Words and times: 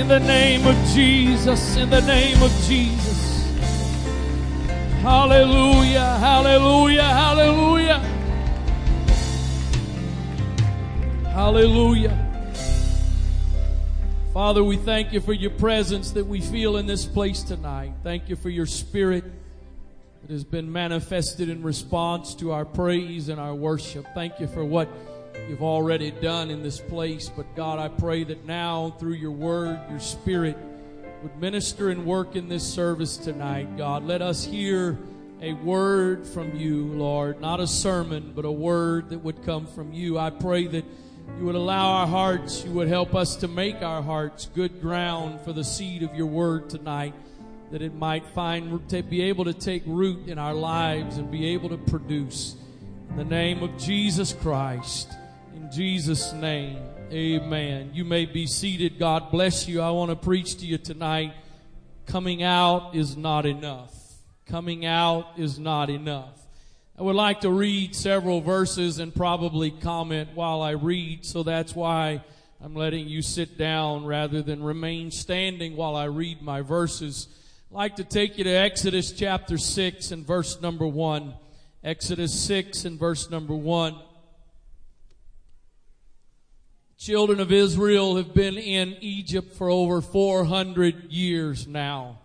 In 0.00 0.08
the 0.08 0.18
name 0.18 0.66
of 0.66 0.74
Jesus, 0.94 1.76
in 1.76 1.90
the 1.90 2.00
name 2.00 2.42
of 2.42 2.50
Jesus. 2.62 3.44
Hallelujah, 5.02 6.16
hallelujah, 6.16 7.02
hallelujah. 7.02 7.98
Hallelujah. 11.26 12.16
Father, 14.32 14.64
we 14.64 14.78
thank 14.78 15.12
you 15.12 15.20
for 15.20 15.34
your 15.34 15.50
presence 15.50 16.12
that 16.12 16.26
we 16.26 16.40
feel 16.40 16.78
in 16.78 16.86
this 16.86 17.04
place 17.04 17.42
tonight. 17.42 17.92
Thank 18.02 18.30
you 18.30 18.36
for 18.36 18.48
your 18.48 18.64
spirit 18.64 19.24
that 20.22 20.32
has 20.32 20.44
been 20.44 20.72
manifested 20.72 21.50
in 21.50 21.62
response 21.62 22.34
to 22.36 22.52
our 22.52 22.64
praise 22.64 23.28
and 23.28 23.38
our 23.38 23.54
worship. 23.54 24.06
Thank 24.14 24.40
you 24.40 24.46
for 24.46 24.64
what 24.64 24.88
you've 25.48 25.62
already 25.62 26.10
done 26.10 26.50
in 26.50 26.62
this 26.62 26.80
place. 26.80 27.28
But 27.28 27.54
God, 27.56 27.78
I 27.78 27.88
pray 27.88 28.24
that 28.24 28.46
now 28.46 28.94
through 28.98 29.14
your 29.14 29.30
word, 29.30 29.80
your 29.90 30.00
spirit 30.00 30.56
would 31.22 31.36
minister 31.38 31.90
and 31.90 32.06
work 32.06 32.36
in 32.36 32.48
this 32.48 32.66
service 32.66 33.16
tonight. 33.16 33.76
God, 33.76 34.04
let 34.04 34.22
us 34.22 34.44
hear 34.44 34.98
a 35.42 35.52
word 35.54 36.26
from 36.26 36.54
you, 36.56 36.86
Lord, 36.86 37.40
not 37.40 37.60
a 37.60 37.66
sermon, 37.66 38.32
but 38.34 38.44
a 38.44 38.52
word 38.52 39.10
that 39.10 39.18
would 39.18 39.44
come 39.44 39.66
from 39.66 39.92
you. 39.92 40.18
I 40.18 40.30
pray 40.30 40.66
that 40.66 40.84
you 41.38 41.44
would 41.44 41.54
allow 41.54 41.92
our 41.92 42.06
hearts, 42.06 42.64
you 42.64 42.72
would 42.72 42.88
help 42.88 43.14
us 43.14 43.36
to 43.36 43.48
make 43.48 43.82
our 43.82 44.02
hearts 44.02 44.50
good 44.54 44.80
ground 44.80 45.40
for 45.42 45.52
the 45.52 45.64
seed 45.64 46.02
of 46.02 46.14
your 46.14 46.26
word 46.26 46.68
tonight, 46.68 47.14
that 47.70 47.82
it 47.82 47.94
might 47.94 48.26
find, 48.26 48.86
be 49.08 49.22
able 49.22 49.44
to 49.44 49.54
take 49.54 49.82
root 49.86 50.28
in 50.28 50.38
our 50.38 50.54
lives 50.54 51.16
and 51.16 51.30
be 51.30 51.46
able 51.46 51.68
to 51.70 51.78
produce. 51.78 52.56
In 53.10 53.16
the 53.16 53.24
name 53.24 53.62
of 53.62 53.76
Jesus 53.78 54.32
Christ, 54.32 55.10
Jesus' 55.70 56.32
name, 56.32 56.82
amen. 57.12 57.92
You 57.94 58.04
may 58.04 58.26
be 58.26 58.46
seated. 58.48 58.98
God 58.98 59.30
bless 59.30 59.68
you. 59.68 59.80
I 59.80 59.90
want 59.90 60.10
to 60.10 60.16
preach 60.16 60.56
to 60.58 60.66
you 60.66 60.78
tonight. 60.78 61.32
Coming 62.06 62.42
out 62.42 62.96
is 62.96 63.16
not 63.16 63.46
enough. 63.46 63.94
Coming 64.46 64.84
out 64.84 65.26
is 65.36 65.60
not 65.60 65.88
enough. 65.88 66.36
I 66.98 67.02
would 67.02 67.14
like 67.14 67.42
to 67.42 67.50
read 67.50 67.94
several 67.94 68.40
verses 68.40 68.98
and 68.98 69.14
probably 69.14 69.70
comment 69.70 70.30
while 70.34 70.60
I 70.60 70.72
read, 70.72 71.24
so 71.24 71.44
that's 71.44 71.72
why 71.72 72.24
I'm 72.60 72.74
letting 72.74 73.08
you 73.08 73.22
sit 73.22 73.56
down 73.56 74.04
rather 74.04 74.42
than 74.42 74.64
remain 74.64 75.12
standing 75.12 75.76
while 75.76 75.94
I 75.94 76.06
read 76.06 76.42
my 76.42 76.62
verses. 76.62 77.28
I'd 77.70 77.74
like 77.74 77.96
to 77.96 78.04
take 78.04 78.38
you 78.38 78.44
to 78.44 78.50
Exodus 78.50 79.12
chapter 79.12 79.56
6 79.56 80.10
and 80.10 80.26
verse 80.26 80.60
number 80.60 80.86
1. 80.86 81.32
Exodus 81.84 82.38
6 82.40 82.84
and 82.86 82.98
verse 82.98 83.30
number 83.30 83.54
1. 83.54 84.09
Children 87.00 87.40
of 87.40 87.50
Israel 87.50 88.16
have 88.16 88.34
been 88.34 88.58
in 88.58 88.94
Egypt 89.00 89.56
for 89.56 89.70
over 89.70 90.02
400 90.02 91.10
years 91.10 91.66
now. 91.66 92.18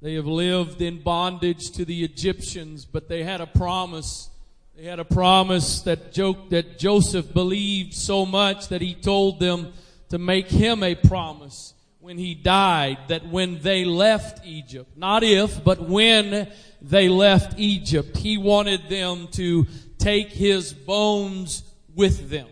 They 0.00 0.14
have 0.14 0.28
lived 0.28 0.80
in 0.80 1.02
bondage 1.02 1.72
to 1.72 1.84
the 1.84 2.04
Egyptians, 2.04 2.84
but 2.84 3.08
they 3.08 3.24
had 3.24 3.40
a 3.40 3.48
promise. 3.48 4.30
They 4.76 4.84
had 4.84 5.00
a 5.00 5.04
promise 5.04 5.80
that, 5.80 6.14
that 6.14 6.78
Joseph 6.78 7.34
believed 7.34 7.94
so 7.94 8.24
much 8.24 8.68
that 8.68 8.80
he 8.80 8.94
told 8.94 9.40
them 9.40 9.72
to 10.10 10.18
make 10.18 10.46
him 10.46 10.84
a 10.84 10.94
promise 10.94 11.74
when 11.98 12.16
he 12.16 12.36
died 12.36 12.98
that 13.08 13.26
when 13.26 13.58
they 13.58 13.84
left 13.84 14.46
Egypt, 14.46 14.96
not 14.96 15.24
if, 15.24 15.64
but 15.64 15.80
when 15.88 16.48
they 16.80 17.08
left 17.08 17.58
Egypt, 17.58 18.16
he 18.18 18.38
wanted 18.38 18.88
them 18.88 19.26
to 19.32 19.66
take 19.98 20.28
his 20.28 20.72
bones 20.72 21.64
with 21.96 22.30
them. 22.30 22.46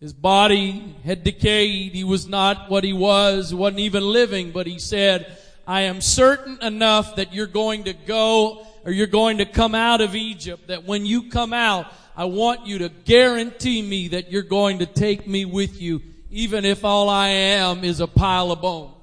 His 0.00 0.14
body 0.14 0.96
had 1.04 1.24
decayed. 1.24 1.92
He 1.92 2.04
was 2.04 2.26
not 2.26 2.70
what 2.70 2.84
he 2.84 2.94
was, 2.94 3.50
He 3.50 3.56
wasn't 3.56 3.80
even 3.80 4.02
living, 4.02 4.50
but 4.50 4.66
he 4.66 4.78
said, 4.78 5.36
I 5.66 5.82
am 5.82 6.00
certain 6.00 6.58
enough 6.62 7.16
that 7.16 7.34
you're 7.34 7.46
going 7.46 7.84
to 7.84 7.92
go 7.92 8.66
or 8.84 8.92
you're 8.92 9.06
going 9.06 9.38
to 9.38 9.44
come 9.44 9.74
out 9.74 10.00
of 10.00 10.16
Egypt, 10.16 10.68
that 10.68 10.84
when 10.84 11.04
you 11.04 11.28
come 11.28 11.52
out, 11.52 11.86
I 12.16 12.24
want 12.24 12.66
you 12.66 12.78
to 12.78 12.88
guarantee 12.88 13.82
me 13.82 14.08
that 14.08 14.32
you're 14.32 14.42
going 14.42 14.78
to 14.78 14.86
take 14.86 15.26
me 15.26 15.44
with 15.44 15.80
you, 15.80 16.00
even 16.30 16.64
if 16.64 16.82
all 16.82 17.10
I 17.10 17.28
am 17.28 17.84
is 17.84 18.00
a 18.00 18.06
pile 18.06 18.50
of 18.52 18.62
bones. 18.62 18.94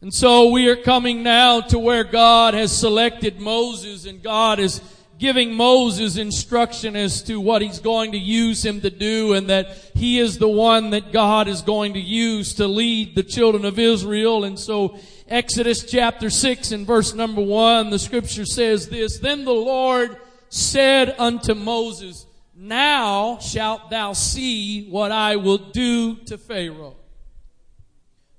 And 0.00 0.14
so 0.14 0.50
we 0.50 0.68
are 0.68 0.76
coming 0.76 1.24
now 1.24 1.60
to 1.60 1.78
where 1.78 2.04
God 2.04 2.54
has 2.54 2.70
selected 2.70 3.40
Moses 3.40 4.06
and 4.06 4.22
God 4.22 4.60
is 4.60 4.80
giving 5.18 5.52
Moses 5.52 6.16
instruction 6.16 6.94
as 6.94 7.22
to 7.22 7.40
what 7.40 7.60
he's 7.60 7.80
going 7.80 8.12
to 8.12 8.18
use 8.18 8.64
him 8.64 8.80
to 8.82 8.90
do 8.90 9.34
and 9.34 9.50
that 9.50 9.90
he 9.94 10.18
is 10.18 10.38
the 10.38 10.48
one 10.48 10.90
that 10.90 11.12
God 11.12 11.48
is 11.48 11.60
going 11.60 11.94
to 11.94 12.00
use 12.00 12.54
to 12.54 12.68
lead 12.68 13.14
the 13.14 13.24
children 13.24 13.64
of 13.64 13.78
Israel. 13.78 14.44
And 14.44 14.58
so 14.58 14.98
Exodus 15.26 15.84
chapter 15.84 16.30
6 16.30 16.70
and 16.72 16.86
verse 16.86 17.14
number 17.14 17.42
1, 17.42 17.90
the 17.90 17.98
scripture 17.98 18.46
says 18.46 18.88
this, 18.88 19.18
Then 19.18 19.44
the 19.44 19.50
Lord 19.50 20.16
said 20.50 21.14
unto 21.18 21.54
Moses, 21.54 22.24
Now 22.54 23.38
shalt 23.38 23.90
thou 23.90 24.12
see 24.12 24.88
what 24.88 25.10
I 25.10 25.36
will 25.36 25.58
do 25.58 26.14
to 26.26 26.38
Pharaoh. 26.38 26.96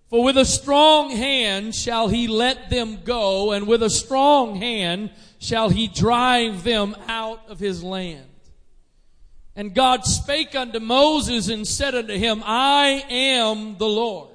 For 0.09 0.23
with 0.23 0.37
a 0.37 0.45
strong 0.45 1.11
hand 1.11 1.75
shall 1.75 2.07
he 2.07 2.27
let 2.27 2.71
them 2.71 2.99
go, 3.03 3.51
and 3.51 3.67
with 3.67 3.83
a 3.83 3.91
strong 3.91 4.55
hand 4.55 5.11
shall 5.39 5.69
he 5.69 5.87
drive 5.87 6.63
them 6.63 6.95
out 7.07 7.41
of 7.49 7.59
his 7.59 7.83
land. 7.83 8.25
And 9.55 9.73
God 9.73 10.05
spake 10.05 10.55
unto 10.55 10.79
Moses 10.79 11.49
and 11.49 11.67
said 11.67 11.95
unto 11.95 12.13
him, 12.13 12.43
I 12.45 13.03
am 13.09 13.77
the 13.77 13.87
Lord. 13.87 14.29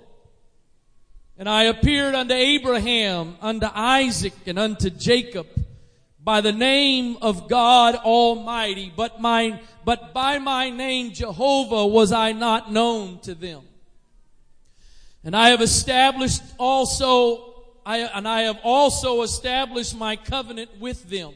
And 1.38 1.48
I 1.48 1.64
appeared 1.64 2.14
unto 2.14 2.34
Abraham, 2.34 3.36
unto 3.40 3.66
Isaac, 3.72 4.34
and 4.46 4.58
unto 4.58 4.90
Jacob 4.90 5.46
by 6.22 6.40
the 6.40 6.52
name 6.52 7.18
of 7.20 7.48
God 7.48 7.96
Almighty, 7.96 8.92
but 8.94 9.20
my, 9.20 9.60
but 9.84 10.14
by 10.14 10.38
my 10.38 10.70
name 10.70 11.12
Jehovah 11.12 11.86
was 11.86 12.12
I 12.12 12.32
not 12.32 12.72
known 12.72 13.18
to 13.20 13.34
them. 13.34 13.62
And 15.22 15.36
I 15.36 15.50
have 15.50 15.60
established 15.60 16.42
also 16.58 17.53
I, 17.86 17.98
and 17.98 18.26
I 18.26 18.42
have 18.42 18.58
also 18.62 19.22
established 19.22 19.96
my 19.96 20.16
covenant 20.16 20.80
with 20.80 21.08
them 21.10 21.34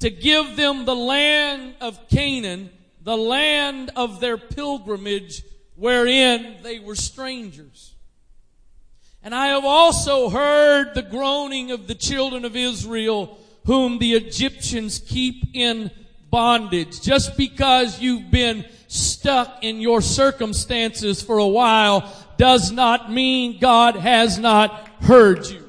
to 0.00 0.10
give 0.10 0.56
them 0.56 0.84
the 0.84 0.94
land 0.94 1.74
of 1.80 2.08
Canaan, 2.08 2.70
the 3.02 3.16
land 3.16 3.90
of 3.96 4.20
their 4.20 4.38
pilgrimage 4.38 5.42
wherein 5.76 6.56
they 6.62 6.78
were 6.78 6.94
strangers. 6.94 7.94
And 9.22 9.34
I 9.34 9.48
have 9.48 9.64
also 9.64 10.28
heard 10.28 10.94
the 10.94 11.02
groaning 11.02 11.70
of 11.70 11.86
the 11.86 11.94
children 11.94 12.44
of 12.44 12.56
Israel 12.56 13.38
whom 13.66 13.98
the 13.98 14.14
Egyptians 14.14 14.98
keep 14.98 15.54
in 15.54 15.90
bondage. 16.30 17.02
Just 17.02 17.36
because 17.36 18.00
you've 18.00 18.30
been 18.30 18.64
stuck 18.86 19.62
in 19.62 19.80
your 19.80 20.00
circumstances 20.00 21.20
for 21.20 21.38
a 21.38 21.46
while 21.46 22.10
does 22.38 22.72
not 22.72 23.12
mean 23.12 23.58
God 23.58 23.96
has 23.96 24.38
not 24.38 24.88
heard 25.02 25.46
you. 25.46 25.68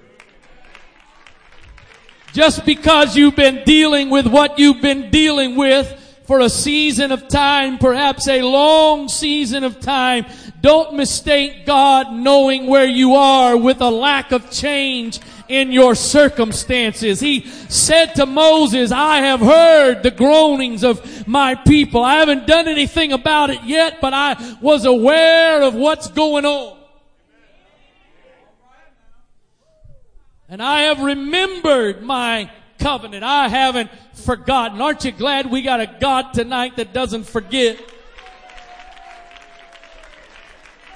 Just 2.31 2.63
because 2.63 3.17
you've 3.17 3.35
been 3.35 3.63
dealing 3.65 4.09
with 4.09 4.27
what 4.27 4.59
you've 4.59 4.81
been 4.81 5.09
dealing 5.09 5.55
with 5.55 5.95
for 6.25 6.39
a 6.41 6.49
season 6.49 7.11
of 7.11 7.27
time, 7.27 7.79
perhaps 7.79 8.27
a 8.27 8.43
long 8.43 9.09
season 9.09 9.63
of 9.63 9.79
time, 9.79 10.27
don't 10.61 10.95
mistake 10.95 11.65
God 11.65 12.11
knowing 12.11 12.67
where 12.67 12.85
you 12.85 13.15
are 13.15 13.55
with 13.57 13.81
a 13.81 13.89
lack 13.89 14.31
of 14.31 14.51
change 14.51 15.19
in 15.47 15.71
your 15.71 15.95
circumstances. 15.95 17.19
He 17.19 17.45
said 17.67 18.13
to 18.15 18.25
Moses, 18.25 18.91
I 18.91 19.17
have 19.17 19.39
heard 19.39 20.03
the 20.03 20.11
groanings 20.11 20.83
of 20.83 21.27
my 21.27 21.55
people. 21.55 22.03
I 22.03 22.15
haven't 22.15 22.47
done 22.47 22.67
anything 22.67 23.11
about 23.11 23.49
it 23.49 23.63
yet, 23.63 23.99
but 23.99 24.13
I 24.13 24.57
was 24.61 24.85
aware 24.85 25.63
of 25.63 25.73
what's 25.73 26.07
going 26.09 26.45
on. 26.45 26.77
And 30.47 30.63
I 30.63 30.81
have 30.83 30.99
remembered 30.99 32.01
my 32.01 32.49
covenant. 32.79 33.23
I 33.23 33.49
haven't 33.49 33.91
forgotten. 34.13 34.81
Aren't 34.81 35.05
you 35.05 35.11
glad 35.11 35.51
we 35.51 35.61
got 35.61 35.79
a 35.79 35.87
God 35.99 36.33
tonight 36.33 36.77
that 36.77 36.93
doesn't 36.93 37.25
forget? 37.25 37.79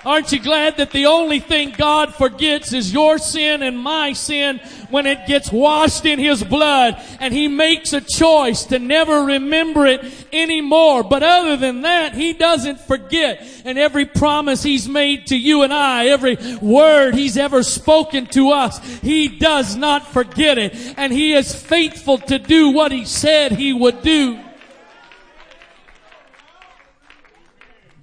Aren't 0.06 0.34
you 0.34 0.40
glad 0.42 0.78
that 0.78 0.92
the 0.92 1.06
only 1.06 1.40
thing 1.40 1.72
God 1.72 2.14
forgets 2.14 2.74
is 2.74 2.92
your 2.92 3.18
sin 3.18 3.64
and 3.64 3.78
my 3.78 4.12
sin 4.12 4.60
when 4.90 5.06
it 5.06 5.26
gets 5.28 5.50
washed 5.50 6.06
in 6.06 6.20
His 6.20 6.44
blood 6.44 7.02
and 7.22 7.34
He 7.34 7.48
makes 7.48 7.94
a 7.94 8.02
choice 8.02 8.66
to 8.66 8.80
never 8.80 9.24
remember 9.24 9.86
it 9.86 10.04
anymore. 10.34 11.04
But 11.04 11.24
other 11.24 11.56
than 11.56 11.82
that, 11.82 12.16
He 12.16 12.34
doesn't 12.34 12.82
forget. 12.82 13.48
And 13.64 13.78
every 13.78 14.06
promise 14.06 14.62
He's 14.62 14.90
made 14.90 15.28
to 15.28 15.38
you 15.38 15.64
and 15.64 15.74
I, 15.74 16.08
every 16.08 16.38
word 16.62 17.16
He's 17.16 17.38
ever 17.38 17.64
spoken 17.64 18.26
to 18.28 18.52
us, 18.52 18.80
He 19.00 19.30
does 19.30 19.78
not 19.78 20.08
forget 20.08 20.58
it. 20.58 20.76
And 20.98 21.14
He 21.14 21.34
is 21.34 21.56
faithful 21.56 22.18
to 22.18 22.38
do 22.40 22.72
what 22.72 22.92
He 22.92 23.06
said 23.06 23.54
He 23.54 23.72
would 23.72 24.02
do. 24.02 24.40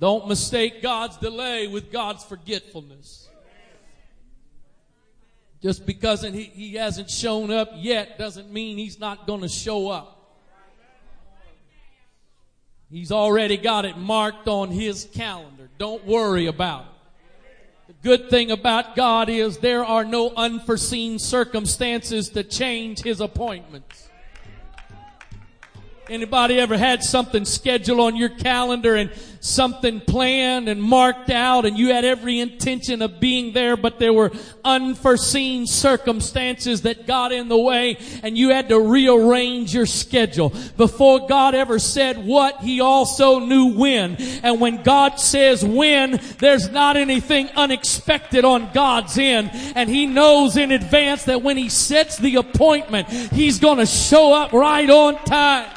Don't 0.00 0.26
mistake 0.26 0.80
God's 0.82 1.18
delay 1.18 1.66
with 1.66 1.92
God's 1.92 2.24
forgetfulness. 2.24 3.28
Just 5.62 5.84
because 5.84 6.22
he, 6.22 6.44
he 6.44 6.74
hasn't 6.76 7.10
shown 7.10 7.50
up 7.50 7.70
yet 7.76 8.18
doesn't 8.18 8.50
mean 8.50 8.78
he's 8.78 8.98
not 8.98 9.26
going 9.26 9.42
to 9.42 9.48
show 9.48 9.90
up. 9.90 10.16
He's 12.90 13.12
already 13.12 13.58
got 13.58 13.84
it 13.84 13.98
marked 13.98 14.48
on 14.48 14.70
his 14.70 15.06
calendar. 15.12 15.68
Don't 15.78 16.04
worry 16.06 16.46
about 16.46 16.86
it. 16.86 16.86
The 17.88 18.08
good 18.08 18.30
thing 18.30 18.50
about 18.50 18.96
God 18.96 19.28
is 19.28 19.58
there 19.58 19.84
are 19.84 20.04
no 20.04 20.32
unforeseen 20.34 21.18
circumstances 21.18 22.30
to 22.30 22.42
change 22.42 23.00
his 23.00 23.20
appointments. 23.20 24.09
Anybody 26.10 26.58
ever 26.58 26.76
had 26.76 27.04
something 27.04 27.44
scheduled 27.44 28.00
on 28.00 28.16
your 28.16 28.30
calendar 28.30 28.96
and 28.96 29.12
something 29.38 30.00
planned 30.00 30.68
and 30.68 30.82
marked 30.82 31.30
out 31.30 31.64
and 31.64 31.78
you 31.78 31.92
had 31.92 32.04
every 32.04 32.40
intention 32.40 33.00
of 33.00 33.20
being 33.20 33.52
there, 33.52 33.76
but 33.76 34.00
there 34.00 34.12
were 34.12 34.32
unforeseen 34.64 35.68
circumstances 35.68 36.82
that 36.82 37.06
got 37.06 37.30
in 37.30 37.46
the 37.46 37.56
way 37.56 37.96
and 38.24 38.36
you 38.36 38.50
had 38.50 38.68
to 38.70 38.80
rearrange 38.80 39.72
your 39.72 39.86
schedule. 39.86 40.52
Before 40.76 41.28
God 41.28 41.54
ever 41.54 41.78
said 41.78 42.18
what, 42.18 42.60
He 42.60 42.80
also 42.80 43.38
knew 43.38 43.78
when. 43.78 44.16
And 44.42 44.60
when 44.60 44.82
God 44.82 45.20
says 45.20 45.64
when, 45.64 46.20
there's 46.38 46.68
not 46.70 46.96
anything 46.96 47.50
unexpected 47.54 48.44
on 48.44 48.72
God's 48.72 49.16
end. 49.16 49.50
And 49.76 49.88
He 49.88 50.06
knows 50.06 50.56
in 50.56 50.72
advance 50.72 51.26
that 51.26 51.42
when 51.42 51.56
He 51.56 51.68
sets 51.68 52.18
the 52.18 52.34
appointment, 52.34 53.08
He's 53.08 53.60
gonna 53.60 53.86
show 53.86 54.34
up 54.34 54.52
right 54.52 54.90
on 54.90 55.14
time. 55.24 55.76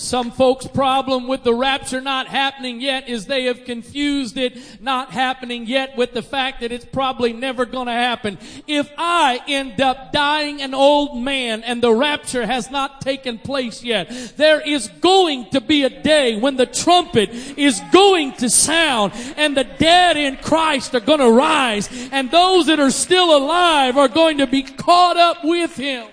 Some 0.00 0.30
folks' 0.30 0.66
problem 0.66 1.28
with 1.28 1.44
the 1.44 1.52
rapture 1.52 2.00
not 2.00 2.26
happening 2.26 2.80
yet 2.80 3.06
is 3.06 3.26
they 3.26 3.44
have 3.44 3.66
confused 3.66 4.38
it 4.38 4.58
not 4.80 5.10
happening 5.10 5.66
yet 5.66 5.94
with 5.94 6.14
the 6.14 6.22
fact 6.22 6.62
that 6.62 6.72
it's 6.72 6.86
probably 6.86 7.34
never 7.34 7.66
to 7.66 7.84
happen. 7.92 8.38
If 8.66 8.90
I 8.96 9.40
end 9.46 9.78
up 9.78 10.10
dying 10.10 10.62
an 10.62 10.72
old 10.72 11.22
man 11.22 11.62
and 11.62 11.82
the 11.82 11.92
rapture 11.92 12.46
has 12.46 12.70
not 12.70 13.02
taken 13.02 13.38
place 13.38 13.84
yet, 13.84 14.08
there 14.38 14.62
is 14.62 14.88
going 14.88 15.50
to 15.50 15.60
be 15.60 15.84
a 15.84 16.02
day 16.02 16.40
when 16.40 16.56
the 16.56 16.64
trumpet 16.64 17.28
is 17.58 17.78
going 17.92 18.32
to 18.36 18.48
sound 18.48 19.12
and 19.36 19.54
the 19.54 19.64
dead 19.64 20.16
in 20.16 20.38
Christ 20.38 20.94
are 20.94 21.00
to 21.00 21.30
rise 21.30 21.90
and 22.10 22.30
those 22.30 22.66
that 22.66 22.80
are 22.80 22.90
still 22.90 23.36
alive 23.36 23.98
are 23.98 24.08
going 24.08 24.38
to 24.38 24.46
be 24.46 24.62
caught 24.62 25.18
up 25.18 25.44
with 25.44 25.76
him. 25.76 26.08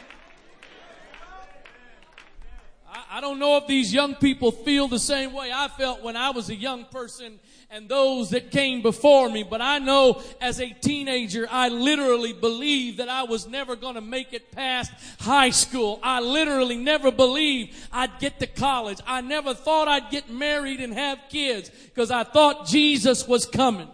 I 3.18 3.20
don't 3.20 3.40
know 3.40 3.58
if 3.58 3.66
these 3.66 3.92
young 3.92 4.14
people 4.14 4.52
feel 4.52 4.88
the 4.88 5.00
same 5.00 5.34
way 5.34 5.52
I 5.52 5.70
felt 5.70 6.04
when 6.04 6.16
I 6.16 6.30
was 6.30 6.52
a 6.52 6.56
young 6.56 6.86
person 6.86 7.40
and 7.72 7.90
those 7.90 8.30
that 8.30 8.52
came 8.52 8.84
before 8.84 9.28
me, 9.28 9.42
but 9.42 9.60
I 9.60 9.80
know 9.80 10.22
as 10.40 10.62
a 10.62 10.70
teenager, 10.70 11.48
I 11.50 11.70
literally 11.70 12.32
believed 12.32 13.00
that 13.00 13.10
I 13.10 13.24
was 13.24 13.48
never 13.48 13.76
going 13.76 13.96
to 13.96 14.02
make 14.02 14.34
it 14.34 14.52
past 14.52 14.92
high 15.20 15.50
school. 15.50 16.00
I 16.04 16.20
literally 16.20 16.78
never 16.78 17.12
believed 17.12 17.76
I'd 17.92 18.20
get 18.20 18.38
to 18.40 18.46
college. 18.46 19.00
I 19.08 19.22
never 19.22 19.56
thought 19.56 19.88
I'd 19.88 20.12
get 20.12 20.30
married 20.30 20.80
and 20.80 20.94
have 20.94 21.18
kids 21.28 21.72
because 21.72 22.12
I 22.12 22.24
thought 22.24 22.68
Jesus 22.68 23.28
was 23.28 23.48
coming 23.48 23.90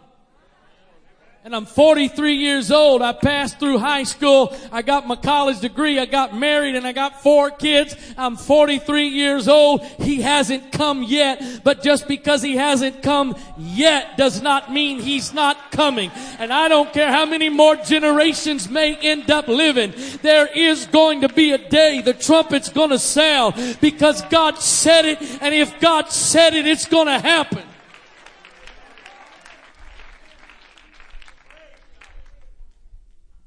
and 1.45 1.53
I'm 1.53 1.65
43 1.65 2.35
years 2.35 2.71
old. 2.71 3.01
I 3.01 3.11
passed 3.11 3.59
through 3.59 3.77
high 3.79 4.03
school. 4.03 4.55
I 4.71 4.81
got 4.81 5.05
my 5.05 5.17
college 5.17 5.59
degree. 5.59 5.99
I 5.99 6.05
got 6.05 6.33
married 6.33 6.75
and 6.75 6.87
I 6.87 6.93
got 6.93 7.21
four 7.21 7.51
kids. 7.51 7.97
I'm 8.17 8.37
43 8.37 9.09
years 9.09 9.49
old. 9.49 9.83
He 9.83 10.21
hasn't 10.21 10.71
come 10.71 11.03
yet, 11.03 11.61
but 11.65 11.83
just 11.83 12.07
because 12.07 12.41
he 12.41 12.55
hasn't 12.55 13.03
come 13.03 13.35
yet 13.57 14.15
does 14.15 14.41
not 14.41 14.71
mean 14.71 15.01
he's 15.01 15.33
not 15.33 15.69
coming. 15.69 16.11
And 16.39 16.53
I 16.53 16.69
don't 16.69 16.93
care 16.93 17.11
how 17.11 17.25
many 17.25 17.49
more 17.49 17.75
generations 17.75 18.69
may 18.69 18.95
end 18.95 19.29
up 19.29 19.49
living. 19.49 19.93
There 20.21 20.47
is 20.47 20.85
going 20.85 21.21
to 21.21 21.29
be 21.29 21.51
a 21.51 21.57
day 21.57 21.99
the 21.99 22.13
trumpet's 22.13 22.69
going 22.69 22.91
to 22.91 22.99
sound 22.99 23.79
because 23.81 24.21
God 24.23 24.59
said 24.59 25.03
it. 25.03 25.21
And 25.41 25.53
if 25.53 25.77
God 25.81 26.09
said 26.09 26.53
it, 26.53 26.65
it's 26.65 26.85
going 26.85 27.07
to 27.07 27.19
happen. 27.19 27.63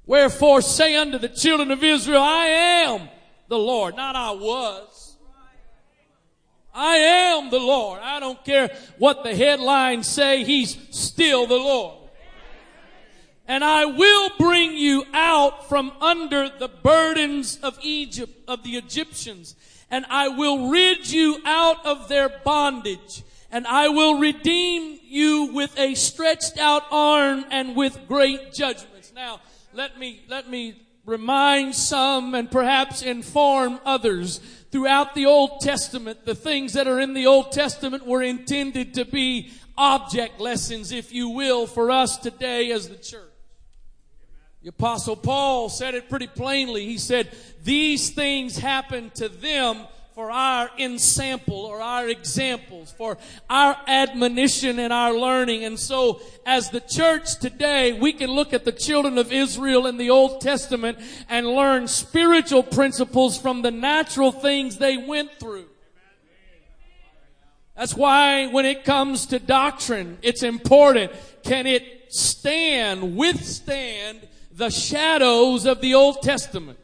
Wherefore 0.06 0.62
say 0.62 0.96
unto 0.96 1.18
the 1.18 1.28
children 1.28 1.70
of 1.70 1.82
Israel, 1.82 2.22
I 2.22 2.46
am 2.46 3.08
the 3.48 3.58
Lord, 3.58 3.96
not 3.96 4.14
I 4.14 4.30
was. 4.30 5.16
I 6.72 6.96
am 6.96 7.50
the 7.50 7.58
Lord. 7.58 8.00
I 8.02 8.20
don't 8.20 8.44
care 8.44 8.70
what 8.98 9.24
the 9.24 9.34
headlines 9.34 10.06
say, 10.06 10.44
He's 10.44 10.76
still 10.90 11.46
the 11.46 11.54
Lord. 11.54 12.10
And 13.48 13.64
I 13.64 13.86
will 13.86 14.30
bring 14.38 14.76
you 14.76 15.04
out 15.14 15.68
from 15.68 15.92
under 16.00 16.50
the 16.50 16.68
burdens 16.68 17.58
of 17.62 17.78
Egypt, 17.80 18.32
of 18.46 18.62
the 18.62 18.76
Egyptians, 18.76 19.54
and 19.90 20.04
I 20.10 20.28
will 20.28 20.68
rid 20.68 21.10
you 21.10 21.40
out 21.44 21.86
of 21.86 22.08
their 22.08 22.28
bondage, 22.28 23.22
and 23.50 23.66
I 23.66 23.88
will 23.88 24.18
redeem 24.18 24.98
you 25.02 25.50
with 25.54 25.78
a 25.78 25.94
stretched 25.94 26.58
out 26.58 26.82
arm 26.90 27.44
and 27.50 27.76
with 27.76 28.06
great 28.08 28.52
judgments. 28.52 29.12
Now, 29.14 29.40
let 29.76 29.98
me, 29.98 30.22
let 30.28 30.48
me 30.48 30.74
remind 31.04 31.74
some 31.74 32.34
and 32.34 32.50
perhaps 32.50 33.02
inform 33.02 33.78
others. 33.84 34.38
Throughout 34.70 35.14
the 35.14 35.26
Old 35.26 35.60
Testament, 35.60 36.24
the 36.24 36.34
things 36.34 36.72
that 36.72 36.88
are 36.88 36.98
in 36.98 37.14
the 37.14 37.26
Old 37.26 37.52
Testament 37.52 38.06
were 38.06 38.22
intended 38.22 38.94
to 38.94 39.04
be 39.04 39.50
object 39.76 40.40
lessons, 40.40 40.92
if 40.92 41.12
you 41.12 41.28
will, 41.28 41.66
for 41.66 41.90
us 41.90 42.16
today 42.16 42.72
as 42.72 42.88
the 42.88 42.96
church. 42.96 43.22
The 44.62 44.70
apostle 44.70 45.14
Paul 45.14 45.68
said 45.68 45.94
it 45.94 46.08
pretty 46.08 46.26
plainly. 46.26 46.86
He 46.86 46.98
said, 46.98 47.30
these 47.62 48.10
things 48.10 48.58
happened 48.58 49.14
to 49.16 49.28
them 49.28 49.86
for 50.16 50.30
our 50.30 50.70
ensample 50.78 51.66
or 51.66 51.82
our 51.82 52.08
examples, 52.08 52.90
for 52.90 53.18
our 53.50 53.76
admonition 53.86 54.78
and 54.78 54.90
our 54.90 55.12
learning. 55.12 55.62
And 55.62 55.78
so 55.78 56.22
as 56.46 56.70
the 56.70 56.80
church 56.80 57.38
today, 57.38 57.92
we 57.92 58.14
can 58.14 58.30
look 58.30 58.54
at 58.54 58.64
the 58.64 58.72
children 58.72 59.18
of 59.18 59.30
Israel 59.30 59.86
in 59.86 59.98
the 59.98 60.08
Old 60.08 60.40
Testament 60.40 60.96
and 61.28 61.46
learn 61.46 61.86
spiritual 61.86 62.62
principles 62.62 63.38
from 63.38 63.60
the 63.60 63.70
natural 63.70 64.32
things 64.32 64.78
they 64.78 64.96
went 64.96 65.32
through. 65.38 65.66
That's 67.76 67.94
why 67.94 68.46
when 68.46 68.64
it 68.64 68.84
comes 68.84 69.26
to 69.26 69.38
doctrine, 69.38 70.16
it's 70.22 70.42
important. 70.42 71.12
Can 71.42 71.66
it 71.66 72.06
stand, 72.08 73.18
withstand 73.18 74.26
the 74.50 74.70
shadows 74.70 75.66
of 75.66 75.82
the 75.82 75.92
Old 75.92 76.22
Testament? 76.22 76.78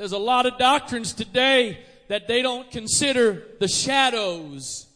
There's 0.00 0.12
a 0.12 0.18
lot 0.18 0.46
of 0.46 0.56
doctrines 0.56 1.12
today 1.12 1.78
that 2.08 2.26
they 2.26 2.40
don't 2.40 2.70
consider 2.70 3.42
the 3.60 3.68
shadows 3.68 4.86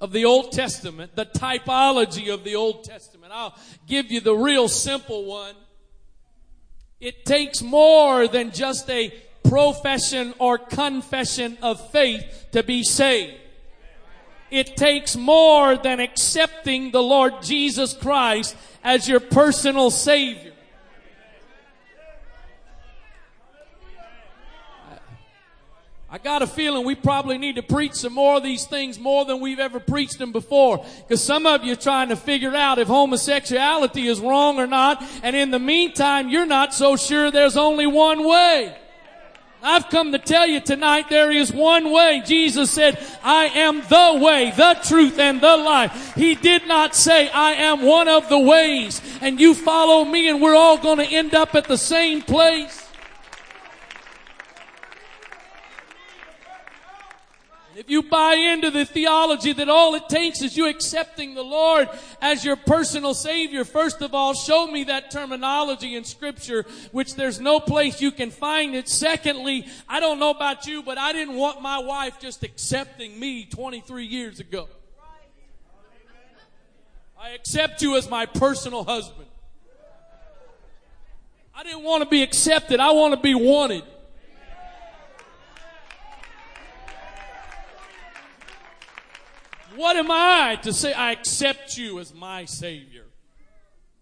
of 0.00 0.10
the 0.10 0.24
Old 0.24 0.52
Testament, 0.52 1.14
the 1.14 1.26
typology 1.26 2.32
of 2.32 2.42
the 2.42 2.56
Old 2.56 2.84
Testament. 2.84 3.30
I'll 3.34 3.54
give 3.86 4.10
you 4.10 4.22
the 4.22 4.34
real 4.34 4.68
simple 4.68 5.26
one. 5.26 5.54
It 6.98 7.26
takes 7.26 7.60
more 7.60 8.26
than 8.26 8.52
just 8.52 8.88
a 8.88 9.12
profession 9.46 10.32
or 10.38 10.56
confession 10.56 11.58
of 11.60 11.90
faith 11.90 12.46
to 12.52 12.62
be 12.62 12.84
saved. 12.84 13.34
It 14.50 14.78
takes 14.78 15.14
more 15.14 15.76
than 15.76 16.00
accepting 16.00 16.90
the 16.90 17.02
Lord 17.02 17.42
Jesus 17.42 17.92
Christ 17.92 18.56
as 18.82 19.06
your 19.06 19.20
personal 19.20 19.90
Savior. 19.90 20.54
I 26.16 26.18
got 26.18 26.40
a 26.40 26.46
feeling 26.46 26.86
we 26.86 26.94
probably 26.94 27.36
need 27.36 27.56
to 27.56 27.62
preach 27.62 27.92
some 27.92 28.14
more 28.14 28.38
of 28.38 28.42
these 28.42 28.64
things 28.64 28.98
more 28.98 29.26
than 29.26 29.38
we've 29.38 29.58
ever 29.58 29.78
preached 29.78 30.18
them 30.18 30.32
before. 30.32 30.82
Because 31.02 31.22
some 31.22 31.44
of 31.44 31.62
you 31.62 31.74
are 31.74 31.76
trying 31.76 32.08
to 32.08 32.16
figure 32.16 32.56
out 32.56 32.78
if 32.78 32.88
homosexuality 32.88 34.06
is 34.06 34.18
wrong 34.18 34.58
or 34.58 34.66
not. 34.66 35.04
And 35.22 35.36
in 35.36 35.50
the 35.50 35.58
meantime, 35.58 36.30
you're 36.30 36.46
not 36.46 36.72
so 36.72 36.96
sure 36.96 37.30
there's 37.30 37.58
only 37.58 37.86
one 37.86 38.26
way. 38.26 38.74
I've 39.62 39.90
come 39.90 40.10
to 40.12 40.18
tell 40.18 40.46
you 40.46 40.60
tonight 40.60 41.10
there 41.10 41.30
is 41.30 41.52
one 41.52 41.92
way. 41.92 42.22
Jesus 42.24 42.70
said, 42.70 42.98
I 43.22 43.48
am 43.48 43.82
the 43.82 44.18
way, 44.18 44.54
the 44.56 44.80
truth, 44.84 45.18
and 45.18 45.38
the 45.38 45.58
life. 45.58 46.14
He 46.14 46.34
did 46.34 46.66
not 46.66 46.94
say, 46.94 47.28
I 47.28 47.52
am 47.56 47.82
one 47.82 48.08
of 48.08 48.30
the 48.30 48.38
ways 48.38 49.02
and 49.20 49.38
you 49.38 49.52
follow 49.52 50.02
me 50.02 50.30
and 50.30 50.40
we're 50.40 50.56
all 50.56 50.78
going 50.78 50.96
to 50.96 51.04
end 51.04 51.34
up 51.34 51.54
at 51.54 51.64
the 51.64 51.76
same 51.76 52.22
place. 52.22 52.85
If 57.78 57.90
you 57.90 58.02
buy 58.02 58.34
into 58.34 58.70
the 58.70 58.84
theology 58.84 59.52
that 59.52 59.68
all 59.68 59.94
it 59.94 60.08
takes 60.08 60.40
is 60.40 60.56
you 60.56 60.68
accepting 60.68 61.34
the 61.34 61.42
Lord 61.42 61.88
as 62.22 62.44
your 62.44 62.56
personal 62.56 63.12
Savior, 63.12 63.64
first 63.64 64.02
of 64.02 64.14
all, 64.14 64.34
show 64.34 64.66
me 64.66 64.84
that 64.84 65.10
terminology 65.10 65.94
in 65.94 66.04
Scripture, 66.04 66.64
which 66.92 67.16
there's 67.16 67.40
no 67.40 67.60
place 67.60 68.00
you 68.00 68.10
can 68.10 68.30
find 68.30 68.74
it. 68.74 68.88
Secondly, 68.88 69.66
I 69.88 70.00
don't 70.00 70.18
know 70.18 70.30
about 70.30 70.66
you, 70.66 70.82
but 70.82 70.96
I 70.96 71.12
didn't 71.12 71.34
want 71.34 71.60
my 71.60 71.78
wife 71.78 72.18
just 72.20 72.42
accepting 72.42 73.18
me 73.18 73.44
23 73.44 74.06
years 74.06 74.40
ago. 74.40 74.68
I 77.18 77.30
accept 77.30 77.82
you 77.82 77.96
as 77.96 78.08
my 78.08 78.26
personal 78.26 78.84
husband. 78.84 79.26
I 81.54 81.62
didn't 81.62 81.82
want 81.82 82.04
to 82.04 82.08
be 82.08 82.22
accepted. 82.22 82.80
I 82.80 82.92
want 82.92 83.14
to 83.14 83.20
be 83.20 83.34
wanted. 83.34 83.82
What 89.76 89.96
am 89.96 90.10
I 90.10 90.58
to 90.62 90.72
say 90.72 90.94
I 90.94 91.12
accept 91.12 91.76
you 91.76 91.98
as 92.00 92.14
my 92.14 92.46
Savior? 92.46 93.04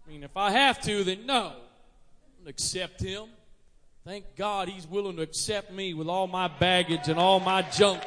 I 0.05 0.09
mean, 0.09 0.23
if 0.23 0.37
I 0.37 0.51
have 0.51 0.81
to, 0.83 1.03
then 1.03 1.25
no. 1.25 1.53
Accept 2.47 3.01
Him. 3.01 3.25
Thank 4.05 4.35
God 4.35 4.69
He's 4.69 4.87
willing 4.87 5.15
to 5.17 5.23
accept 5.23 5.71
me 5.71 5.93
with 5.93 6.07
all 6.07 6.27
my 6.27 6.47
baggage 6.47 7.09
and 7.09 7.19
all 7.19 7.39
my 7.39 7.63
junk. 7.63 8.03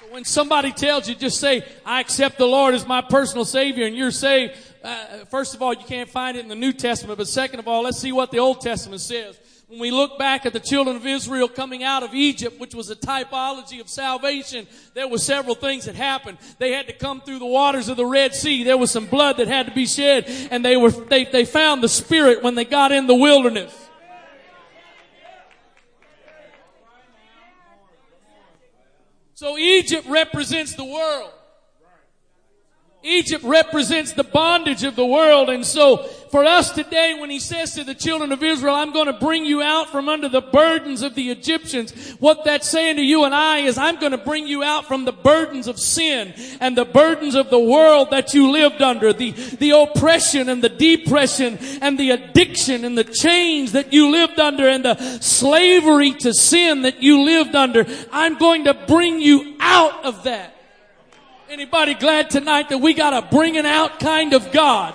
But 0.00 0.12
when 0.12 0.24
somebody 0.24 0.70
tells 0.70 1.08
you, 1.08 1.14
just 1.16 1.40
say, 1.40 1.64
I 1.84 2.00
accept 2.00 2.38
the 2.38 2.46
Lord 2.46 2.74
as 2.74 2.86
my 2.86 3.02
personal 3.02 3.44
Savior, 3.44 3.84
and 3.84 3.96
you're 3.96 4.12
saved, 4.12 4.56
uh, 4.84 5.24
first 5.24 5.54
of 5.54 5.60
all, 5.60 5.74
you 5.74 5.84
can't 5.84 6.08
find 6.08 6.36
it 6.36 6.40
in 6.40 6.48
the 6.48 6.54
New 6.54 6.72
Testament, 6.72 7.18
but 7.18 7.26
second 7.26 7.58
of 7.58 7.66
all, 7.66 7.82
let's 7.82 7.98
see 7.98 8.12
what 8.12 8.30
the 8.30 8.38
Old 8.38 8.60
Testament 8.60 9.00
says. 9.00 9.39
When 9.70 9.78
we 9.78 9.92
look 9.92 10.18
back 10.18 10.46
at 10.46 10.52
the 10.52 10.58
children 10.58 10.96
of 10.96 11.06
Israel 11.06 11.46
coming 11.46 11.84
out 11.84 12.02
of 12.02 12.12
Egypt, 12.12 12.58
which 12.58 12.74
was 12.74 12.90
a 12.90 12.96
typology 12.96 13.80
of 13.80 13.88
salvation, 13.88 14.66
there 14.94 15.06
were 15.06 15.18
several 15.18 15.54
things 15.54 15.84
that 15.84 15.94
happened. 15.94 16.38
They 16.58 16.72
had 16.72 16.88
to 16.88 16.92
come 16.92 17.20
through 17.20 17.38
the 17.38 17.46
waters 17.46 17.88
of 17.88 17.96
the 17.96 18.04
Red 18.04 18.34
Sea. 18.34 18.64
There 18.64 18.76
was 18.76 18.90
some 18.90 19.06
blood 19.06 19.36
that 19.36 19.46
had 19.46 19.66
to 19.66 19.72
be 19.72 19.86
shed, 19.86 20.24
and 20.50 20.64
they 20.64 20.76
were, 20.76 20.90
they, 20.90 21.24
they 21.24 21.44
found 21.44 21.84
the 21.84 21.88
Spirit 21.88 22.42
when 22.42 22.56
they 22.56 22.64
got 22.64 22.90
in 22.90 23.06
the 23.06 23.14
wilderness. 23.14 23.72
So 29.34 29.56
Egypt 29.56 30.04
represents 30.08 30.74
the 30.74 30.84
world. 30.84 31.30
Egypt 33.02 33.42
represents 33.44 34.12
the 34.12 34.24
bondage 34.24 34.84
of 34.84 34.94
the 34.94 35.06
world. 35.06 35.48
And 35.48 35.64
so 35.64 35.98
for 36.30 36.44
us 36.44 36.70
today, 36.70 37.16
when 37.18 37.30
he 37.30 37.40
says 37.40 37.74
to 37.74 37.82
the 37.82 37.94
children 37.94 38.30
of 38.30 38.42
Israel, 38.42 38.74
I'm 38.74 38.92
going 38.92 39.06
to 39.06 39.14
bring 39.14 39.46
you 39.46 39.62
out 39.62 39.88
from 39.88 40.08
under 40.10 40.28
the 40.28 40.42
burdens 40.42 41.00
of 41.00 41.14
the 41.14 41.30
Egyptians, 41.30 41.92
what 42.20 42.44
that's 42.44 42.68
saying 42.68 42.96
to 42.96 43.02
you 43.02 43.24
and 43.24 43.34
I 43.34 43.60
is 43.60 43.78
I'm 43.78 43.98
going 43.98 44.12
to 44.12 44.18
bring 44.18 44.46
you 44.46 44.62
out 44.62 44.86
from 44.86 45.06
the 45.06 45.12
burdens 45.12 45.66
of 45.66 45.80
sin 45.80 46.34
and 46.60 46.76
the 46.76 46.84
burdens 46.84 47.34
of 47.34 47.48
the 47.48 47.58
world 47.58 48.10
that 48.10 48.34
you 48.34 48.50
lived 48.50 48.82
under, 48.82 49.14
the, 49.14 49.30
the 49.30 49.70
oppression 49.70 50.50
and 50.50 50.62
the 50.62 50.68
depression 50.68 51.58
and 51.80 51.98
the 51.98 52.10
addiction 52.10 52.84
and 52.84 52.98
the 52.98 53.04
chains 53.04 53.72
that 53.72 53.94
you 53.94 54.10
lived 54.12 54.38
under 54.38 54.68
and 54.68 54.84
the 54.84 54.96
slavery 55.20 56.12
to 56.12 56.34
sin 56.34 56.82
that 56.82 57.02
you 57.02 57.22
lived 57.22 57.54
under. 57.54 57.86
I'm 58.12 58.36
going 58.36 58.64
to 58.64 58.74
bring 58.74 59.22
you 59.22 59.56
out 59.58 60.04
of 60.04 60.24
that. 60.24 60.59
Anybody 61.50 61.94
glad 61.94 62.30
tonight 62.30 62.68
that 62.68 62.78
we 62.78 62.94
got 62.94 63.12
a 63.12 63.26
bringing 63.26 63.66
out 63.66 63.98
kind 63.98 64.34
of 64.34 64.52
God? 64.52 64.94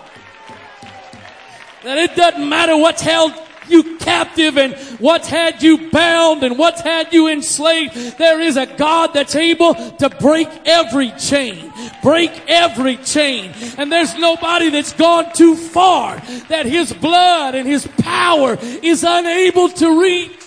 That 1.84 1.98
it 1.98 2.16
doesn't 2.16 2.48
matter 2.48 2.78
what's 2.78 3.02
held 3.02 3.34
you 3.68 3.98
captive 3.98 4.58
and 4.58 4.74
what's 5.02 5.28
had 5.28 5.62
you 5.62 5.92
bound 5.92 6.44
and 6.44 6.58
what's 6.58 6.80
had 6.80 7.12
you 7.12 7.28
enslaved. 7.28 8.18
There 8.18 8.40
is 8.40 8.56
a 8.56 8.68
God 8.68 9.08
that's 9.14 9.36
able 9.36 9.74
to 9.74 10.10
break 10.10 10.48
every 10.66 11.12
chain, 11.20 11.74
break 12.02 12.32
every 12.48 12.96
chain. 12.98 13.52
And 13.78 13.92
there's 13.92 14.18
nobody 14.18 14.70
that's 14.70 14.94
gone 14.94 15.34
too 15.34 15.58
far 15.58 16.22
that 16.48 16.66
his 16.66 16.94
blood 16.94 17.56
and 17.56 17.68
his 17.68 17.86
power 17.98 18.58
is 18.62 19.04
unable 19.06 19.68
to 19.68 20.02
reach. 20.02 20.45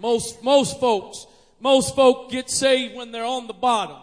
Most, 0.00 0.42
most 0.42 0.80
folks, 0.80 1.26
most 1.60 1.94
folk 1.94 2.30
get 2.30 2.50
saved 2.50 2.94
when 2.94 3.12
they're 3.12 3.24
on 3.24 3.46
the 3.46 3.52
bottom. 3.52 3.98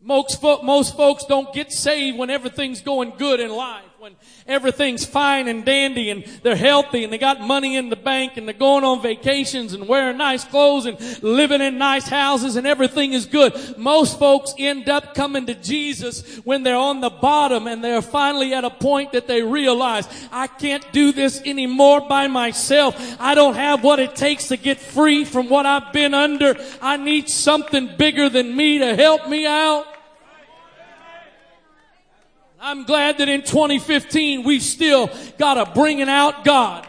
Most, 0.00 0.40
fo- 0.40 0.62
most 0.62 0.96
folks 0.96 1.24
don't 1.24 1.52
get 1.54 1.72
saved 1.72 2.18
when 2.18 2.30
everything's 2.30 2.82
going 2.82 3.14
good 3.16 3.40
in 3.40 3.50
life 3.50 3.87
when 4.08 4.16
everything's 4.46 5.04
fine 5.04 5.48
and 5.48 5.66
dandy 5.66 6.08
and 6.08 6.24
they're 6.42 6.56
healthy 6.56 7.04
and 7.04 7.12
they 7.12 7.18
got 7.18 7.42
money 7.42 7.76
in 7.76 7.90
the 7.90 7.96
bank 7.96 8.36
and 8.36 8.48
they're 8.48 8.54
going 8.54 8.82
on 8.82 9.02
vacations 9.02 9.74
and 9.74 9.86
wearing 9.86 10.16
nice 10.16 10.44
clothes 10.44 10.86
and 10.86 10.98
living 11.22 11.60
in 11.60 11.76
nice 11.76 12.08
houses 12.08 12.56
and 12.56 12.66
everything 12.66 13.12
is 13.12 13.26
good. 13.26 13.76
Most 13.76 14.18
folks 14.18 14.54
end 14.56 14.88
up 14.88 15.14
coming 15.14 15.44
to 15.46 15.54
Jesus 15.54 16.36
when 16.38 16.62
they're 16.62 16.74
on 16.74 17.02
the 17.02 17.10
bottom 17.10 17.66
and 17.66 17.84
they're 17.84 18.00
finally 18.00 18.54
at 18.54 18.64
a 18.64 18.70
point 18.70 19.12
that 19.12 19.26
they 19.26 19.42
realize, 19.42 20.08
I 20.32 20.46
can't 20.46 20.90
do 20.90 21.12
this 21.12 21.42
anymore 21.44 22.00
by 22.00 22.28
myself. 22.28 22.96
I 23.20 23.34
don't 23.34 23.56
have 23.56 23.84
what 23.84 23.98
it 23.98 24.16
takes 24.16 24.48
to 24.48 24.56
get 24.56 24.80
free 24.80 25.26
from 25.26 25.50
what 25.50 25.66
I've 25.66 25.92
been 25.92 26.14
under. 26.14 26.56
I 26.80 26.96
need 26.96 27.28
something 27.28 27.96
bigger 27.98 28.30
than 28.30 28.56
me 28.56 28.78
to 28.78 28.96
help 28.96 29.28
me 29.28 29.46
out. 29.46 29.97
I'm 32.60 32.82
glad 32.84 33.18
that 33.18 33.28
in 33.28 33.42
2015 33.42 34.42
we've 34.42 34.62
still 34.62 35.08
got 35.38 35.58
a 35.58 35.72
bringing 35.72 36.08
out 36.08 36.44
God. 36.44 36.88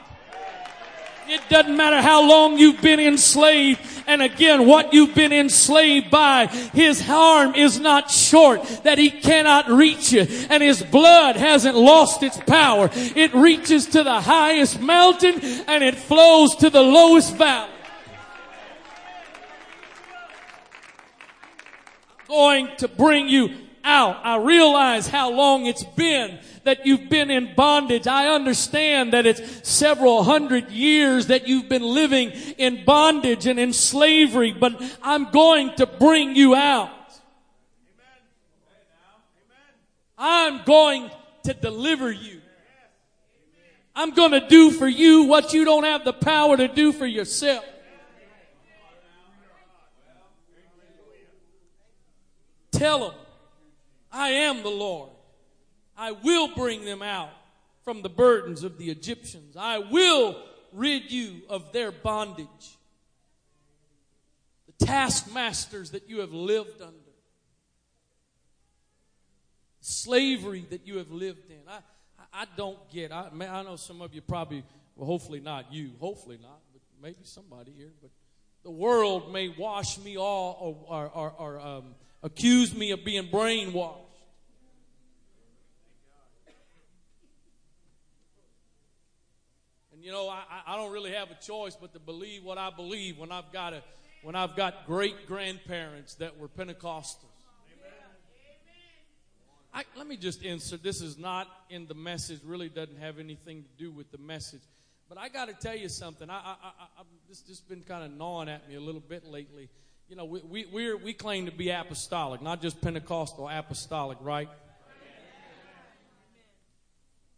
It 1.28 1.42
doesn't 1.48 1.78
matter 1.78 2.02
how 2.02 2.28
long 2.28 2.58
you've 2.58 2.82
been 2.82 3.00
enslaved 3.00 3.80
and 4.08 4.24
again 4.24 4.66
what 4.66 4.96
you've 4.96 5.14
been 5.14 5.32
enslaved 5.32 6.10
by. 6.10 6.48
His 6.48 7.08
arm 7.08 7.54
is 7.54 7.80
not 7.80 8.10
short 8.10 8.64
that 8.84 8.98
he 8.98 9.12
cannot 9.12 9.70
reach 9.70 10.12
you 10.12 10.26
and 10.50 10.64
his 10.64 10.82
blood 10.82 11.36
hasn't 11.36 11.76
lost 11.76 12.24
its 12.24 12.38
power. 12.38 12.90
It 12.94 13.36
reaches 13.36 13.86
to 13.88 14.02
the 14.02 14.22
highest 14.22 14.82
mountain 14.82 15.40
and 15.68 15.84
it 15.84 15.94
flows 15.94 16.56
to 16.56 16.72
the 16.72 16.82
lowest 16.82 17.36
valley. 17.36 17.70
Going 22.28 22.76
to 22.78 22.88
bring 22.88 23.30
you 23.30 23.69
out. 23.90 24.20
I 24.24 24.38
realize 24.38 25.08
how 25.08 25.32
long 25.32 25.66
it's 25.66 25.84
been 25.84 26.40
that 26.64 26.86
you've 26.86 27.10
been 27.10 27.32
in 27.32 27.56
bondage. 27.56 28.06
I 28.06 28.28
understand 28.28 29.14
that 29.14 29.26
it's 29.26 29.68
several 29.68 30.24
hundred 30.24 30.70
years 30.70 31.28
that 31.28 31.48
you've 31.48 31.68
been 31.68 31.82
living 31.82 32.30
in 32.58 32.86
bondage 32.86 33.48
and 33.48 33.60
in 33.60 33.74
slavery, 33.74 34.52
but 34.54 34.80
I'm 35.02 35.32
going 35.32 35.76
to 35.78 35.88
bring 35.88 36.36
you 36.36 36.54
out. 36.54 36.92
I'm 40.18 40.64
going 40.66 41.10
to 41.44 41.54
deliver 41.54 42.12
you. 42.12 42.42
I'm 43.96 44.12
going 44.12 44.32
to 44.32 44.48
do 44.48 44.70
for 44.72 44.88
you 44.88 45.24
what 45.24 45.54
you 45.54 45.66
don't 45.66 45.84
have 45.84 46.06
the 46.06 46.14
power 46.14 46.56
to 46.56 46.68
do 46.68 46.92
for 46.92 47.08
yourself. 47.08 47.66
Tell 52.72 53.00
them 53.00 53.14
I 54.12 54.30
am 54.30 54.64
the 54.64 54.70
Lord. 54.70 55.12
I 55.98 56.12
will 56.12 56.48
bring 56.56 56.86
them 56.86 57.02
out 57.02 57.32
from 57.84 58.02
the 58.02 58.10
burdens 58.10 58.64
of 58.64 58.78
the 58.78 58.90
Egyptians. 58.90 59.56
I 59.58 59.80
will 59.80 60.42
rid 60.72 61.12
you 61.12 61.42
of 61.50 61.72
their 61.72 61.92
bondage. 61.92 62.78
The 64.68 64.86
taskmasters 64.86 65.92
that 65.92 66.10
you 66.10 66.20
have 66.20 66.32
lived 66.32 66.82
under. 66.82 66.96
Slavery 69.82 70.66
that 70.70 70.86
you 70.86 70.98
have 70.98 71.12
lived 71.12 71.50
in. 71.50 71.62
I, 71.68 71.80
I 72.34 72.46
don't 72.56 72.78
get, 72.92 73.12
I, 73.12 73.30
I 73.34 73.64
know 73.64 73.76
some 73.76 74.02
of 74.02 74.14
you 74.14 74.22
probably, 74.22 74.64
well, 74.96 75.08
hopefully 75.08 75.40
not 75.40 75.74
you, 75.74 75.92
hopefully 76.00 76.38
not, 76.42 76.60
but 76.72 76.82
maybe 77.02 77.24
somebody 77.24 77.74
here, 77.76 77.92
but 78.02 78.12
the 78.64 78.72
world 78.72 79.34
may 79.34 79.50
wash 79.50 79.98
me 80.00 80.18
all 80.18 80.86
or, 80.88 80.96
or, 80.96 81.10
or, 81.10 81.32
or 81.32 81.60
um, 81.60 81.96
accused 82.22 82.78
me 82.78 82.92
of 82.92 83.04
being 83.04 83.28
brainwashed. 83.28 84.06
And 89.94 90.04
you 90.04 90.12
know, 90.12 90.30
I, 90.30 90.44
I 90.66 90.78
don't 90.78 90.92
really 90.92 91.12
have 91.12 91.30
a 91.32 91.36
choice 91.36 91.76
but 91.76 91.94
to 91.94 92.00
believe 92.00 92.44
what 92.44 92.58
I 92.58 92.70
believe 92.70 93.18
when 93.18 93.32
I've 93.32 93.52
got 93.52 93.74
a 93.74 93.84
when 94.22 94.36
I've 94.36 94.56
got 94.56 94.86
great 94.86 95.28
grandparents 95.28 96.16
that 96.16 96.38
were 96.38 96.50
Pentecostals. 96.50 97.26
I, 99.74 99.84
let 99.96 100.08
me 100.08 100.18
just 100.18 100.42
insert. 100.42 100.84
This 100.84 101.02
is 101.02 101.18
not 101.18 101.48
in 101.70 101.86
the 101.86 101.94
message. 101.94 102.40
Really 102.44 102.70
doesn't 102.70 103.00
have 103.00 103.20
anything 103.20 103.64
to 103.64 103.70
do 103.78 103.92
with 103.92 104.12
the 104.12 104.18
message. 104.18 104.62
But 105.08 105.18
I 105.18 105.30
got 105.30 105.48
to 105.48 105.54
tell 105.54 105.76
you 105.76 105.90
something. 105.90 106.30
I, 106.30 106.34
I, 106.34 106.56
I, 106.64 107.04
this 107.28 107.42
just 107.42 107.70
been 107.70 107.82
kind 107.82 108.04
of 108.04 108.12
gnawing 108.12 108.50
at 108.50 108.68
me 108.68 108.76
a 108.76 108.82
little 108.82 109.02
bit 109.02 109.26
lately 109.26 109.70
you 110.10 110.16
know, 110.16 110.26
we, 110.26 110.42
we, 110.42 110.66
we 110.66 110.94
we 110.96 111.14
claim 111.14 111.46
to 111.46 111.52
be 111.52 111.70
apostolic, 111.70 112.42
not 112.42 112.64
just 112.64 112.82
Pentecostal, 112.82 113.48
apostolic, 113.48 114.18
right? 114.22 114.50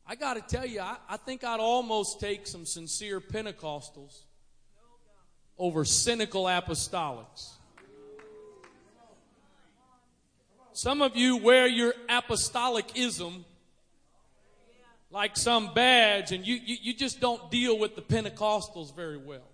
I 0.08 0.16
got 0.16 0.36
to 0.36 0.42
tell 0.42 0.66
you, 0.66 0.80
I, 0.80 0.96
I 1.10 1.18
think 1.18 1.44
I'd 1.44 1.60
almost 1.60 2.22
take 2.22 2.48
some 2.48 2.66
sincere 2.66 3.20
Pentecostals 3.20 4.22
over 5.58 5.84
cynical 5.84 6.46
apostolics. 6.46 7.50
Some 10.72 11.02
of 11.02 11.18
you 11.18 11.38
wear 11.38 11.68
your 11.68 11.94
apostolicism 12.08 13.44
like 15.12 15.36
some 15.36 15.74
badge, 15.74 16.32
and 16.32 16.48
you, 16.48 16.56
you, 16.56 16.78
you 16.82 16.94
just 16.94 17.20
don't 17.20 17.52
deal 17.52 17.78
with 17.78 17.98
the 17.98 18.02
Pentecostals 18.02 18.96
very 18.96 19.18
well. 19.18 19.51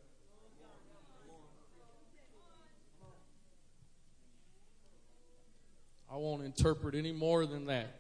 I 6.18 6.20
won't 6.20 6.44
interpret 6.44 6.96
any 6.96 7.12
more 7.12 7.46
than 7.46 7.68
that. 7.68 7.96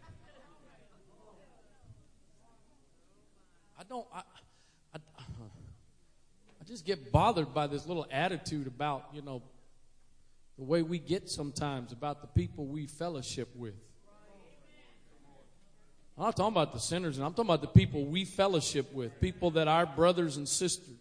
I 3.80 3.84
don't. 3.88 4.08
I, 4.12 4.24
I, 4.96 5.00
I 5.20 6.64
just 6.66 6.84
get 6.84 7.12
bothered 7.12 7.54
by 7.54 7.68
this 7.68 7.86
little 7.86 8.08
attitude 8.10 8.66
about 8.66 9.06
you 9.14 9.22
know 9.22 9.44
the 10.58 10.64
way 10.64 10.82
we 10.82 10.98
get 10.98 11.30
sometimes 11.30 11.92
about 11.92 12.22
the 12.22 12.28
people 12.28 12.66
we 12.66 12.88
fellowship 12.88 13.50
with. 13.56 13.76
I'm 16.18 16.24
not 16.24 16.36
talking 16.36 16.54
about 16.56 16.74
the 16.74 16.80
sinners, 16.80 17.18
and 17.18 17.26
I'm 17.28 17.34
talking 17.34 17.52
about 17.52 17.62
the 17.62 17.68
people 17.68 18.04
we 18.04 18.26
fellowship 18.26 18.92
with, 18.94 19.22
people 19.22 19.52
that 19.52 19.68
are 19.68 19.86
brothers 19.86 20.38
and 20.38 20.50
sisters. 20.50 20.96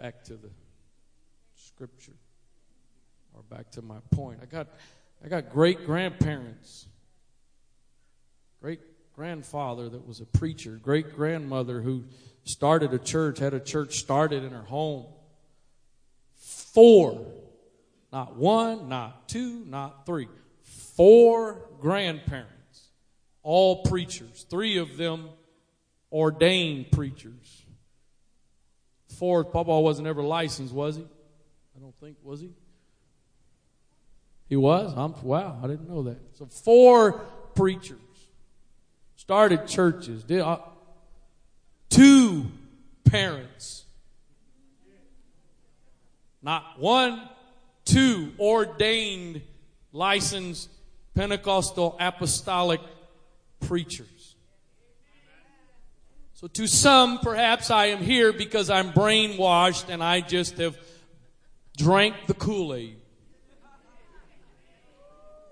Back 0.00 0.24
to 0.24 0.34
the 0.34 0.48
scripture, 1.56 2.16
or 3.34 3.42
back 3.42 3.70
to 3.72 3.82
my 3.82 3.98
point. 4.12 4.38
I 4.40 4.46
got, 4.46 4.68
I 5.22 5.28
got 5.28 5.50
great 5.50 5.84
grandparents, 5.84 6.86
great 8.62 8.80
grandfather 9.14 9.90
that 9.90 10.06
was 10.06 10.20
a 10.20 10.24
preacher, 10.24 10.80
great 10.82 11.14
grandmother 11.14 11.82
who 11.82 12.04
started 12.44 12.94
a 12.94 12.98
church, 12.98 13.40
had 13.40 13.52
a 13.52 13.60
church 13.60 13.96
started 13.96 14.42
in 14.42 14.52
her 14.52 14.62
home 14.62 15.04
four, 16.34 17.26
not 18.10 18.36
one, 18.36 18.88
not 18.88 19.28
two, 19.28 19.66
not 19.66 20.06
three, 20.06 20.28
four 20.96 21.68
grandparents, 21.78 22.88
all 23.42 23.82
preachers, 23.82 24.46
three 24.48 24.78
of 24.78 24.96
them 24.96 25.28
ordained 26.10 26.90
preachers. 26.90 27.66
Fourth, 29.20 29.52
Papa 29.52 29.78
wasn't 29.80 30.08
ever 30.08 30.22
licensed, 30.22 30.74
was 30.74 30.96
he? 30.96 31.02
I 31.02 31.80
don't 31.80 31.94
think, 32.00 32.16
was 32.24 32.40
he? 32.40 32.50
He 34.48 34.56
was? 34.56 34.92
I'm, 34.96 35.14
wow, 35.22 35.60
I 35.62 35.68
didn't 35.68 35.88
know 35.88 36.02
that. 36.02 36.18
So 36.32 36.46
four 36.46 37.20
preachers 37.54 37.98
started 39.14 39.68
churches. 39.68 40.24
Did, 40.24 40.40
uh, 40.40 40.58
two 41.88 42.46
parents 43.04 43.84
not 46.42 46.78
one, 46.78 47.28
two 47.84 48.32
ordained, 48.38 49.42
licensed 49.92 50.70
Pentecostal 51.14 51.96
apostolic 52.00 52.80
preachers. 53.60 54.06
So 56.40 56.46
to 56.46 56.66
some, 56.66 57.18
perhaps 57.18 57.70
I 57.70 57.88
am 57.88 57.98
here 57.98 58.32
because 58.32 58.70
I'm 58.70 58.92
brainwashed 58.94 59.90
and 59.90 60.02
I 60.02 60.22
just 60.22 60.56
have 60.56 60.74
drank 61.76 62.14
the 62.28 62.32
Kool-Aid. 62.32 62.96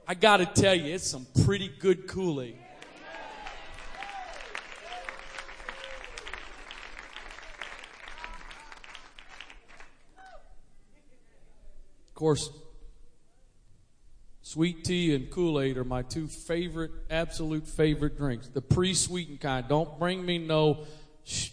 I 0.07 0.15
gotta 0.15 0.47
tell 0.47 0.75
you, 0.75 0.95
it's 0.95 1.07
some 1.07 1.27
pretty 1.45 1.69
good 1.69 2.07
Kool-Aid. 2.09 2.57
Of 12.07 12.15
course, 12.15 12.49
sweet 14.49 14.83
tea 14.83 15.15
and 15.15 15.29
Kool 15.29 15.61
Aid 15.61 15.77
are 15.77 15.85
my 15.85 16.01
two 16.01 16.27
favorite, 16.27 16.91
absolute 17.11 17.67
favorite 17.67 18.17
drinks. 18.17 18.49
The 18.49 18.63
pre 18.63 18.95
sweetened 18.95 19.41
kind. 19.41 19.69
Don't 19.69 19.99
bring 19.99 20.25
me 20.25 20.39
no, 20.39 20.87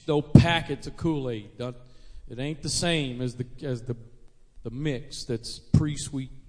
no 0.07 0.21
packets 0.21 0.87
of 0.87 0.95
Kool 0.95 1.29
Aid. 1.29 1.49
It 2.29 2.39
ain't 2.39 2.61
the 2.61 2.69
same 2.69 3.21
as 3.21 3.35
the, 3.35 3.45
as 3.63 3.81
the, 3.81 3.97
the 4.63 4.69
mix 4.69 5.25
that's 5.25 5.59
pre 5.59 5.97
sweetened. 5.97 6.39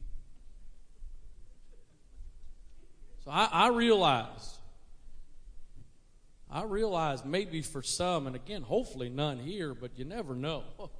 So 3.25 3.33
I, 3.33 3.49
I 3.51 3.69
realize, 3.71 4.57
I 6.49 6.63
realize 6.63 7.25
maybe 7.25 7.61
for 7.61 7.83
some, 7.83 8.29
and 8.29 8.37
again, 8.37 8.63
hopefully 8.63 9.09
none 9.09 9.39
here, 9.39 9.75
but 9.75 9.99
you 9.99 10.05
never 10.05 10.37
know. 10.37 10.63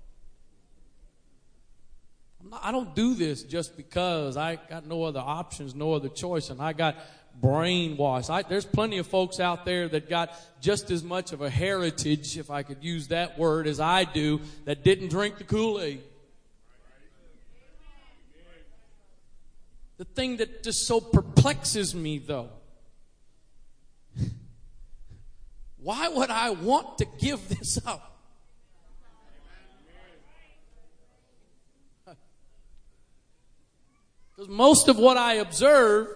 I 2.53 2.73
don't 2.73 2.95
do 2.95 3.15
this 3.15 3.43
just 3.43 3.77
because 3.77 4.37
I 4.37 4.57
got 4.57 4.87
no 4.87 5.05
other 5.05 5.21
options, 5.21 5.75
no 5.75 5.95
other 5.95 6.09
choice, 6.09 6.51
and 6.51 6.61
I 6.61 6.73
got 6.73 6.97
brainwashed. 7.43 8.31
I, 8.31 8.43
there's 8.43 8.65
plenty 8.65 8.99
of 8.99 9.07
folks 9.07 9.41
out 9.41 9.65
there 9.65 9.89
that 9.89 10.09
got 10.09 10.35
just 10.61 10.91
as 10.91 11.03
much 11.03 11.33
of 11.33 11.43
a 11.43 11.51
heritage, 11.51 12.37
if 12.39 12.51
I 12.51 12.63
could 12.63 12.83
use 12.83 13.09
that 13.09 13.39
word, 13.39 13.67
as 13.67 13.81
I 13.81 14.05
do, 14.05 14.41
that 14.65 14.83
didn't 14.83 15.09
drink 15.09 15.39
the 15.39 15.45
Kool 15.45 15.81
Aid. 15.81 16.03
The 19.99 20.05
thing 20.05 20.37
that 20.39 20.63
just 20.63 20.87
so 20.87 21.01
perplexes 21.01 21.95
me, 21.95 22.19
though, 22.19 22.51
why 25.79 26.09
would 26.09 26.31
I 26.31 26.51
want 26.51 26.99
to 26.99 27.07
give 27.19 27.49
this 27.49 27.79
up? 27.87 28.16
Because 34.37 34.51
most 34.51 34.88
of 34.88 34.99
what 34.99 35.16
I 35.16 35.35
observe 35.35 36.09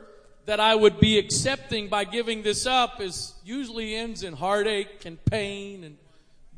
that 0.44 0.60
I 0.60 0.74
would 0.74 1.00
be 1.00 1.18
accepting 1.18 1.88
by 1.88 2.04
giving 2.04 2.42
this 2.42 2.66
up 2.66 3.00
is 3.00 3.34
usually 3.44 3.94
ends 3.94 4.22
in 4.22 4.34
heartache 4.34 5.06
and 5.06 5.24
pain 5.24 5.84
and 5.84 5.96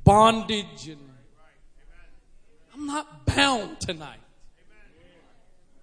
bondage 0.03 0.89
and 0.89 0.99
I'm 2.75 2.87
not 2.87 3.27
bound 3.27 3.81
tonight. 3.81 4.19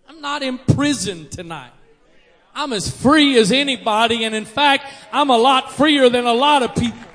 I'm 0.07 0.21
not 0.21 0.41
imprisoned 0.43 1.31
tonight. 1.31 1.71
I'm 2.53 2.73
as 2.73 2.89
free 2.89 3.37
as 3.37 3.51
anybody 3.51 4.25
and 4.25 4.35
in 4.35 4.45
fact, 4.45 4.85
I'm 5.13 5.29
a 5.29 5.37
lot 5.37 5.71
freer 5.71 6.09
than 6.09 6.25
a 6.25 6.33
lot 6.33 6.63
of 6.63 6.75
people. 6.75 7.08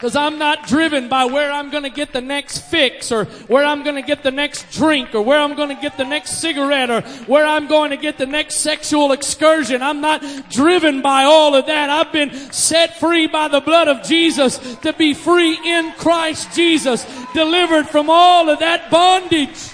Because 0.00 0.16
I'm 0.16 0.38
not 0.38 0.66
driven 0.66 1.10
by 1.10 1.26
where 1.26 1.52
I'm 1.52 1.68
going 1.68 1.82
to 1.82 1.90
get 1.90 2.14
the 2.14 2.22
next 2.22 2.60
fix 2.70 3.12
or 3.12 3.26
where 3.48 3.62
I'm 3.62 3.82
going 3.82 3.96
to 3.96 4.02
get 4.02 4.22
the 4.22 4.30
next 4.30 4.72
drink 4.72 5.14
or 5.14 5.20
where 5.20 5.38
I'm 5.38 5.54
going 5.54 5.68
to 5.68 5.74
get 5.74 5.98
the 5.98 6.06
next 6.06 6.40
cigarette 6.40 6.88
or 6.88 7.02
where 7.26 7.44
I'm 7.44 7.66
going 7.66 7.90
to 7.90 7.98
get 7.98 8.16
the 8.16 8.24
next 8.24 8.54
sexual 8.56 9.12
excursion. 9.12 9.82
I'm 9.82 10.00
not 10.00 10.48
driven 10.48 11.02
by 11.02 11.24
all 11.24 11.54
of 11.54 11.66
that. 11.66 11.90
I've 11.90 12.14
been 12.14 12.32
set 12.50 12.98
free 12.98 13.26
by 13.26 13.48
the 13.48 13.60
blood 13.60 13.88
of 13.88 14.02
Jesus 14.02 14.56
to 14.76 14.94
be 14.94 15.12
free 15.12 15.58
in 15.66 15.92
Christ 15.98 16.54
Jesus, 16.54 17.04
delivered 17.34 17.86
from 17.86 18.08
all 18.08 18.48
of 18.48 18.60
that 18.60 18.90
bondage. 18.90 19.68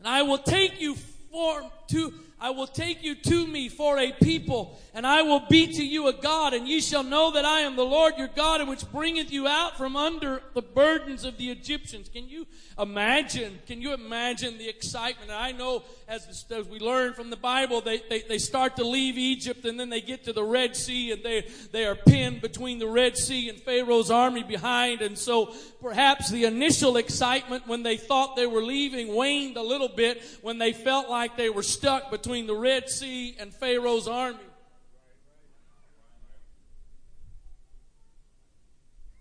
And 0.00 0.06
I 0.06 0.20
will 0.20 0.36
take 0.36 0.82
you 0.82 0.96
for 1.34 1.68
to 1.94 2.23
I 2.44 2.50
will 2.50 2.66
take 2.66 3.02
you 3.02 3.14
to 3.14 3.46
me 3.46 3.70
for 3.70 3.98
a 3.98 4.12
people, 4.12 4.78
and 4.92 5.06
I 5.06 5.22
will 5.22 5.40
be 5.48 5.66
to 5.66 5.82
you 5.82 6.08
a 6.08 6.12
God, 6.12 6.52
and 6.52 6.68
ye 6.68 6.82
shall 6.82 7.02
know 7.02 7.30
that 7.30 7.46
I 7.46 7.60
am 7.60 7.74
the 7.74 7.86
Lord 7.86 8.18
your 8.18 8.28
God, 8.28 8.60
and 8.60 8.68
which 8.68 8.84
bringeth 8.92 9.32
you 9.32 9.48
out 9.48 9.78
from 9.78 9.96
under 9.96 10.42
the 10.52 10.60
burdens 10.60 11.24
of 11.24 11.38
the 11.38 11.50
Egyptians. 11.50 12.10
Can 12.10 12.28
you 12.28 12.46
imagine? 12.78 13.60
Can 13.66 13.80
you 13.80 13.94
imagine 13.94 14.58
the 14.58 14.68
excitement? 14.68 15.30
And 15.30 15.38
I 15.38 15.52
know 15.52 15.84
as, 16.06 16.44
as 16.50 16.68
we 16.68 16.80
learn 16.80 17.14
from 17.14 17.30
the 17.30 17.36
Bible, 17.36 17.80
they, 17.80 18.02
they, 18.10 18.20
they 18.20 18.36
start 18.36 18.76
to 18.76 18.84
leave 18.84 19.16
Egypt, 19.16 19.64
and 19.64 19.80
then 19.80 19.88
they 19.88 20.02
get 20.02 20.24
to 20.24 20.34
the 20.34 20.44
Red 20.44 20.76
Sea, 20.76 21.12
and 21.12 21.22
they, 21.22 21.46
they 21.72 21.86
are 21.86 21.94
pinned 21.94 22.42
between 22.42 22.78
the 22.78 22.88
Red 22.88 23.16
Sea 23.16 23.48
and 23.48 23.58
Pharaoh's 23.58 24.10
army 24.10 24.42
behind. 24.42 25.00
And 25.00 25.16
so 25.16 25.54
perhaps 25.80 26.28
the 26.30 26.44
initial 26.44 26.98
excitement 26.98 27.66
when 27.66 27.82
they 27.82 27.96
thought 27.96 28.36
they 28.36 28.46
were 28.46 28.62
leaving 28.62 29.14
waned 29.14 29.56
a 29.56 29.62
little 29.62 29.88
bit 29.88 30.22
when 30.42 30.58
they 30.58 30.74
felt 30.74 31.08
like 31.08 31.38
they 31.38 31.48
were 31.48 31.62
stuck 31.62 32.10
between 32.10 32.33
between 32.34 32.46
the 32.48 32.60
Red 32.60 32.90
Sea 32.90 33.36
and 33.38 33.54
Pharaoh's 33.54 34.08
army. 34.08 34.40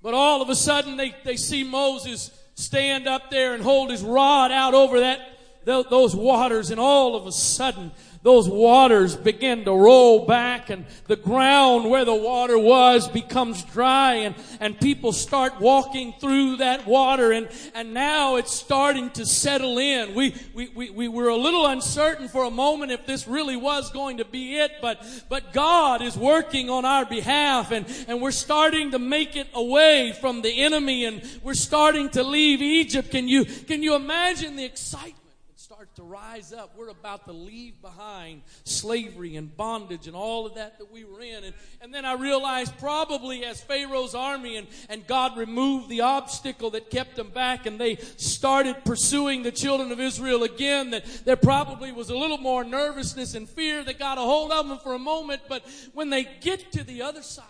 But 0.02 0.16
all 0.16 0.42
of 0.42 0.50
a 0.50 0.56
sudden, 0.56 0.98
they, 0.98 1.14
they 1.24 1.36
see 1.36 1.64
Moses 1.64 2.32
stand 2.56 3.08
up 3.08 3.30
there 3.30 3.54
and 3.54 3.62
hold 3.62 3.92
his 3.92 4.02
rod 4.02 4.52
out 4.52 4.74
over 4.74 5.02
that 5.02 5.20
those 5.64 6.16
waters, 6.16 6.72
and 6.72 6.80
all 6.80 7.16
of 7.16 7.28
a 7.28 7.32
sudden, 7.32 7.92
those 8.24 8.48
waters 8.48 9.18
begin 9.18 9.66
to 9.66 9.74
roll 9.74 10.26
back 10.26 10.70
and 10.70 10.86
the 11.08 11.16
ground 11.18 11.90
where 11.90 12.06
the 12.06 12.16
water 12.16 12.58
was 12.58 13.08
becomes 13.10 13.64
dry 13.66 14.16
and, 14.16 14.34
and 14.62 14.80
people 14.80 15.12
start 15.12 15.60
walking 15.60 16.14
through 16.20 16.56
that 16.56 16.88
water 16.88 17.34
and, 17.34 17.50
and 17.76 17.94
now 17.94 18.38
it's 18.38 18.54
starting 18.54 19.10
to 19.12 19.26
settle 19.26 19.78
in. 19.78 20.16
We, 20.16 20.36
we, 20.54 20.70
we, 20.70 20.90
we 20.90 21.08
were 21.10 21.28
a 21.28 21.36
little 21.36 21.68
uncertain 21.68 22.30
for 22.30 22.46
a 22.46 22.50
moment 22.50 22.94
if 22.94 23.06
this 23.06 23.28
really 23.28 23.58
was 23.58 23.92
going 23.92 24.18
to 24.18 24.26
be 24.26 24.56
it, 24.56 24.72
but, 24.82 25.06
but 25.28 25.52
God 25.52 26.02
is 26.02 26.16
working 26.16 26.70
on 26.70 26.86
our 26.86 27.06
behalf 27.06 27.72
and, 27.72 27.86
and 28.08 28.22
we're 28.22 28.32
starting 28.32 28.92
to 28.92 29.00
make 29.00 29.36
it 29.36 29.48
away 29.54 30.14
from 30.22 30.42
the 30.42 30.62
enemy 30.64 31.04
and 31.04 31.22
we're 31.44 31.54
starting 31.54 32.10
to 32.12 32.24
leave 32.24 32.62
Egypt. 32.62 33.12
Can 33.12 33.28
you, 33.28 33.44
can 33.44 33.84
you 33.84 33.96
imagine 33.96 34.56
the 34.56 34.64
excitement? 34.64 35.23
To 35.96 36.04
rise 36.04 36.54
up. 36.54 36.74
We're 36.76 36.90
about 36.90 37.26
to 37.26 37.32
leave 37.32 37.82
behind 37.82 38.42
slavery 38.64 39.36
and 39.36 39.56
bondage 39.56 40.08
and 40.08 40.16
all 40.16 40.46
of 40.46 40.56
that 40.56 40.80
that 40.80 40.92
we 40.92 41.04
were 41.04 41.22
in. 41.22 41.44
And, 41.44 41.54
and 41.82 41.94
then 41.94 42.06
I 42.06 42.14
realized 42.14 42.78
probably 42.80 43.46
as 43.46 43.62
Pharaoh's 43.62 44.16
army 44.16 44.58
and, 44.58 44.68
and 44.90 45.06
God 45.06 45.38
removed 45.38 45.90
the 45.90 46.02
obstacle 46.02 46.72
that 46.72 46.90
kept 46.90 47.16
them 47.16 47.30
back 47.30 47.66
and 47.66 47.80
they 47.80 47.96
started 48.18 48.84
pursuing 48.86 49.44
the 49.44 49.52
children 49.52 49.92
of 49.92 50.00
Israel 50.00 50.44
again, 50.44 50.92
that 50.92 51.06
there 51.26 51.36
probably 51.36 51.92
was 51.92 52.10
a 52.10 52.18
little 52.18 52.40
more 52.40 52.64
nervousness 52.64 53.36
and 53.36 53.48
fear 53.48 53.84
that 53.84 54.00
got 54.00 54.18
a 54.18 54.22
hold 54.22 54.52
of 54.52 54.68
them 54.68 54.80
for 54.80 54.94
a 54.94 55.00
moment. 55.00 55.42
But 55.48 55.64
when 55.94 56.10
they 56.10 56.28
get 56.42 56.72
to 56.74 56.84
the 56.84 57.04
other 57.04 57.22
side, 57.22 57.46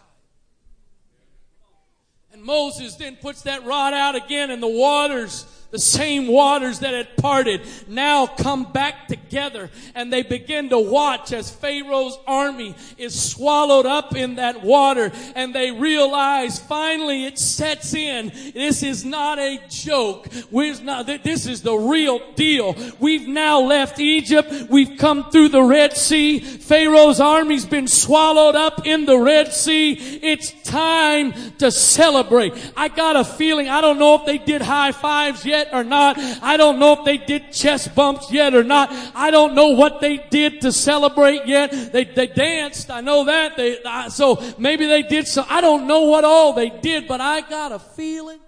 and 2.34 2.42
Moses 2.42 2.96
then 2.96 3.16
puts 3.16 3.44
that 3.44 3.64
rod 3.64 3.94
out 3.94 4.16
again 4.16 4.50
and 4.50 4.62
the 4.62 4.68
waters 4.68 5.46
the 5.74 5.80
same 5.80 6.28
waters 6.28 6.80
that 6.80 6.94
had 6.94 7.18
parted 7.18 7.60
now 7.88 8.28
come 8.28 8.72
back 8.72 9.08
together 9.08 9.72
and 9.96 10.14
they 10.14 10.22
begin 10.22 10.70
to 10.70 10.78
watch 10.78 11.34
as 11.34 11.50
Pharaoh's 11.50 12.16
army 12.28 12.76
is 13.00 13.20
swallowed 13.20 13.88
up 13.88 14.16
in 14.16 14.36
that 14.36 14.62
water 14.62 15.12
and 15.36 15.54
they 15.54 15.72
realize 15.72 16.60
finally 16.60 17.26
it 17.26 17.40
sets 17.40 17.96
in. 17.96 18.32
This 18.54 18.84
is 18.84 19.04
not 19.04 19.40
a 19.40 19.60
joke. 19.68 20.28
We're 20.52 20.80
not, 20.84 21.08
this 21.08 21.48
is 21.48 21.64
the 21.64 21.74
real 21.76 22.22
deal. 22.36 22.76
We've 23.00 23.28
now 23.28 23.60
left 23.62 24.00
Egypt. 24.00 24.70
We've 24.70 25.00
come 25.00 25.32
through 25.32 25.50
the 25.50 25.64
Red 25.64 25.98
Sea. 25.98 26.40
Pharaoh's 26.40 27.20
army's 27.20 27.66
been 27.66 27.88
swallowed 27.88 28.56
up 28.56 28.86
in 28.86 29.06
the 29.06 29.18
Red 29.18 29.52
Sea. 29.52 29.94
It's 29.94 30.52
time 30.62 31.34
to 31.58 31.72
celebrate. 31.72 32.54
I 32.78 32.90
got 32.90 33.16
a 33.16 33.24
feeling, 33.24 33.70
I 33.70 33.82
don't 33.82 33.98
know 33.98 34.14
if 34.14 34.26
they 34.28 34.38
did 34.38 34.62
high 34.62 34.92
fives 34.92 35.44
yet 35.44 35.63
yet 35.64 35.74
or 35.74 35.84
not. 35.84 36.18
I 36.42 36.58
don't 36.58 36.80
know 36.80 36.94
if 36.94 37.06
they 37.06 37.18
did 37.18 37.52
chest 37.52 37.96
bumps 37.96 38.32
yet 38.32 38.54
or 38.54 38.64
not. 38.64 38.90
I 39.16 39.32
don't 39.32 39.56
know 39.56 39.70
what 39.70 40.02
they 40.02 40.18
did 40.18 40.62
to 40.62 40.72
celebrate 40.72 41.46
yet. 41.46 41.72
They, 41.92 42.06
they 42.06 42.28
danced. 42.28 42.90
I 42.90 43.02
know 43.02 43.26
that. 43.26 43.58
They, 43.58 43.78
so 44.10 44.42
maybe 44.58 44.86
they 44.86 45.04
did 45.04 45.28
so. 45.28 45.46
I 45.48 45.62
don't 45.62 45.88
know 45.88 46.02
what 46.02 46.24
all 46.24 46.54
they 46.54 46.70
did, 46.70 47.08
but 47.08 47.22
I 47.22 47.42
got 47.42 47.72
a 47.72 47.80
feeling. 47.80 48.40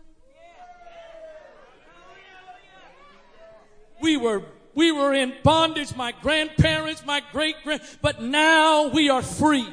We 4.02 4.18
were 4.18 4.44
we 4.76 4.92
were 4.92 5.14
in 5.14 5.34
bondage, 5.42 5.96
my 5.96 6.12
grandparents, 6.22 7.06
my 7.06 7.24
great 7.32 7.56
grand, 7.64 7.82
but 8.02 8.22
now 8.22 8.90
we 8.90 9.10
are 9.10 9.22
free. 9.22 9.68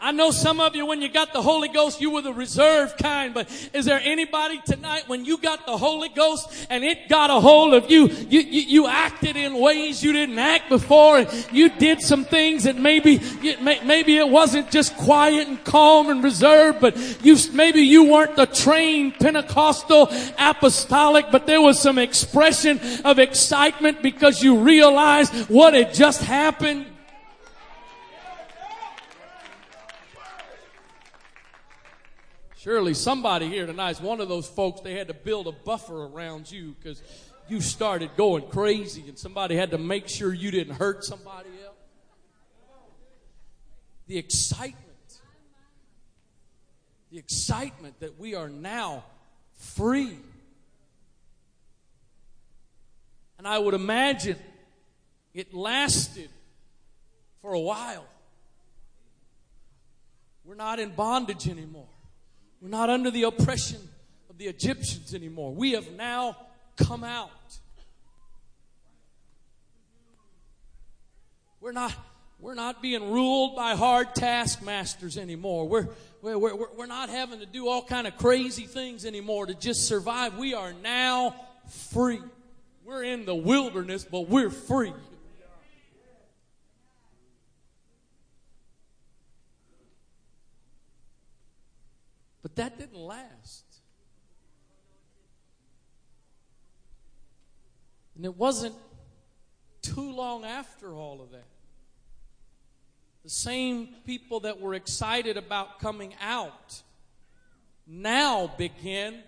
I 0.00 0.12
know 0.12 0.30
some 0.30 0.60
of 0.60 0.76
you, 0.76 0.86
when 0.86 1.02
you 1.02 1.08
got 1.08 1.32
the 1.32 1.42
Holy 1.42 1.68
Ghost, 1.68 2.00
you 2.00 2.10
were 2.10 2.22
the 2.22 2.32
reserved 2.32 2.98
kind, 2.98 3.34
but 3.34 3.48
is 3.72 3.84
there 3.84 4.00
anybody 4.02 4.60
tonight 4.64 5.04
when 5.08 5.24
you 5.24 5.38
got 5.38 5.66
the 5.66 5.76
Holy 5.76 6.08
Ghost 6.08 6.66
and 6.70 6.84
it 6.84 7.08
got 7.08 7.30
a 7.30 7.40
hold 7.40 7.74
of 7.74 7.90
you, 7.90 8.06
you, 8.06 8.40
you, 8.40 8.60
you 8.60 8.86
acted 8.86 9.36
in 9.36 9.58
ways 9.58 10.02
you 10.02 10.12
didn't 10.12 10.38
act 10.38 10.68
before 10.68 11.18
and 11.18 11.46
you 11.52 11.68
did 11.68 12.00
some 12.00 12.24
things 12.24 12.64
that 12.64 12.76
maybe, 12.76 13.20
maybe 13.60 14.18
it 14.18 14.28
wasn't 14.28 14.70
just 14.70 14.96
quiet 14.96 15.48
and 15.48 15.62
calm 15.64 16.10
and 16.10 16.22
reserved, 16.22 16.80
but 16.80 16.96
you, 17.24 17.36
maybe 17.52 17.80
you 17.80 18.10
weren't 18.12 18.36
the 18.36 18.46
trained 18.46 19.14
Pentecostal 19.14 20.10
apostolic, 20.38 21.26
but 21.32 21.46
there 21.46 21.60
was 21.60 21.80
some 21.80 21.98
expression 21.98 22.80
of 23.04 23.18
excitement 23.18 24.02
because 24.02 24.42
you 24.42 24.58
realized 24.58 25.32
what 25.48 25.74
had 25.74 25.92
just 25.92 26.22
happened. 26.22 26.86
Surely 32.68 32.92
somebody 32.92 33.48
here 33.48 33.64
tonight 33.64 33.92
is 33.92 34.00
one 34.02 34.20
of 34.20 34.28
those 34.28 34.46
folks, 34.46 34.82
they 34.82 34.92
had 34.92 35.08
to 35.08 35.14
build 35.14 35.46
a 35.46 35.52
buffer 35.52 36.04
around 36.04 36.52
you 36.52 36.76
because 36.78 37.02
you 37.48 37.62
started 37.62 38.10
going 38.14 38.46
crazy 38.46 39.02
and 39.08 39.18
somebody 39.18 39.56
had 39.56 39.70
to 39.70 39.78
make 39.78 40.06
sure 40.06 40.34
you 40.34 40.50
didn't 40.50 40.74
hurt 40.74 41.02
somebody 41.02 41.48
else. 41.64 41.78
The 44.06 44.18
excitement, 44.18 45.18
the 47.10 47.16
excitement 47.16 48.00
that 48.00 48.20
we 48.20 48.34
are 48.34 48.50
now 48.50 49.02
free. 49.54 50.18
And 53.38 53.48
I 53.48 53.58
would 53.58 53.72
imagine 53.72 54.36
it 55.32 55.54
lasted 55.54 56.28
for 57.40 57.54
a 57.54 57.60
while. 57.60 58.04
We're 60.44 60.54
not 60.54 60.78
in 60.78 60.90
bondage 60.90 61.48
anymore. 61.48 61.88
We're 62.60 62.68
not 62.68 62.90
under 62.90 63.10
the 63.10 63.24
oppression 63.24 63.80
of 64.28 64.38
the 64.38 64.46
Egyptians 64.46 65.14
anymore. 65.14 65.52
We 65.52 65.72
have 65.72 65.90
now 65.92 66.36
come 66.76 67.04
out. 67.04 67.30
We're 71.60 71.72
not, 71.72 71.94
we're 72.40 72.54
not 72.54 72.82
being 72.82 73.10
ruled 73.10 73.56
by 73.56 73.74
hard 73.74 74.14
taskmasters 74.14 75.18
anymore. 75.18 75.68
We're, 75.68 75.88
we're, 76.22 76.38
we're, 76.38 76.56
we're 76.76 76.86
not 76.86 77.10
having 77.10 77.40
to 77.40 77.46
do 77.46 77.68
all 77.68 77.82
kind 77.82 78.06
of 78.06 78.16
crazy 78.16 78.64
things 78.64 79.04
anymore 79.04 79.46
to 79.46 79.54
just 79.54 79.86
survive. 79.86 80.36
We 80.36 80.54
are 80.54 80.72
now 80.72 81.34
free. 81.92 82.20
We're 82.84 83.04
in 83.04 83.24
the 83.24 83.34
wilderness, 83.34 84.04
but 84.04 84.28
we're 84.28 84.50
free. 84.50 84.92
But 92.42 92.56
that 92.56 92.78
didn't 92.78 92.98
last. 92.98 93.64
And 98.16 98.24
it 98.24 98.36
wasn't 98.36 98.74
too 99.80 100.12
long 100.12 100.44
after 100.44 100.92
all 100.94 101.20
of 101.20 101.30
that. 101.30 101.46
The 103.22 103.30
same 103.30 103.88
people 104.04 104.40
that 104.40 104.60
were 104.60 104.74
excited 104.74 105.36
about 105.36 105.78
coming 105.80 106.14
out 106.20 106.82
now 107.86 108.52
begin 108.58 109.22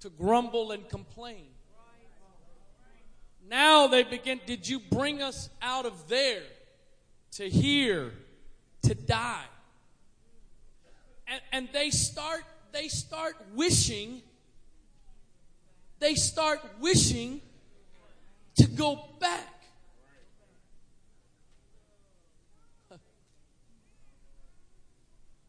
to 0.00 0.10
grumble 0.10 0.72
and 0.72 0.88
complain. 0.88 1.46
Now 3.48 3.86
they 3.86 4.02
begin, 4.02 4.40
did 4.44 4.68
you 4.68 4.80
bring 4.80 5.22
us 5.22 5.48
out 5.62 5.86
of 5.86 6.08
there 6.08 6.42
to 7.32 7.48
here 7.48 8.12
to 8.82 8.94
die? 8.94 9.44
And, 11.26 11.40
and 11.52 11.68
they 11.72 11.90
start 11.90 12.42
they 12.72 12.88
start 12.88 13.36
wishing 13.54 14.22
they 15.98 16.14
start 16.14 16.60
wishing 16.80 17.40
to 18.56 18.66
go 18.66 19.08
back. 19.18 19.52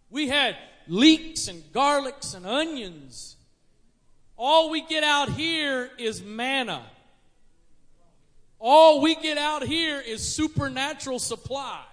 We 0.10 0.30
had 0.30 0.56
leeks 0.88 1.48
and 1.48 1.62
garlics 1.74 2.34
and 2.34 2.46
onions. 2.46 3.36
All 4.38 4.70
we 4.70 4.82
get 4.82 5.04
out 5.04 5.30
here 5.32 5.90
is 5.98 6.24
manna. 6.24 6.84
All 8.60 9.02
we 9.02 9.16
get 9.16 9.38
out 9.38 9.64
here 9.64 10.00
is 10.00 10.26
supernatural 10.26 11.20
supply 11.20 11.84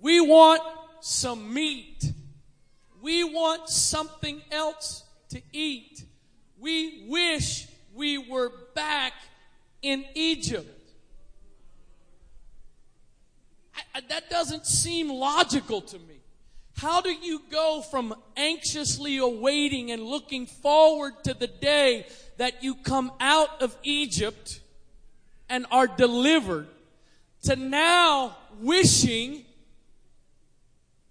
We 0.00 0.20
want 0.20 0.62
some 1.00 1.52
meat. 1.52 2.12
We 3.02 3.24
want 3.24 3.68
something 3.68 4.42
else 4.50 5.04
to 5.30 5.40
eat. 5.52 6.04
We 6.58 7.06
wish 7.08 7.68
we 7.94 8.18
were 8.18 8.52
back 8.74 9.12
in 9.82 10.04
Egypt. 10.14 10.92
I, 13.74 13.80
I, 13.96 14.00
that 14.08 14.28
doesn't 14.30 14.66
seem 14.66 15.08
logical 15.10 15.80
to 15.82 15.98
me. 15.98 16.20
How 16.76 17.00
do 17.00 17.10
you 17.10 17.42
go 17.50 17.82
from 17.82 18.14
anxiously 18.36 19.18
awaiting 19.18 19.90
and 19.90 20.02
looking 20.02 20.46
forward 20.46 21.12
to 21.24 21.34
the 21.34 21.46
day 21.46 22.06
that 22.38 22.62
you 22.62 22.74
come 22.74 23.12
out 23.20 23.60
of 23.62 23.76
Egypt 23.82 24.60
and 25.50 25.66
are 25.70 25.86
delivered 25.86 26.68
to 27.42 27.56
now 27.56 28.36
wishing 28.60 29.44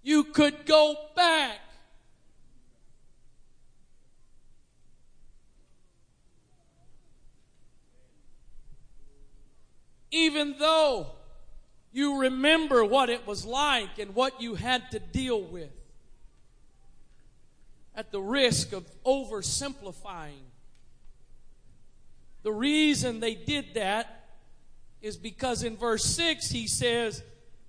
you 0.01 0.23
could 0.25 0.65
go 0.65 0.95
back. 1.15 1.59
even 10.11 10.55
though 10.57 11.07
you 11.91 12.21
remember 12.21 12.83
what 12.83 13.09
it 13.09 13.25
was 13.25 13.45
like 13.45 13.99
and 13.99 14.15
what 14.15 14.41
you 14.41 14.55
had 14.55 14.89
to 14.91 14.99
deal 14.99 15.41
with, 15.41 15.71
at 17.95 18.11
the 18.11 18.21
risk 18.21 18.71
of 18.71 18.85
oversimplifying, 19.03 20.45
the 22.43 22.51
reason 22.51 23.19
they 23.19 23.35
did 23.35 23.73
that 23.73 24.29
is 25.01 25.17
because 25.17 25.63
in 25.63 25.75
verse 25.75 26.05
6 26.05 26.49
he 26.49 26.67
says, 26.67 27.21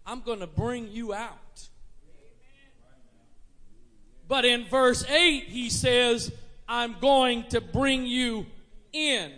I'm 0.07 0.21
going 0.21 0.41
to 0.41 0.47
bring 0.47 0.89
you 0.89 1.13
out. 1.13 1.40
But 4.31 4.45
in 4.45 4.65
verse 4.67 5.05
8 5.07 5.49
he 5.49 5.69
says, 5.71 6.31
I'm 6.69 6.95
going 7.01 7.49
to 7.49 7.61
bring 7.61 8.07
you 8.07 8.47
in. 8.93 9.33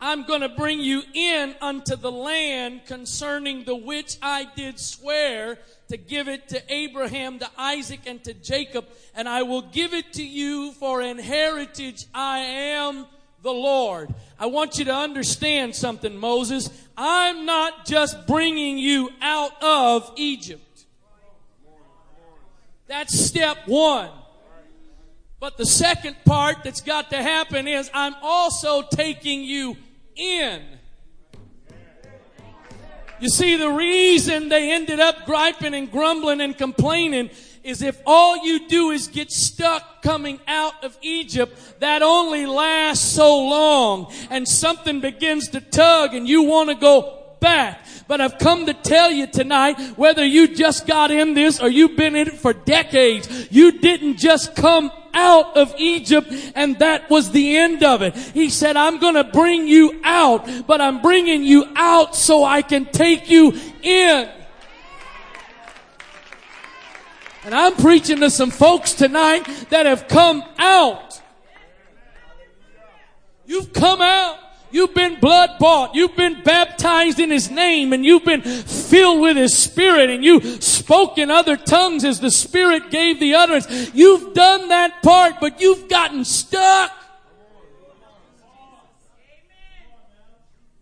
I'm 0.00 0.22
going 0.26 0.42
to 0.42 0.48
bring 0.48 0.78
you 0.78 1.02
in 1.12 1.56
unto 1.60 1.96
the 1.96 2.12
land 2.12 2.82
concerning 2.86 3.64
the 3.64 3.74
which 3.74 4.16
I 4.22 4.46
did 4.54 4.78
swear 4.78 5.58
to 5.88 5.96
give 5.96 6.28
it 6.28 6.50
to 6.50 6.62
Abraham, 6.72 7.40
to 7.40 7.50
Isaac, 7.58 8.02
and 8.06 8.22
to 8.22 8.32
Jacob, 8.32 8.86
and 9.16 9.28
I 9.28 9.42
will 9.42 9.62
give 9.62 9.94
it 9.94 10.12
to 10.12 10.24
you 10.24 10.70
for 10.70 11.00
an 11.00 11.18
heritage. 11.18 12.06
I 12.14 12.38
am 12.38 13.06
the 13.42 13.50
Lord. 13.50 14.14
I 14.38 14.46
want 14.46 14.78
you 14.78 14.84
to 14.84 14.94
understand 14.94 15.74
something, 15.74 16.16
Moses. 16.16 16.70
I'm 16.96 17.44
not 17.44 17.86
just 17.86 18.24
bringing 18.28 18.78
you 18.78 19.10
out 19.20 19.60
of 19.60 20.12
Egypt. 20.14 20.62
That's 22.88 23.18
step 23.18 23.58
one. 23.66 24.10
But 25.40 25.56
the 25.56 25.66
second 25.66 26.16
part 26.24 26.64
that's 26.64 26.80
got 26.80 27.10
to 27.10 27.22
happen 27.22 27.68
is 27.68 27.90
I'm 27.94 28.14
also 28.22 28.82
taking 28.82 29.42
you 29.42 29.76
in. 30.16 30.62
You 33.20 33.28
see, 33.28 33.56
the 33.56 33.70
reason 33.70 34.48
they 34.48 34.72
ended 34.72 35.00
up 35.00 35.26
griping 35.26 35.74
and 35.74 35.90
grumbling 35.90 36.40
and 36.40 36.56
complaining 36.56 37.30
is 37.62 37.82
if 37.82 38.00
all 38.06 38.44
you 38.46 38.68
do 38.68 38.90
is 38.90 39.08
get 39.08 39.30
stuck 39.30 40.02
coming 40.02 40.40
out 40.46 40.82
of 40.82 40.96
Egypt, 41.02 41.80
that 41.80 42.02
only 42.02 42.46
lasts 42.46 43.04
so 43.04 43.38
long 43.38 44.12
and 44.30 44.48
something 44.48 45.00
begins 45.00 45.48
to 45.48 45.60
tug 45.60 46.14
and 46.14 46.28
you 46.28 46.44
want 46.44 46.70
to 46.70 46.74
go 46.74 47.17
back. 47.40 47.84
But 48.06 48.20
I've 48.20 48.38
come 48.38 48.66
to 48.66 48.74
tell 48.74 49.10
you 49.10 49.26
tonight, 49.26 49.78
whether 49.96 50.24
you 50.24 50.54
just 50.54 50.86
got 50.86 51.10
in 51.10 51.34
this 51.34 51.60
or 51.60 51.68
you've 51.68 51.96
been 51.96 52.16
in 52.16 52.28
it 52.28 52.38
for 52.38 52.52
decades, 52.52 53.48
you 53.50 53.72
didn't 53.72 54.16
just 54.16 54.56
come 54.56 54.90
out 55.12 55.56
of 55.56 55.74
Egypt 55.78 56.32
and 56.54 56.78
that 56.78 57.10
was 57.10 57.30
the 57.32 57.56
end 57.56 57.82
of 57.82 58.02
it. 58.02 58.16
He 58.16 58.50
said, 58.50 58.76
I'm 58.76 58.98
gonna 58.98 59.24
bring 59.24 59.66
you 59.66 60.00
out, 60.04 60.48
but 60.66 60.80
I'm 60.80 61.02
bringing 61.02 61.42
you 61.42 61.66
out 61.76 62.14
so 62.14 62.44
I 62.44 62.62
can 62.62 62.86
take 62.86 63.30
you 63.30 63.52
in. 63.82 64.28
And 67.44 67.54
I'm 67.54 67.74
preaching 67.76 68.20
to 68.20 68.30
some 68.30 68.50
folks 68.50 68.92
tonight 68.92 69.44
that 69.70 69.86
have 69.86 70.08
come 70.08 70.44
out. 70.58 71.20
You've 73.46 73.72
come 73.72 74.02
out. 74.02 74.38
You've 74.70 74.94
been 74.94 75.18
blood 75.20 75.58
bought. 75.58 75.94
You've 75.94 76.16
been 76.16 76.42
baptized 76.42 77.18
in 77.18 77.30
His 77.30 77.50
name 77.50 77.92
and 77.92 78.04
you've 78.04 78.24
been 78.24 78.42
filled 78.42 79.20
with 79.20 79.36
His 79.36 79.56
Spirit 79.56 80.10
and 80.10 80.24
you 80.24 80.60
spoke 80.60 81.18
in 81.18 81.30
other 81.30 81.56
tongues 81.56 82.04
as 82.04 82.20
the 82.20 82.30
Spirit 82.30 82.90
gave 82.90 83.18
the 83.20 83.34
utterance. 83.34 83.90
You've 83.94 84.34
done 84.34 84.68
that 84.68 85.02
part, 85.02 85.36
but 85.40 85.60
you've 85.60 85.88
gotten 85.88 86.24
stuck 86.24 86.92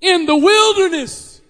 in 0.01 0.27
the 0.27 0.37
wilderness. 0.37 1.41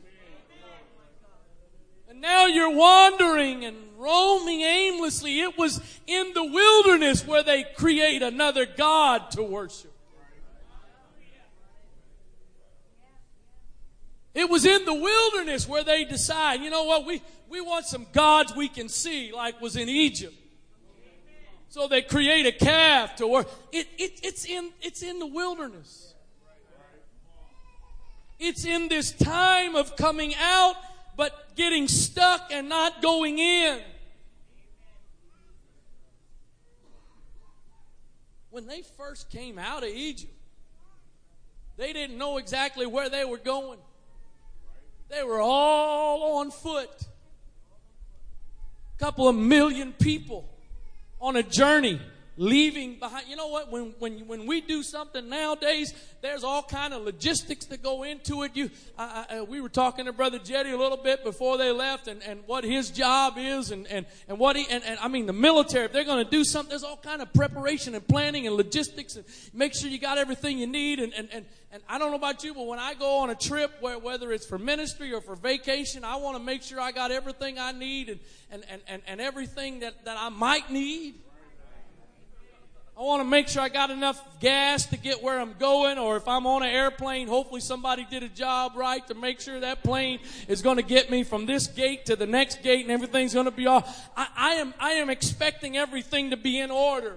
And 2.08 2.20
now 2.20 2.46
you're 2.46 2.74
wandering 2.74 3.64
and 3.64 3.76
roaming 3.96 4.60
aimlessly. 4.60 5.40
It 5.40 5.56
was 5.58 5.80
in 6.06 6.32
the 6.34 6.44
wilderness 6.44 7.26
where 7.26 7.42
they 7.42 7.64
create 7.76 8.22
another 8.22 8.66
God 8.66 9.30
to 9.32 9.42
worship. 9.42 9.95
It 14.36 14.50
was 14.50 14.66
in 14.66 14.84
the 14.84 14.92
wilderness 14.92 15.66
where 15.66 15.82
they 15.82 16.04
decide, 16.04 16.60
you 16.60 16.68
know 16.68 16.84
what, 16.84 17.06
we, 17.06 17.22
we 17.48 17.62
want 17.62 17.86
some 17.86 18.06
gods 18.12 18.54
we 18.54 18.68
can 18.68 18.90
see, 18.90 19.32
like 19.32 19.62
was 19.62 19.76
in 19.76 19.88
Egypt. 19.88 20.34
So 21.70 21.88
they 21.88 22.02
create 22.02 22.44
a 22.44 22.52
calf 22.52 23.16
to 23.16 23.26
work. 23.26 23.48
It, 23.72 23.88
it, 23.96 24.20
it's, 24.22 24.44
in, 24.44 24.72
it's 24.82 25.02
in 25.02 25.20
the 25.20 25.26
wilderness. 25.26 26.12
It's 28.38 28.66
in 28.66 28.88
this 28.88 29.10
time 29.10 29.74
of 29.74 29.96
coming 29.96 30.34
out, 30.38 30.74
but 31.16 31.56
getting 31.56 31.88
stuck 31.88 32.50
and 32.52 32.68
not 32.68 33.00
going 33.00 33.38
in. 33.38 33.80
When 38.50 38.66
they 38.66 38.82
first 38.98 39.30
came 39.30 39.58
out 39.58 39.82
of 39.82 39.88
Egypt, 39.88 40.34
they 41.78 41.94
didn't 41.94 42.18
know 42.18 42.36
exactly 42.36 42.84
where 42.84 43.08
they 43.08 43.24
were 43.24 43.38
going. 43.38 43.78
They 45.08 45.22
were 45.22 45.40
all 45.40 46.38
on 46.38 46.50
foot. 46.50 47.06
A 48.94 48.98
couple 48.98 49.28
of 49.28 49.36
million 49.36 49.92
people 49.92 50.48
on 51.20 51.36
a 51.36 51.42
journey 51.42 52.00
leaving 52.36 52.98
behind. 52.98 53.26
You 53.28 53.36
know 53.36 53.48
what? 53.48 53.70
When, 53.70 53.94
when, 53.98 54.26
when 54.26 54.46
we 54.46 54.60
do 54.60 54.82
something 54.82 55.28
nowadays, 55.28 55.94
there's 56.20 56.44
all 56.44 56.62
kind 56.62 56.92
of 56.92 57.02
logistics 57.02 57.66
that 57.66 57.82
go 57.82 58.02
into 58.02 58.42
it. 58.42 58.52
You, 58.54 58.70
I, 58.98 59.26
I, 59.28 59.38
uh, 59.38 59.44
we 59.44 59.60
were 59.60 59.68
talking 59.68 60.04
to 60.06 60.12
Brother 60.12 60.38
Jetty 60.38 60.70
a 60.70 60.76
little 60.76 60.98
bit 60.98 61.24
before 61.24 61.58
they 61.58 61.70
left 61.70 62.08
and, 62.08 62.22
and 62.22 62.42
what 62.46 62.64
his 62.64 62.90
job 62.90 63.34
is 63.38 63.70
and, 63.70 63.86
and, 63.86 64.06
and 64.28 64.38
what 64.38 64.56
he, 64.56 64.66
and, 64.70 64.84
and 64.84 64.98
I 65.00 65.08
mean 65.08 65.26
the 65.26 65.32
military, 65.32 65.86
if 65.86 65.92
they're 65.92 66.04
going 66.04 66.24
to 66.24 66.30
do 66.30 66.44
something, 66.44 66.70
there's 66.70 66.84
all 66.84 66.96
kind 66.96 67.22
of 67.22 67.32
preparation 67.32 67.94
and 67.94 68.06
planning 68.06 68.46
and 68.46 68.56
logistics 68.56 69.16
and 69.16 69.24
make 69.52 69.74
sure 69.74 69.88
you 69.88 69.98
got 69.98 70.18
everything 70.18 70.58
you 70.58 70.66
need. 70.66 71.00
And, 71.00 71.12
and, 71.14 71.28
and, 71.32 71.46
and 71.72 71.82
I 71.88 71.98
don't 71.98 72.10
know 72.10 72.16
about 72.16 72.44
you, 72.44 72.54
but 72.54 72.66
when 72.66 72.78
I 72.78 72.94
go 72.94 73.18
on 73.18 73.30
a 73.30 73.34
trip 73.34 73.72
whether 73.80 74.32
it's 74.32 74.46
for 74.46 74.58
ministry 74.58 75.12
or 75.12 75.20
for 75.20 75.36
vacation, 75.36 76.04
I 76.04 76.16
want 76.16 76.36
to 76.36 76.42
make 76.42 76.62
sure 76.62 76.80
I 76.80 76.92
got 76.92 77.10
everything 77.10 77.58
I 77.58 77.72
need 77.72 78.08
and, 78.08 78.20
and, 78.50 78.64
and, 78.68 78.82
and, 78.88 79.02
and 79.06 79.20
everything 79.20 79.80
that, 79.80 80.04
that 80.04 80.16
I 80.18 80.28
might 80.28 80.70
need. 80.70 81.14
I 82.98 83.02
want 83.02 83.20
to 83.20 83.28
make 83.28 83.48
sure 83.48 83.60
I 83.60 83.68
got 83.68 83.90
enough 83.90 84.24
gas 84.40 84.86
to 84.86 84.96
get 84.96 85.22
where 85.22 85.38
I'm 85.38 85.52
going, 85.58 85.98
or 85.98 86.16
if 86.16 86.26
I'm 86.26 86.46
on 86.46 86.62
an 86.62 86.70
airplane, 86.70 87.28
hopefully 87.28 87.60
somebody 87.60 88.06
did 88.08 88.22
a 88.22 88.28
job 88.28 88.72
right 88.74 89.06
to 89.08 89.14
make 89.14 89.42
sure 89.42 89.60
that 89.60 89.82
plane 89.82 90.18
is 90.48 90.62
going 90.62 90.78
to 90.78 90.82
get 90.82 91.10
me 91.10 91.22
from 91.22 91.44
this 91.44 91.66
gate 91.66 92.06
to 92.06 92.16
the 92.16 92.26
next 92.26 92.62
gate 92.62 92.80
and 92.80 92.90
everything's 92.90 93.34
going 93.34 93.44
to 93.44 93.50
be 93.50 93.66
all. 93.66 93.86
I, 94.16 94.28
I 94.34 94.50
am, 94.54 94.72
I 94.80 94.92
am 94.92 95.10
expecting 95.10 95.76
everything 95.76 96.30
to 96.30 96.38
be 96.38 96.58
in 96.58 96.70
order. 96.70 97.16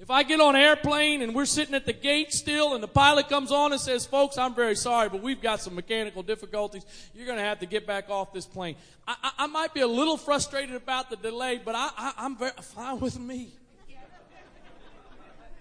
If 0.00 0.10
I 0.10 0.24
get 0.24 0.40
on 0.40 0.56
an 0.56 0.60
airplane 0.60 1.22
and 1.22 1.34
we're 1.34 1.46
sitting 1.46 1.74
at 1.74 1.86
the 1.86 1.92
gate 1.92 2.32
still 2.32 2.74
and 2.74 2.82
the 2.82 2.88
pilot 2.88 3.28
comes 3.28 3.52
on 3.52 3.72
and 3.72 3.80
says, 3.80 4.04
folks, 4.04 4.36
I'm 4.36 4.54
very 4.54 4.74
sorry, 4.74 5.08
but 5.08 5.22
we've 5.22 5.40
got 5.40 5.60
some 5.60 5.74
mechanical 5.74 6.22
difficulties. 6.22 6.84
You're 7.14 7.26
going 7.26 7.38
to 7.38 7.44
have 7.44 7.60
to 7.60 7.66
get 7.66 7.86
back 7.86 8.10
off 8.10 8.32
this 8.32 8.44
plane. 8.44 8.74
I, 9.06 9.14
I, 9.22 9.30
I 9.44 9.46
might 9.46 9.72
be 9.72 9.80
a 9.80 9.86
little 9.86 10.16
frustrated 10.16 10.74
about 10.74 11.10
the 11.10 11.16
delay, 11.16 11.60
but 11.64 11.74
I, 11.76 12.12
am 12.18 12.36
fine 12.36 12.98
with 12.98 13.18
me. 13.18 13.52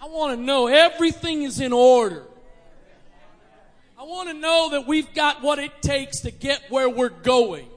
I 0.02 0.08
want 0.08 0.38
to 0.38 0.44
know 0.44 0.68
everything 0.68 1.44
is 1.44 1.62
in 1.62 1.72
order. 1.72 2.26
I 3.98 4.04
want 4.04 4.28
to 4.30 4.34
know 4.34 4.70
that 4.72 4.88
we've 4.88 5.14
got 5.14 5.42
what 5.42 5.60
it 5.60 5.82
takes 5.82 6.22
to 6.22 6.32
get 6.32 6.62
where 6.70 6.90
we're 6.90 7.08
going. 7.08 7.68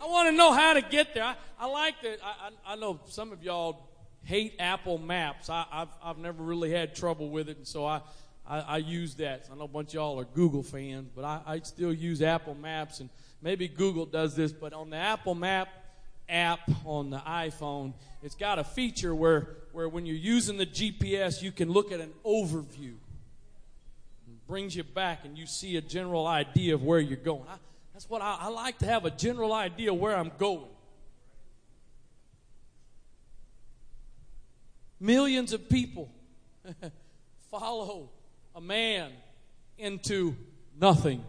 I 0.00 0.06
want 0.06 0.28
to 0.28 0.36
know 0.36 0.52
how 0.52 0.74
to 0.74 0.80
get 0.82 1.14
there. 1.14 1.24
I, 1.24 1.34
I 1.58 1.66
like 1.66 2.00
that. 2.02 2.18
I, 2.22 2.50
I 2.64 2.76
know 2.76 3.00
some 3.06 3.32
of 3.32 3.42
y'all 3.42 3.87
hate 4.28 4.56
Apple 4.58 4.98
Maps. 4.98 5.48
I, 5.48 5.64
have 5.70 5.88
I've 6.04 6.18
never 6.18 6.42
really 6.42 6.70
had 6.70 6.94
trouble 6.94 7.30
with 7.30 7.48
it, 7.48 7.56
and 7.56 7.66
so 7.66 7.86
I, 7.86 8.02
I, 8.46 8.58
I 8.60 8.76
use 8.76 9.14
that. 9.14 9.48
I 9.50 9.54
know 9.56 9.64
a 9.64 9.68
bunch 9.68 9.88
of 9.88 9.94
y'all 9.94 10.20
are 10.20 10.26
Google 10.26 10.62
fans, 10.62 11.08
but 11.16 11.24
I, 11.24 11.40
I 11.46 11.60
still 11.60 11.94
use 11.94 12.20
Apple 12.20 12.54
Maps, 12.54 13.00
and 13.00 13.08
maybe 13.40 13.68
Google 13.68 14.04
does 14.04 14.36
this, 14.36 14.52
but 14.52 14.74
on 14.74 14.90
the 14.90 14.98
Apple 14.98 15.34
Map 15.34 15.70
app 16.28 16.60
on 16.84 17.08
the 17.08 17.16
iPhone, 17.16 17.94
it's 18.22 18.34
got 18.34 18.58
a 18.58 18.64
feature 18.64 19.14
where, 19.14 19.48
where 19.72 19.88
when 19.88 20.04
you're 20.04 20.14
using 20.14 20.58
the 20.58 20.66
GPS, 20.66 21.40
you 21.40 21.50
can 21.50 21.70
look 21.70 21.90
at 21.90 22.00
an 22.00 22.12
overview. 22.22 22.96
It 24.26 24.46
brings 24.46 24.76
you 24.76 24.84
back, 24.84 25.24
and 25.24 25.38
you 25.38 25.46
see 25.46 25.78
a 25.78 25.80
general 25.80 26.26
idea 26.26 26.74
of 26.74 26.82
where 26.82 27.00
you're 27.00 27.16
going. 27.16 27.44
I, 27.48 27.56
that's 27.94 28.10
what 28.10 28.20
I, 28.20 28.36
I 28.40 28.48
like 28.48 28.76
to 28.80 28.86
have 28.86 29.06
a 29.06 29.10
general 29.10 29.54
idea 29.54 29.90
of 29.90 29.98
where 29.98 30.14
I'm 30.14 30.32
going. 30.36 30.68
Millions 35.00 35.52
of 35.52 35.68
people 35.68 36.08
follow 37.50 38.10
a 38.54 38.60
man 38.60 39.12
into 39.78 40.36
nothing. 40.80 41.24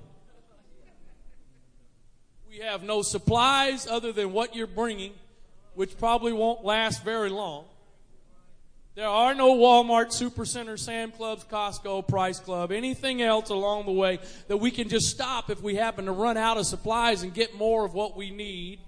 We 2.49 2.60
have 2.60 2.82
no 2.82 3.03
supplies 3.03 3.86
other 3.86 4.12
than 4.12 4.34
what 4.34 4.55
you're 4.55 4.65
bringing, 4.67 5.13
which 5.75 5.97
probably 5.99 6.34
won't 6.34 6.65
last 6.65 7.03
very 7.03 7.29
long. 7.29 7.65
There 8.95 9.08
are 9.08 9.36
no 9.36 9.55
Walmart, 9.55 10.08
Supercenter, 10.08 10.77
Sam 10.77 11.12
Clubs, 11.12 11.45
Costco, 11.45 12.08
Price 12.08 12.39
Club, 12.39 12.71
anything 12.71 13.21
else 13.21 13.49
along 13.49 13.86
the 13.86 13.91
way 13.91 14.19
that 14.47 14.58
we 14.58 14.71
can 14.71 14.89
just 14.89 15.08
stop 15.08 15.49
if 15.49 15.62
we 15.62 15.75
happen 15.75 16.05
to 16.05 16.12
run 16.12 16.36
out 16.36 16.58
of 16.58 16.65
supplies 16.65 17.23
and 17.23 17.34
get 17.34 17.55
more 17.55 17.86
of 17.86 17.93
what 17.93 18.17
we 18.17 18.32
need. 18.32 18.79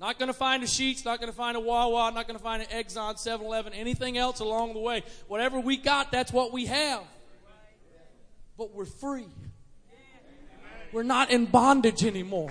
Not 0.00 0.18
going 0.18 0.28
to 0.28 0.34
find 0.34 0.62
a 0.62 0.66
Sheetz, 0.66 1.04
not 1.04 1.20
going 1.20 1.30
to 1.30 1.36
find 1.36 1.58
a 1.58 1.60
Wawa, 1.60 2.10
not 2.12 2.26
going 2.26 2.38
to 2.38 2.42
find 2.42 2.62
an 2.62 2.68
Exxon, 2.68 3.16
7-Eleven, 3.16 3.74
anything 3.74 4.16
else 4.16 4.40
along 4.40 4.72
the 4.72 4.78
way. 4.78 5.02
Whatever 5.28 5.60
we 5.60 5.76
got, 5.76 6.10
that's 6.10 6.32
what 6.32 6.52
we 6.54 6.64
have. 6.66 7.02
But 8.56 8.74
we're 8.74 8.86
free. 8.86 9.26
We're 10.90 11.02
not 11.02 11.30
in 11.30 11.44
bondage 11.44 12.02
anymore. 12.02 12.50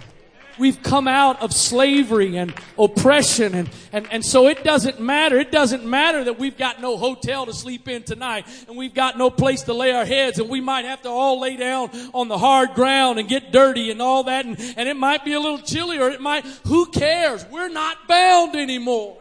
We've 0.60 0.82
come 0.84 1.08
out 1.08 1.42
of 1.42 1.54
slavery 1.54 2.38
and 2.38 2.54
oppression 2.78 3.56
and, 3.56 3.70
and, 3.94 4.08
and 4.12 4.26
so 4.26 4.48
it 4.48 4.64
doesn't 4.64 5.00
matter. 5.00 5.40
It 5.40 5.52
doesn't 5.52 5.86
matter 5.86 6.26
that 6.26 6.38
we've 6.38 6.58
got 6.58 6.82
no 6.82 6.98
hotel 6.98 7.46
to 7.46 7.54
sleep 7.54 7.88
in 7.88 8.04
tonight 8.04 8.46
and 8.68 8.78
we've 8.78 8.94
got 8.94 9.18
no 9.18 9.30
place 9.30 9.64
to 9.64 9.74
lay 9.74 9.92
our 9.92 10.06
heads 10.06 10.38
and 10.38 10.50
we 10.50 10.62
might 10.62 10.86
have 10.86 11.02
to 11.04 11.10
all 11.10 11.40
lay 11.40 11.56
down 11.56 11.90
on 12.14 12.28
the 12.28 12.38
hard 12.38 12.74
ground 12.74 13.20
and 13.20 13.30
get 13.30 13.52
dirty 13.52 13.90
and 13.90 14.02
all 14.02 14.24
that 14.24 14.46
and, 14.46 14.60
and 14.78 14.90
it 14.90 14.98
might 14.98 15.24
be 15.24 15.34
a 15.34 15.40
little 15.40 15.60
chilly 15.60 15.98
or 15.98 16.10
it 16.10 16.22
might, 16.22 16.46
who 16.66 16.86
cares? 16.88 17.46
We're 17.50 17.70
not 17.70 18.08
bound 18.08 18.56
anymore. 18.56 19.18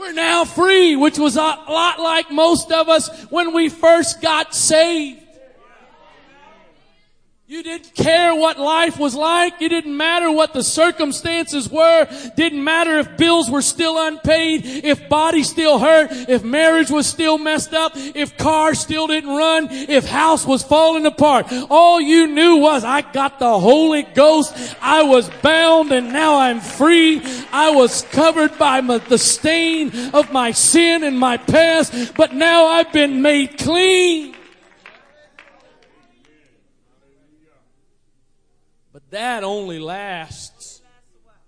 We're 0.00 0.12
now 0.12 0.46
free, 0.46 0.96
which 0.96 1.18
was 1.18 1.36
a 1.36 1.40
lot 1.40 2.00
like 2.00 2.30
most 2.30 2.72
of 2.72 2.88
us 2.88 3.24
when 3.24 3.52
we 3.52 3.68
first 3.68 4.22
got 4.22 4.54
saved. 4.54 5.19
You 7.50 7.64
didn't 7.64 7.96
care 7.96 8.32
what 8.32 8.60
life 8.60 8.96
was 8.96 9.16
like. 9.16 9.60
It 9.60 9.70
didn't 9.70 9.96
matter 9.96 10.30
what 10.30 10.52
the 10.52 10.62
circumstances 10.62 11.68
were. 11.68 12.06
Didn't 12.36 12.62
matter 12.62 13.00
if 13.00 13.16
bills 13.16 13.50
were 13.50 13.60
still 13.60 14.06
unpaid, 14.06 14.64
if 14.64 15.08
body 15.08 15.42
still 15.42 15.80
hurt, 15.80 16.10
if 16.12 16.44
marriage 16.44 16.92
was 16.92 17.08
still 17.08 17.38
messed 17.38 17.74
up, 17.74 17.90
if 17.96 18.36
car 18.36 18.72
still 18.76 19.08
didn't 19.08 19.36
run, 19.36 19.66
if 19.68 20.06
house 20.06 20.46
was 20.46 20.62
falling 20.62 21.06
apart. 21.06 21.46
All 21.68 22.00
you 22.00 22.28
knew 22.28 22.58
was 22.58 22.84
I 22.84 23.00
got 23.00 23.40
the 23.40 23.58
Holy 23.58 24.04
Ghost. 24.04 24.54
I 24.80 25.02
was 25.02 25.28
bound 25.42 25.90
and 25.90 26.12
now 26.12 26.38
I'm 26.38 26.60
free. 26.60 27.20
I 27.50 27.72
was 27.72 28.02
covered 28.12 28.56
by 28.58 28.80
my, 28.80 28.98
the 28.98 29.18
stain 29.18 29.90
of 30.14 30.30
my 30.30 30.52
sin 30.52 31.02
and 31.02 31.18
my 31.18 31.36
past, 31.36 32.14
but 32.14 32.32
now 32.32 32.66
I've 32.66 32.92
been 32.92 33.22
made 33.22 33.58
clean. 33.58 34.36
That 39.10 39.44
only 39.44 39.78
lasts 39.78 40.80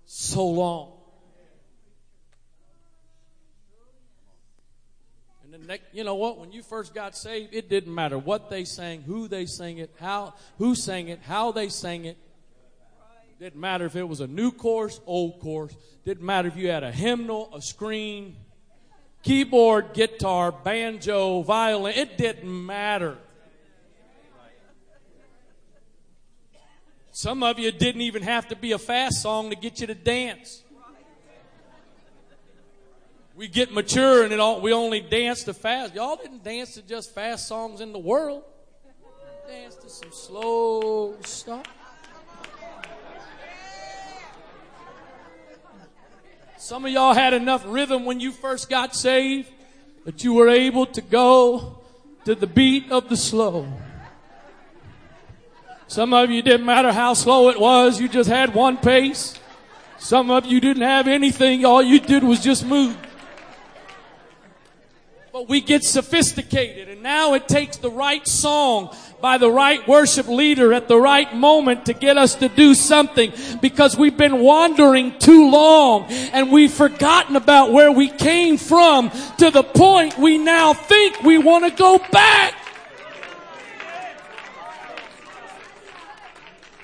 so 0.05 0.45
long. 0.45 0.91
And 5.43 5.69
then, 5.69 5.79
you 5.91 6.03
know 6.03 6.15
what? 6.15 6.39
When 6.39 6.51
you 6.51 6.63
first 6.63 6.93
got 6.93 7.15
saved, 7.15 7.53
it 7.53 7.69
didn't 7.69 7.93
matter 7.93 8.17
what 8.17 8.49
they 8.49 8.65
sang, 8.65 9.01
who 9.03 9.27
they 9.27 9.45
sang 9.45 9.77
it, 9.77 9.93
how, 9.99 10.33
who 10.57 10.73
sang 10.75 11.09
it, 11.09 11.19
how 11.21 11.51
they 11.51 11.69
sang 11.69 12.05
it. 12.05 12.17
Didn't 13.39 13.59
matter 13.59 13.85
if 13.85 13.95
it 13.95 14.07
was 14.07 14.19
a 14.19 14.27
new 14.27 14.51
course, 14.51 14.99
old 15.05 15.39
course. 15.39 15.75
Didn't 16.05 16.25
matter 16.25 16.47
if 16.47 16.55
you 16.55 16.69
had 16.69 16.83
a 16.83 16.91
hymnal, 16.91 17.53
a 17.53 17.61
screen, 17.61 18.35
keyboard, 19.21 19.93
guitar, 19.93 20.51
banjo, 20.51 21.41
violin. 21.41 21.93
It 21.95 22.17
didn't 22.17 22.65
matter. 22.65 23.17
Some 27.15 27.43
of 27.43 27.59
you 27.59 27.71
didn't 27.71 28.01
even 28.01 28.23
have 28.23 28.47
to 28.47 28.55
be 28.55 28.71
a 28.71 28.79
fast 28.79 29.21
song 29.21 29.51
to 29.51 29.55
get 29.55 29.79
you 29.79 29.85
to 29.85 29.93
dance. 29.93 30.63
We 33.35 33.47
get 33.47 33.71
mature 33.71 34.23
and 34.23 34.33
all, 34.41 34.61
we 34.61 34.73
only 34.73 34.99
dance 34.99 35.43
to 35.43 35.53
fast. 35.53 35.93
Y'all 35.93 36.15
didn't 36.15 36.43
dance 36.43 36.73
to 36.73 36.81
just 36.81 37.13
fast 37.13 37.47
songs 37.47 37.81
in 37.81 37.93
the 37.93 37.99
world. 37.99 38.41
Dance 39.47 39.75
to 39.75 39.89
some 39.89 40.11
slow 40.11 41.15
stuff. 41.21 41.67
Some 46.57 46.83
of 46.83 46.91
y'all 46.91 47.13
had 47.13 47.35
enough 47.35 47.63
rhythm 47.67 48.05
when 48.05 48.19
you 48.19 48.31
first 48.31 48.71
got 48.71 48.95
saved 48.95 49.51
that 50.05 50.23
you 50.23 50.33
were 50.33 50.49
able 50.49 50.87
to 50.87 51.01
go 51.01 51.77
to 52.25 52.33
the 52.33 52.47
beat 52.47 52.91
of 52.91 53.07
the 53.07 53.17
slow. 53.17 53.67
Some 55.93 56.11
of 56.11 56.31
you 56.31 56.41
didn't 56.41 56.65
matter 56.65 56.91
how 56.91 57.13
slow 57.13 57.49
it 57.49 57.59
was, 57.59 58.01
you 58.01 58.09
just 58.09 58.27
had 58.27 58.55
one 58.55 58.77
pace. 58.77 59.39
Some 59.99 60.31
of 60.31 60.43
you 60.47 60.59
didn't 60.59 60.81
have 60.81 61.07
anything, 61.07 61.65
all 61.65 61.83
you 61.83 61.99
did 61.99 62.23
was 62.23 62.39
just 62.39 62.65
move. 62.65 62.97
But 65.31 65.47
we 65.47 65.61
get 65.61 65.83
sophisticated 65.83 66.89
and 66.89 67.03
now 67.03 67.35
it 67.35 67.47
takes 67.47 67.77
the 67.77 67.91
right 67.91 68.27
song 68.27 68.95
by 69.21 69.37
the 69.37 69.51
right 69.51 69.87
worship 69.87 70.27
leader 70.27 70.73
at 70.73 70.87
the 70.87 70.97
right 70.97 71.31
moment 71.35 71.85
to 71.85 71.93
get 71.93 72.17
us 72.17 72.33
to 72.37 72.49
do 72.49 72.73
something 72.73 73.31
because 73.61 73.95
we've 73.95 74.17
been 74.17 74.39
wandering 74.39 75.19
too 75.19 75.51
long 75.51 76.05
and 76.05 76.51
we've 76.51 76.73
forgotten 76.73 77.35
about 77.35 77.71
where 77.71 77.91
we 77.91 78.09
came 78.09 78.57
from 78.57 79.11
to 79.37 79.51
the 79.51 79.61
point 79.61 80.17
we 80.17 80.39
now 80.39 80.73
think 80.73 81.21
we 81.21 81.37
want 81.37 81.65
to 81.65 81.69
go 81.69 81.99
back. 82.11 82.62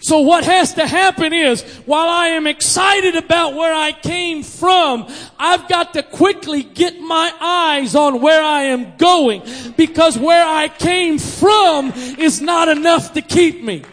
So 0.02 0.20
what 0.20 0.46
has 0.46 0.74
to 0.76 0.88
happen 0.88 1.34
is, 1.34 1.62
while 1.86 2.08
I 2.08 2.30
am 2.30 2.48
excited 2.48 3.16
about 3.16 3.54
where 3.56 3.74
I 3.74 3.92
came 3.92 4.44
from, 4.44 5.08
I've 5.38 5.68
got 5.68 5.94
to 5.94 6.04
quickly 6.04 6.64
get 6.64 7.00
my 7.00 7.34
eyes 7.40 7.96
on 7.96 8.22
where 8.22 8.42
I 8.42 8.64
am 8.64 8.96
going 8.98 9.44
because 9.76 10.18
where 10.18 10.46
I 10.46 10.70
came 10.70 11.18
from 11.20 11.92
is 12.18 12.42
not 12.42 12.70
enough 12.70 13.14
to 13.14 13.22
keep 13.22 13.62
me. 13.62 13.84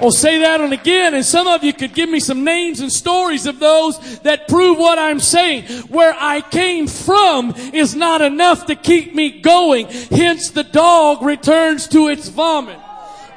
I'll 0.00 0.10
say 0.10 0.38
that 0.38 0.60
on 0.60 0.72
again, 0.72 1.14
and 1.14 1.24
some 1.24 1.46
of 1.46 1.62
you 1.62 1.72
could 1.72 1.92
give 1.92 2.08
me 2.08 2.20
some 2.20 2.42
names 2.42 2.80
and 2.80 2.90
stories 2.90 3.44
of 3.44 3.58
those 3.58 4.20
that 4.20 4.48
prove 4.48 4.78
what 4.78 4.98
I'm 4.98 5.20
saying. 5.20 5.64
Where 5.88 6.14
I 6.18 6.40
came 6.40 6.86
from 6.86 7.54
is 7.72 7.94
not 7.94 8.22
enough 8.22 8.66
to 8.66 8.74
keep 8.74 9.14
me 9.14 9.40
going. 9.40 9.86
Hence 9.86 10.50
the 10.50 10.64
dog 10.64 11.22
returns 11.22 11.86
to 11.88 12.08
its 12.08 12.28
vomit. 12.28 12.78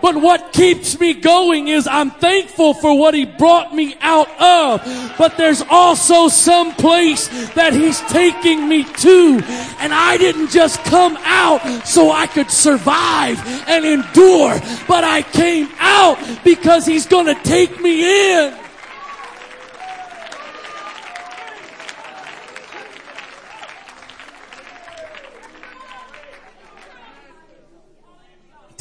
But 0.04 0.18
what 0.18 0.52
keeps 0.52 1.00
me 1.00 1.13
going 1.13 1.70
is 1.70 1.88
I'm 1.88 2.12
thankful 2.12 2.74
for 2.74 3.00
what 3.00 3.13
he 3.13 3.24
brought 3.24 3.74
me 3.74 3.96
out 4.02 4.30
of. 4.38 5.16
But 5.18 5.38
there's 5.38 5.63
also 5.70 6.28
some 6.28 6.74
place 6.74 7.30
that 7.54 7.72
he's 7.72 8.02
taking 8.12 8.68
me 8.68 8.84
to. 8.84 9.42
And 9.80 9.94
I 9.94 10.18
didn't 10.18 10.50
just 10.50 10.84
come 10.84 11.18
out 11.22 11.62
so 11.88 12.12
I 12.12 12.28
could 12.28 12.52
survive 12.52 13.39
and 13.66 13.86
endure, 13.86 14.60
but 14.89 15.06
I 15.06 15.22
came 15.22 15.70
out 15.80 16.18
because 16.44 16.86
he's 16.86 17.06
going 17.06 17.28
to 17.28 17.42
take 17.44 17.80
me 17.80 18.34
in. 18.34 18.62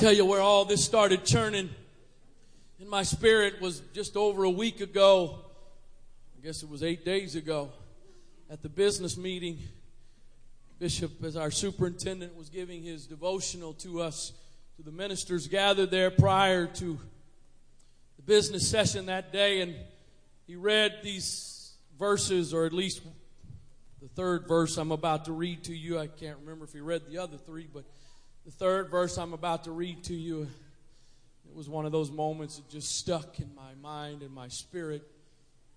Tell 0.02 0.12
you 0.12 0.24
where 0.24 0.40
all 0.40 0.64
this 0.64 0.84
started 0.84 1.24
churning 1.24 1.70
in 2.80 2.88
my 2.88 3.04
spirit 3.04 3.60
was 3.60 3.82
just 3.94 4.16
over 4.16 4.42
a 4.42 4.50
week 4.50 4.80
ago. 4.80 5.38
I 6.36 6.44
guess 6.44 6.64
it 6.64 6.68
was 6.68 6.82
eight 6.82 7.04
days 7.04 7.36
ago 7.36 7.70
at 8.50 8.62
the 8.62 8.68
business 8.68 9.16
meeting. 9.16 9.60
Bishop, 10.80 11.22
as 11.22 11.36
our 11.36 11.52
superintendent, 11.52 12.36
was 12.36 12.48
giving 12.48 12.82
his 12.82 13.06
devotional 13.06 13.74
to 13.74 14.02
us, 14.02 14.32
to 14.76 14.82
the 14.82 14.90
ministers 14.90 15.46
gathered 15.46 15.92
there 15.92 16.10
prior 16.10 16.66
to 16.66 16.98
the 18.16 18.22
business 18.22 18.68
session 18.68 19.06
that 19.06 19.32
day, 19.32 19.60
and 19.60 19.72
he 20.48 20.56
read 20.56 20.98
these 21.04 21.74
verses, 21.96 22.52
or 22.52 22.66
at 22.66 22.72
least 22.72 23.02
the 24.00 24.08
third 24.08 24.48
verse 24.48 24.78
I'm 24.78 24.90
about 24.90 25.26
to 25.26 25.32
read 25.32 25.62
to 25.66 25.72
you. 25.72 25.96
I 26.00 26.08
can't 26.08 26.38
remember 26.40 26.64
if 26.64 26.72
he 26.72 26.80
read 26.80 27.02
the 27.08 27.18
other 27.18 27.36
three, 27.36 27.68
but 27.72 27.84
the 28.44 28.50
third 28.50 28.90
verse 28.90 29.18
I'm 29.18 29.32
about 29.32 29.64
to 29.64 29.70
read 29.70 30.04
to 30.04 30.14
you, 30.14 30.48
it 31.48 31.54
was 31.54 31.68
one 31.68 31.86
of 31.86 31.92
those 31.92 32.10
moments 32.10 32.56
that 32.56 32.68
just 32.68 32.96
stuck 32.96 33.38
in 33.38 33.54
my 33.54 33.74
mind 33.80 34.22
and 34.22 34.32
my 34.32 34.48
spirit. 34.48 35.02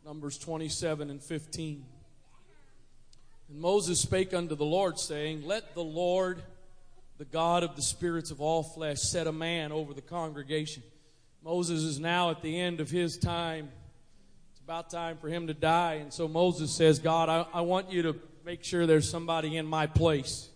Numbers 0.03 0.37
27 0.37 1.09
and 1.09 1.21
15. 1.21 1.85
And 3.49 3.59
Moses 3.59 3.99
spake 3.99 4.33
unto 4.33 4.55
the 4.55 4.65
Lord, 4.65 4.97
saying, 4.97 5.45
Let 5.45 5.75
the 5.75 5.83
Lord, 5.83 6.41
the 7.17 7.25
God 7.25 7.63
of 7.63 7.75
the 7.75 7.81
spirits 7.81 8.31
of 8.31 8.41
all 8.41 8.63
flesh, 8.63 8.99
set 8.99 9.27
a 9.27 9.31
man 9.31 9.71
over 9.71 9.93
the 9.93 10.01
congregation. 10.01 10.81
Moses 11.43 11.83
is 11.83 11.99
now 11.99 12.31
at 12.31 12.41
the 12.41 12.59
end 12.59 12.79
of 12.79 12.89
his 12.89 13.17
time. 13.17 13.69
It's 14.51 14.61
about 14.61 14.89
time 14.89 15.17
for 15.17 15.27
him 15.27 15.47
to 15.47 15.53
die. 15.53 15.95
And 15.95 16.11
so 16.11 16.27
Moses 16.27 16.75
says, 16.75 16.97
God, 16.97 17.29
I, 17.29 17.45
I 17.53 17.61
want 17.61 17.91
you 17.91 18.01
to 18.03 18.15
make 18.43 18.63
sure 18.63 18.87
there's 18.87 19.09
somebody 19.09 19.57
in 19.57 19.67
my 19.67 19.85
place 19.85 20.49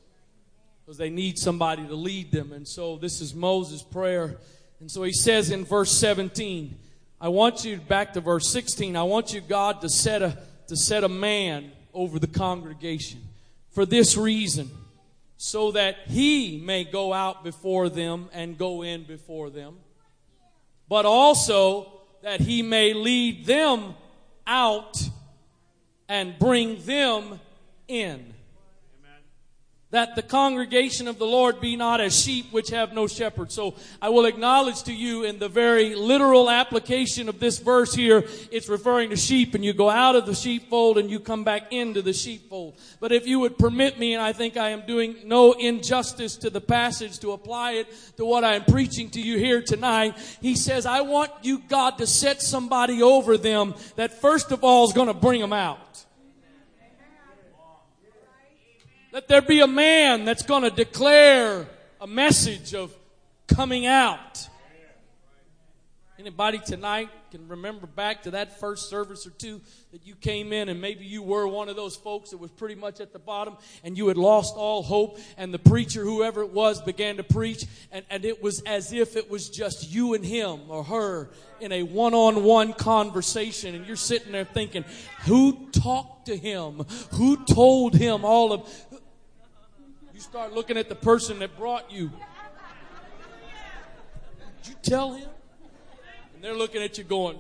because 0.90 0.98
they 0.98 1.12
need 1.12 1.38
somebody 1.38 1.86
to 1.86 1.94
lead 1.94 2.32
them. 2.32 2.52
And 2.52 2.68
so 2.68 2.98
this 2.98 3.22
is 3.22 3.36
Moses' 3.36 3.84
prayer. 3.84 4.38
And 4.80 4.90
so 4.90 5.04
he 5.04 5.14
says 5.14 5.52
in 5.52 5.64
verse 5.64 5.92
17, 5.92 6.76
I 7.22 7.28
want 7.28 7.64
you 7.64 7.78
back 7.78 8.14
to 8.14 8.22
verse 8.22 8.50
16. 8.52 8.96
I 8.96 9.04
want 9.04 9.32
you, 9.32 9.40
God, 9.40 9.82
to 9.82 9.90
set 9.90 10.24
a, 10.24 10.36
to 10.66 10.76
set 10.76 11.04
a 11.04 11.08
man 11.08 11.72
over 11.94 12.18
the 12.18 12.26
congregation 12.26 13.22
for 13.70 13.86
this 13.86 14.18
reason, 14.18 14.72
so 15.38 15.74
that 15.74 15.96
he 16.08 16.60
may 16.66 16.86
go 16.86 17.14
out 17.14 17.44
before 17.44 17.88
them 17.88 18.28
and 18.34 18.58
go 18.58 18.82
in 18.82 19.04
before 19.04 19.52
them, 19.52 19.78
but 20.88 21.06
also 21.06 22.02
that 22.24 22.42
he 22.42 22.64
may 22.64 22.94
lead 22.94 23.46
them 23.46 23.94
out 24.48 24.98
and 26.08 26.40
bring 26.40 26.82
them 26.82 27.40
in 27.88 28.34
that 29.92 30.16
the 30.16 30.22
congregation 30.22 31.08
of 31.08 31.18
the 31.18 31.26
Lord 31.26 31.60
be 31.60 31.76
not 31.76 32.00
as 32.00 32.20
sheep 32.20 32.52
which 32.52 32.70
have 32.70 32.94
no 32.94 33.08
shepherd. 33.08 33.52
So 33.52 33.74
I 34.02 34.10
will 34.10 34.26
acknowledge 34.26 34.84
to 34.84 34.94
you 34.94 35.24
in 35.24 35.40
the 35.40 35.50
very 35.50 35.96
literal 35.96 36.50
application 36.50 37.28
of 37.28 37.40
this 37.40 37.58
verse 37.58 37.94
here, 37.96 38.24
it's 38.52 38.70
referring 38.70 39.10
to 39.10 39.16
sheep 39.16 39.56
and 39.56 39.66
you 39.66 39.74
go 39.74 39.90
out 39.90 40.16
of 40.16 40.28
the 40.28 40.36
sheepfold 40.36 41.00
and 41.00 41.10
you 41.10 41.20
come 41.20 41.44
back 41.44 41.74
into 41.74 42.04
the 42.04 42.14
sheepfold. 42.14 42.76
But 43.00 43.12
if 43.12 43.26
you 43.26 43.40
would 43.40 43.58
permit 43.58 43.98
me, 43.98 44.14
and 44.14 44.22
I 44.22 44.32
think 44.32 44.58
I 44.58 44.70
am 44.70 44.86
doing 44.86 45.16
no 45.26 45.54
injustice 45.54 46.36
to 46.38 46.52
the 46.52 46.62
passage 46.62 47.20
to 47.20 47.32
apply 47.32 47.74
it 47.74 47.88
to 48.18 48.26
what 48.26 48.44
I 48.44 48.56
am 48.56 48.66
preaching 48.66 49.10
to 49.12 49.22
you 49.22 49.40
here 49.40 49.62
tonight, 49.62 50.16
he 50.40 50.56
says, 50.56 50.86
I 50.86 51.02
want 51.02 51.32
you, 51.42 51.60
God, 51.68 51.98
to 51.98 52.06
set 52.06 52.42
somebody 52.42 53.02
over 53.02 53.38
them 53.38 53.74
that 53.96 54.22
first 54.22 54.52
of 54.52 54.64
all 54.64 54.86
is 54.86 54.94
going 54.94 55.08
to 55.08 55.14
bring 55.16 55.42
them 55.42 55.54
out. 55.54 55.89
Let 59.12 59.28
there 59.28 59.42
be 59.42 59.62
a 59.62 59.68
man 59.68 60.24
that's 60.24 60.44
going 60.44 60.62
to 60.62 60.70
declare 60.70 61.68
a 62.00 62.06
message 62.06 62.76
of 62.76 62.94
coming 63.48 63.88
out. 63.88 64.49
Anybody 66.20 66.60
tonight 66.60 67.08
can 67.32 67.48
remember 67.48 67.88
back 67.88 68.24
to 68.24 68.32
that 68.32 68.60
first 68.60 68.90
service 68.90 69.26
or 69.26 69.30
two 69.30 69.62
that 69.94 70.06
you 70.06 70.16
came 70.16 70.52
in 70.52 70.68
and 70.68 70.82
maybe 70.82 71.06
you 71.06 71.24
were 71.24 71.48
one 71.48 71.70
of 71.70 71.78
those 71.78 71.96
folks 71.96 72.32
that 72.32 72.38
was 72.40 72.52
pretty 72.52 72.76
much 72.76 73.00
at 73.00 73.14
the 73.14 73.20
bottom 73.20 73.56
and 73.86 73.98
you 73.98 74.10
had 74.10 74.18
lost 74.18 74.56
all 74.58 74.84
hope 74.84 75.18
and 75.38 75.54
the 75.54 75.60
preacher, 75.60 76.04
whoever 76.04 76.42
it 76.42 76.52
was, 76.52 76.82
began 76.82 77.16
to 77.16 77.24
preach 77.24 77.66
and, 77.94 78.04
and 78.10 78.26
it 78.26 78.44
was 78.44 78.60
as 78.64 78.92
if 78.92 79.16
it 79.16 79.32
was 79.32 79.50
just 79.50 79.94
you 79.94 80.14
and 80.14 80.26
him 80.26 80.60
or 80.68 80.84
her 80.84 81.30
in 81.62 81.72
a 81.72 81.84
one-on-one 81.84 82.74
conversation 82.74 83.74
and 83.74 83.88
you're 83.88 83.96
sitting 83.96 84.34
there 84.34 84.44
thinking, 84.44 84.84
who 85.22 85.70
talked 85.72 86.26
to 86.26 86.36
him? 86.36 86.84
Who 87.14 87.46
told 87.46 87.96
him 87.96 88.26
all 88.26 88.52
of, 88.52 88.70
you 90.14 90.20
start 90.20 90.52
looking 90.52 90.76
at 90.76 90.90
the 90.90 90.96
person 90.96 91.40
that 91.40 91.56
brought 91.56 91.90
you. 91.90 92.12
Did 94.64 94.72
you 94.72 94.76
tell 94.82 95.14
him? 95.14 95.30
And 96.40 96.46
they're 96.46 96.56
looking 96.56 96.82
at 96.82 96.98
you 96.98 97.04
going, 97.04 97.38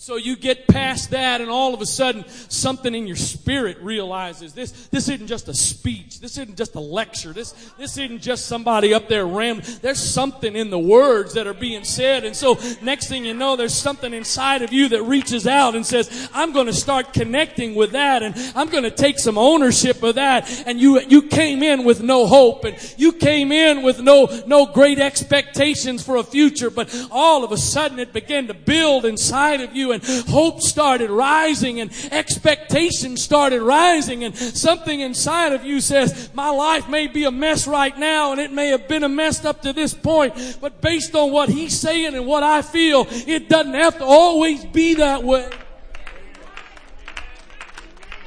so 0.00 0.14
you 0.14 0.36
get 0.36 0.68
past 0.68 1.10
that 1.10 1.40
and 1.40 1.50
all 1.50 1.74
of 1.74 1.80
a 1.80 1.86
sudden 1.86 2.24
something 2.28 2.94
in 2.94 3.08
your 3.08 3.16
spirit 3.16 3.78
realizes 3.80 4.52
this, 4.54 4.86
this 4.86 5.08
isn't 5.08 5.26
just 5.26 5.48
a 5.48 5.54
speech. 5.54 6.20
This 6.20 6.38
isn't 6.38 6.56
just 6.56 6.76
a 6.76 6.80
lecture. 6.80 7.32
This, 7.32 7.50
this 7.76 7.98
isn't 7.98 8.20
just 8.20 8.46
somebody 8.46 8.94
up 8.94 9.08
there 9.08 9.26
rambling. 9.26 9.66
There's 9.82 9.98
something 9.98 10.54
in 10.54 10.70
the 10.70 10.78
words 10.78 11.34
that 11.34 11.48
are 11.48 11.54
being 11.54 11.82
said. 11.82 12.24
And 12.24 12.36
so 12.36 12.56
next 12.80 13.08
thing 13.08 13.24
you 13.24 13.34
know, 13.34 13.56
there's 13.56 13.74
something 13.74 14.14
inside 14.14 14.62
of 14.62 14.72
you 14.72 14.88
that 14.90 15.02
reaches 15.02 15.48
out 15.48 15.74
and 15.74 15.84
says, 15.84 16.30
I'm 16.32 16.52
going 16.52 16.66
to 16.66 16.72
start 16.72 17.12
connecting 17.12 17.74
with 17.74 17.90
that 17.90 18.22
and 18.22 18.36
I'm 18.54 18.68
going 18.68 18.84
to 18.84 18.92
take 18.92 19.18
some 19.18 19.36
ownership 19.36 20.04
of 20.04 20.14
that. 20.14 20.48
And 20.64 20.78
you, 20.78 21.00
you 21.00 21.22
came 21.22 21.60
in 21.64 21.82
with 21.82 22.04
no 22.04 22.28
hope 22.28 22.64
and 22.64 22.76
you 22.96 23.10
came 23.12 23.50
in 23.50 23.82
with 23.82 24.00
no, 24.00 24.26
no 24.46 24.64
great 24.64 25.00
expectations 25.00 26.04
for 26.04 26.14
a 26.14 26.22
future, 26.22 26.70
but 26.70 26.94
all 27.10 27.42
of 27.42 27.50
a 27.50 27.56
sudden 27.56 27.98
it 27.98 28.12
began 28.12 28.46
to 28.46 28.54
build 28.54 29.04
inside 29.04 29.60
of 29.60 29.74
and 29.92 30.04
hope 30.28 30.60
started 30.60 31.10
rising 31.10 31.80
and 31.80 31.90
expectation 32.10 33.16
started 33.16 33.62
rising 33.62 34.24
and 34.24 34.36
something 34.36 35.00
inside 35.00 35.52
of 35.52 35.64
you 35.64 35.80
says, 35.80 36.30
my 36.34 36.50
life 36.50 36.88
may 36.88 37.06
be 37.06 37.24
a 37.24 37.30
mess 37.30 37.66
right 37.66 37.96
now 37.98 38.32
and 38.32 38.40
it 38.40 38.52
may 38.52 38.68
have 38.68 38.88
been 38.88 39.02
a 39.02 39.08
mess 39.08 39.44
up 39.44 39.62
to 39.62 39.72
this 39.72 39.94
point, 39.94 40.58
but 40.60 40.80
based 40.80 41.14
on 41.14 41.32
what 41.32 41.48
he's 41.48 41.78
saying 41.78 42.14
and 42.14 42.26
what 42.26 42.42
I 42.42 42.62
feel, 42.62 43.06
it 43.10 43.48
doesn't 43.48 43.74
have 43.74 43.98
to 43.98 44.04
always 44.04 44.64
be 44.64 44.94
that 44.94 45.22
way. 45.22 45.50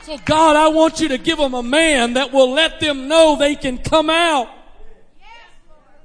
So 0.04 0.18
God, 0.26 0.56
I 0.56 0.68
want 0.70 1.00
you 1.00 1.10
to 1.10 1.18
give 1.18 1.38
them 1.38 1.54
a 1.54 1.64
man 1.64 2.16
that 2.16 2.34
will 2.34 2.52
let 2.52 2.80
them 2.80 3.08
know 3.08 3.36
they 3.38 3.56
can 3.56 3.78
come 3.78 4.10
out. 4.10 4.50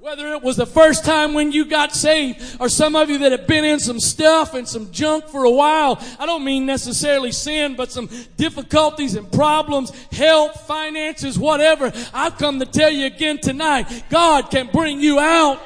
Whether 0.06 0.34
it 0.34 0.42
was 0.44 0.56
the 0.56 0.66
first 0.66 1.04
time 1.04 1.34
when 1.34 1.50
you 1.50 1.64
got 1.64 1.92
saved 1.92 2.58
or 2.60 2.68
some 2.68 2.94
of 2.94 3.10
you 3.10 3.18
that 3.18 3.32
have 3.32 3.48
been 3.48 3.64
in 3.64 3.80
some 3.80 3.98
stuff 3.98 4.54
and 4.54 4.68
some 4.68 4.92
junk 4.92 5.26
for 5.26 5.42
a 5.42 5.50
while. 5.50 6.00
I 6.20 6.26
don't 6.26 6.44
mean 6.44 6.64
necessarily 6.64 7.32
sin, 7.32 7.74
but 7.74 7.90
some 7.90 8.08
difficulties 8.36 9.16
and 9.16 9.28
problems, 9.32 9.90
health, 10.12 10.64
finances, 10.64 11.36
whatever. 11.40 11.92
I've 12.14 12.38
come 12.38 12.60
to 12.60 12.66
tell 12.66 12.88
you 12.88 13.06
again 13.06 13.38
tonight, 13.38 14.04
God 14.08 14.48
can 14.48 14.68
bring 14.68 15.00
you 15.00 15.18
out. 15.18 15.58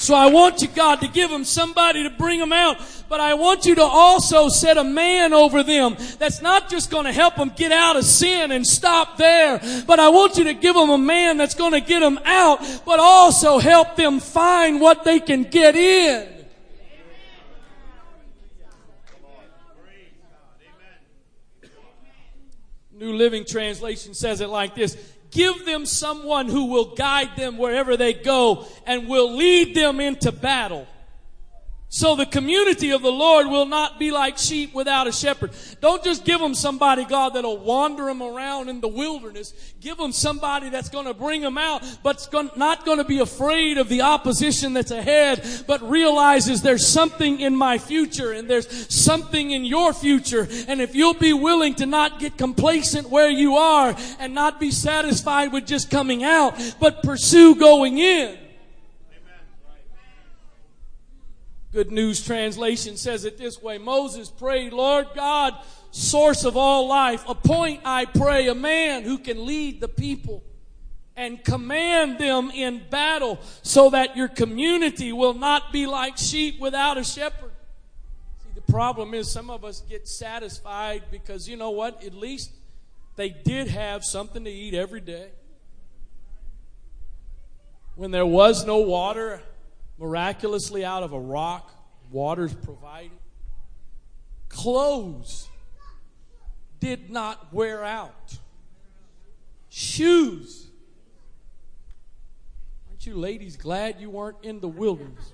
So 0.00 0.14
I 0.14 0.26
want 0.26 0.62
you, 0.62 0.68
God, 0.68 1.00
to 1.02 1.08
give 1.08 1.30
them 1.30 1.44
somebody 1.44 2.02
to 2.02 2.10
bring 2.10 2.40
them 2.40 2.52
out 2.52 2.78
but 3.10 3.18
I 3.18 3.34
want 3.34 3.66
you 3.66 3.74
to 3.74 3.82
also 3.82 4.48
set 4.48 4.78
a 4.78 4.84
man 4.84 5.32
over 5.32 5.64
them 5.64 5.96
that's 6.20 6.40
not 6.40 6.70
just 6.70 6.92
going 6.92 7.06
to 7.06 7.12
help 7.12 7.34
them 7.34 7.52
get 7.54 7.72
out 7.72 7.96
of 7.96 8.04
sin 8.04 8.52
and 8.52 8.64
stop 8.64 9.16
there, 9.16 9.60
but 9.84 9.98
I 9.98 10.10
want 10.10 10.36
you 10.38 10.44
to 10.44 10.54
give 10.54 10.76
them 10.76 10.90
a 10.90 10.96
man 10.96 11.36
that's 11.36 11.56
going 11.56 11.72
to 11.72 11.80
get 11.80 11.98
them 11.98 12.20
out, 12.24 12.60
but 12.86 13.00
also 13.00 13.58
help 13.58 13.96
them 13.96 14.20
find 14.20 14.80
what 14.80 15.02
they 15.02 15.18
can 15.18 15.42
get 15.42 15.74
in. 15.74 16.28
New 22.92 23.14
Living 23.14 23.44
Translation 23.44 24.14
says 24.14 24.40
it 24.40 24.48
like 24.48 24.76
this. 24.76 24.96
Give 25.30 25.64
them 25.64 25.86
someone 25.86 26.48
who 26.48 26.66
will 26.66 26.94
guide 26.94 27.36
them 27.36 27.56
wherever 27.56 27.96
they 27.96 28.12
go 28.12 28.66
and 28.86 29.08
will 29.08 29.36
lead 29.36 29.74
them 29.74 30.00
into 30.00 30.32
battle. 30.32 30.86
So 31.92 32.14
the 32.14 32.24
community 32.24 32.92
of 32.92 33.02
the 33.02 33.10
Lord 33.10 33.48
will 33.48 33.66
not 33.66 33.98
be 33.98 34.12
like 34.12 34.38
sheep 34.38 34.72
without 34.72 35.08
a 35.08 35.12
shepherd. 35.12 35.50
Don't 35.80 36.04
just 36.04 36.24
give 36.24 36.38
them 36.38 36.54
somebody, 36.54 37.04
God, 37.04 37.30
that'll 37.30 37.58
wander 37.58 38.04
them 38.04 38.22
around 38.22 38.68
in 38.68 38.80
the 38.80 38.86
wilderness. 38.86 39.52
Give 39.80 39.96
them 39.96 40.12
somebody 40.12 40.68
that's 40.68 40.88
going 40.88 41.06
to 41.06 41.14
bring 41.14 41.40
them 41.40 41.58
out, 41.58 41.82
but 42.04 42.28
not 42.56 42.84
going 42.84 42.98
to 42.98 43.04
be 43.04 43.18
afraid 43.18 43.76
of 43.76 43.88
the 43.88 44.02
opposition 44.02 44.72
that's 44.72 44.92
ahead, 44.92 45.44
but 45.66 45.82
realizes 45.82 46.62
there's 46.62 46.86
something 46.86 47.40
in 47.40 47.56
my 47.56 47.76
future 47.76 48.30
and 48.30 48.48
there's 48.48 48.94
something 48.94 49.50
in 49.50 49.64
your 49.64 49.92
future. 49.92 50.46
And 50.68 50.80
if 50.80 50.94
you'll 50.94 51.14
be 51.14 51.32
willing 51.32 51.74
to 51.74 51.86
not 51.86 52.20
get 52.20 52.38
complacent 52.38 53.10
where 53.10 53.30
you 53.30 53.56
are 53.56 53.96
and 54.20 54.32
not 54.32 54.60
be 54.60 54.70
satisfied 54.70 55.52
with 55.52 55.66
just 55.66 55.90
coming 55.90 56.22
out, 56.22 56.54
but 56.78 57.02
pursue 57.02 57.56
going 57.56 57.98
in. 57.98 58.38
Good 61.72 61.92
News 61.92 62.24
Translation 62.24 62.96
says 62.96 63.24
it 63.24 63.38
this 63.38 63.62
way. 63.62 63.78
Moses 63.78 64.28
prayed, 64.28 64.72
Lord 64.72 65.06
God, 65.14 65.54
source 65.92 66.44
of 66.44 66.56
all 66.56 66.88
life, 66.88 67.22
appoint, 67.28 67.82
I 67.84 68.06
pray, 68.06 68.48
a 68.48 68.54
man 68.54 69.04
who 69.04 69.18
can 69.18 69.46
lead 69.46 69.80
the 69.80 69.88
people 69.88 70.42
and 71.14 71.44
command 71.44 72.18
them 72.18 72.50
in 72.50 72.82
battle 72.90 73.38
so 73.62 73.90
that 73.90 74.16
your 74.16 74.26
community 74.26 75.12
will 75.12 75.34
not 75.34 75.72
be 75.72 75.86
like 75.86 76.16
sheep 76.16 76.58
without 76.58 76.98
a 76.98 77.04
shepherd. 77.04 77.52
See, 78.42 78.50
the 78.54 78.72
problem 78.72 79.14
is 79.14 79.30
some 79.30 79.50
of 79.50 79.64
us 79.64 79.82
get 79.82 80.08
satisfied 80.08 81.04
because 81.10 81.48
you 81.48 81.56
know 81.56 81.70
what? 81.70 82.02
At 82.02 82.14
least 82.14 82.50
they 83.14 83.28
did 83.28 83.68
have 83.68 84.04
something 84.04 84.42
to 84.44 84.50
eat 84.50 84.74
every 84.74 85.00
day. 85.00 85.28
When 87.94 88.10
there 88.10 88.26
was 88.26 88.64
no 88.64 88.78
water, 88.78 89.42
miraculously 90.00 90.84
out 90.84 91.02
of 91.02 91.12
a 91.12 91.20
rock, 91.20 91.70
water's 92.10 92.54
provided. 92.54 93.10
Clothes 94.48 95.48
did 96.80 97.10
not 97.10 97.52
wear 97.52 97.84
out. 97.84 98.38
Shoes. 99.68 100.66
Aren't 102.88 103.06
you 103.06 103.14
ladies 103.14 103.56
glad 103.56 104.00
you 104.00 104.10
weren't 104.10 104.38
in 104.42 104.60
the 104.60 104.68
wilderness? 104.68 105.32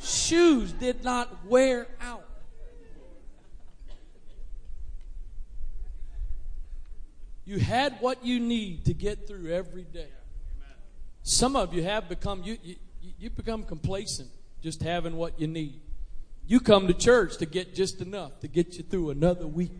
Shoes 0.00 0.72
did 0.72 1.02
not 1.02 1.44
wear 1.46 1.88
out. 2.00 2.22
You 7.44 7.58
had 7.58 7.96
what 8.00 8.24
you 8.24 8.40
need 8.40 8.84
to 8.86 8.94
get 8.94 9.26
through 9.26 9.52
every 9.52 9.84
day. 9.84 10.08
Some 11.22 11.56
of 11.56 11.74
you 11.74 11.82
have 11.82 12.08
become, 12.08 12.42
you, 12.44 12.56
you, 12.62 12.76
you 13.18 13.30
become 13.30 13.62
complacent 13.62 14.28
just 14.62 14.82
having 14.82 15.16
what 15.16 15.40
you 15.40 15.46
need. 15.46 15.80
You 16.46 16.60
come 16.60 16.86
to 16.86 16.94
church 16.94 17.38
to 17.38 17.46
get 17.46 17.74
just 17.74 18.00
enough 18.00 18.40
to 18.40 18.48
get 18.48 18.76
you 18.76 18.84
through 18.84 19.10
another 19.10 19.46
week. 19.46 19.72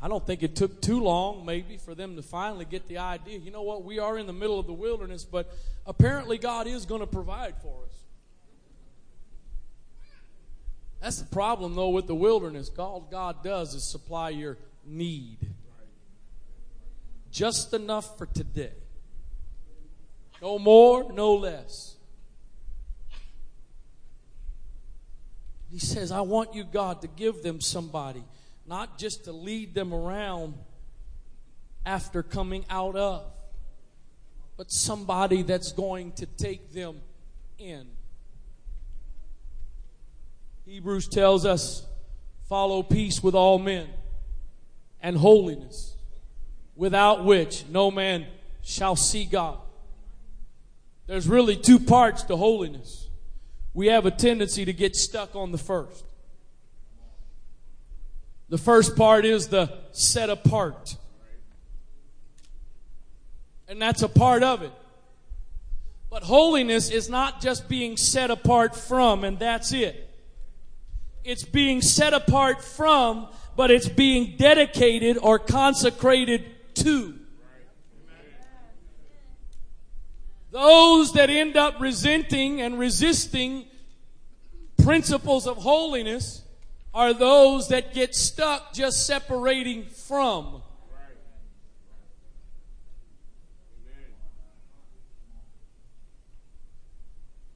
I 0.00 0.08
don't 0.08 0.24
think 0.24 0.42
it 0.42 0.54
took 0.54 0.80
too 0.80 1.00
long, 1.00 1.44
maybe, 1.44 1.78
for 1.78 1.94
them 1.94 2.16
to 2.16 2.22
finally 2.22 2.64
get 2.64 2.86
the 2.86 2.98
idea. 2.98 3.38
You 3.38 3.50
know 3.50 3.62
what? 3.62 3.82
We 3.82 3.98
are 3.98 4.16
in 4.16 4.26
the 4.26 4.32
middle 4.32 4.60
of 4.60 4.66
the 4.66 4.72
wilderness, 4.72 5.24
but 5.24 5.52
apparently 5.84 6.38
God 6.38 6.66
is 6.66 6.86
going 6.86 7.00
to 7.00 7.06
provide 7.06 7.54
for 7.60 7.84
us. 7.84 7.94
That's 11.00 11.18
the 11.18 11.28
problem, 11.28 11.74
though, 11.74 11.90
with 11.90 12.06
the 12.06 12.14
wilderness. 12.14 12.70
All 12.78 13.00
God 13.10 13.42
does 13.42 13.74
is 13.74 13.84
supply 13.84 14.30
your 14.30 14.58
need. 14.84 15.38
Just 17.36 17.74
enough 17.74 18.16
for 18.16 18.24
today. 18.24 18.72
No 20.40 20.58
more, 20.58 21.12
no 21.12 21.34
less. 21.34 21.96
He 25.70 25.78
says, 25.78 26.10
I 26.10 26.22
want 26.22 26.54
you, 26.54 26.64
God, 26.64 27.02
to 27.02 27.08
give 27.08 27.42
them 27.42 27.60
somebody, 27.60 28.24
not 28.66 28.96
just 28.96 29.24
to 29.24 29.32
lead 29.32 29.74
them 29.74 29.92
around 29.92 30.54
after 31.84 32.22
coming 32.22 32.64
out 32.70 32.96
of, 32.96 33.30
but 34.56 34.72
somebody 34.72 35.42
that's 35.42 35.72
going 35.72 36.12
to 36.12 36.24
take 36.24 36.72
them 36.72 37.02
in. 37.58 37.86
Hebrews 40.64 41.06
tells 41.06 41.44
us, 41.44 41.84
follow 42.48 42.82
peace 42.82 43.22
with 43.22 43.34
all 43.34 43.58
men 43.58 43.88
and 45.02 45.18
holiness, 45.18 45.95
without 46.76 47.24
which 47.24 47.64
no 47.68 47.90
man 47.90 48.26
shall 48.62 48.96
see 48.96 49.24
God. 49.24 49.58
There's 51.06 51.28
really 51.28 51.56
two 51.56 51.78
parts 51.78 52.22
to 52.24 52.36
holiness. 52.36 53.08
We 53.74 53.88
have 53.88 54.06
a 54.06 54.10
tendency 54.10 54.64
to 54.64 54.72
get 54.72 54.96
stuck 54.96 55.34
on 55.36 55.52
the 55.52 55.58
first. 55.58 56.04
The 58.48 58.58
first 58.58 58.96
part 58.96 59.24
is 59.24 59.48
the 59.48 59.72
set 59.92 60.30
apart. 60.30 60.96
And 63.68 63.82
that's 63.82 64.02
a 64.02 64.08
part 64.08 64.42
of 64.42 64.62
it. 64.62 64.72
But 66.10 66.22
holiness 66.22 66.90
is 66.90 67.10
not 67.10 67.40
just 67.40 67.68
being 67.68 67.96
set 67.96 68.30
apart 68.30 68.76
from, 68.76 69.24
and 69.24 69.38
that's 69.38 69.72
it. 69.72 70.08
It's 71.24 71.42
being 71.44 71.82
set 71.82 72.12
apart 72.14 72.62
from, 72.62 73.28
but 73.56 73.72
it's 73.72 73.88
being 73.88 74.36
dedicated 74.36 75.18
or 75.20 75.40
consecrated 75.40 76.44
to. 76.76 77.14
Those 80.50 81.12
that 81.12 81.28
end 81.28 81.56
up 81.56 81.80
resenting 81.80 82.60
and 82.60 82.78
resisting 82.78 83.66
principles 84.82 85.46
of 85.46 85.58
holiness 85.58 86.42
are 86.94 87.12
those 87.12 87.68
that 87.68 87.92
get 87.92 88.14
stuck 88.14 88.72
just 88.72 89.06
separating 89.06 89.84
from. 89.84 90.62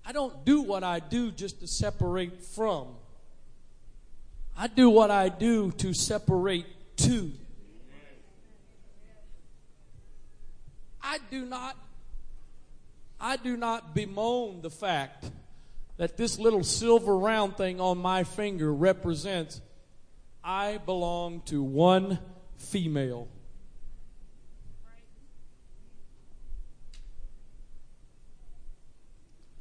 I 0.04 0.12
don't 0.12 0.44
do 0.44 0.60
what 0.60 0.82
I 0.82 0.98
do 0.98 1.30
just 1.30 1.60
to 1.60 1.68
separate 1.68 2.42
from. 2.42 2.88
I 4.58 4.66
do 4.66 4.90
what 4.90 5.10
I 5.10 5.28
do 5.28 5.70
to 5.72 5.94
separate 5.94 6.66
to. 6.96 7.30
I 11.02 11.18
do 11.30 11.44
not 11.44 11.76
I 13.20 13.36
do 13.36 13.56
not 13.56 13.94
bemoan 13.94 14.62
the 14.62 14.70
fact 14.70 15.30
that 15.98 16.16
this 16.16 16.38
little 16.38 16.64
silver 16.64 17.16
round 17.16 17.56
thing 17.56 17.80
on 17.80 17.98
my 17.98 18.24
finger 18.24 18.72
represents 18.72 19.60
I 20.42 20.78
belong 20.78 21.42
to 21.46 21.62
one 21.62 22.18
female. 22.56 23.28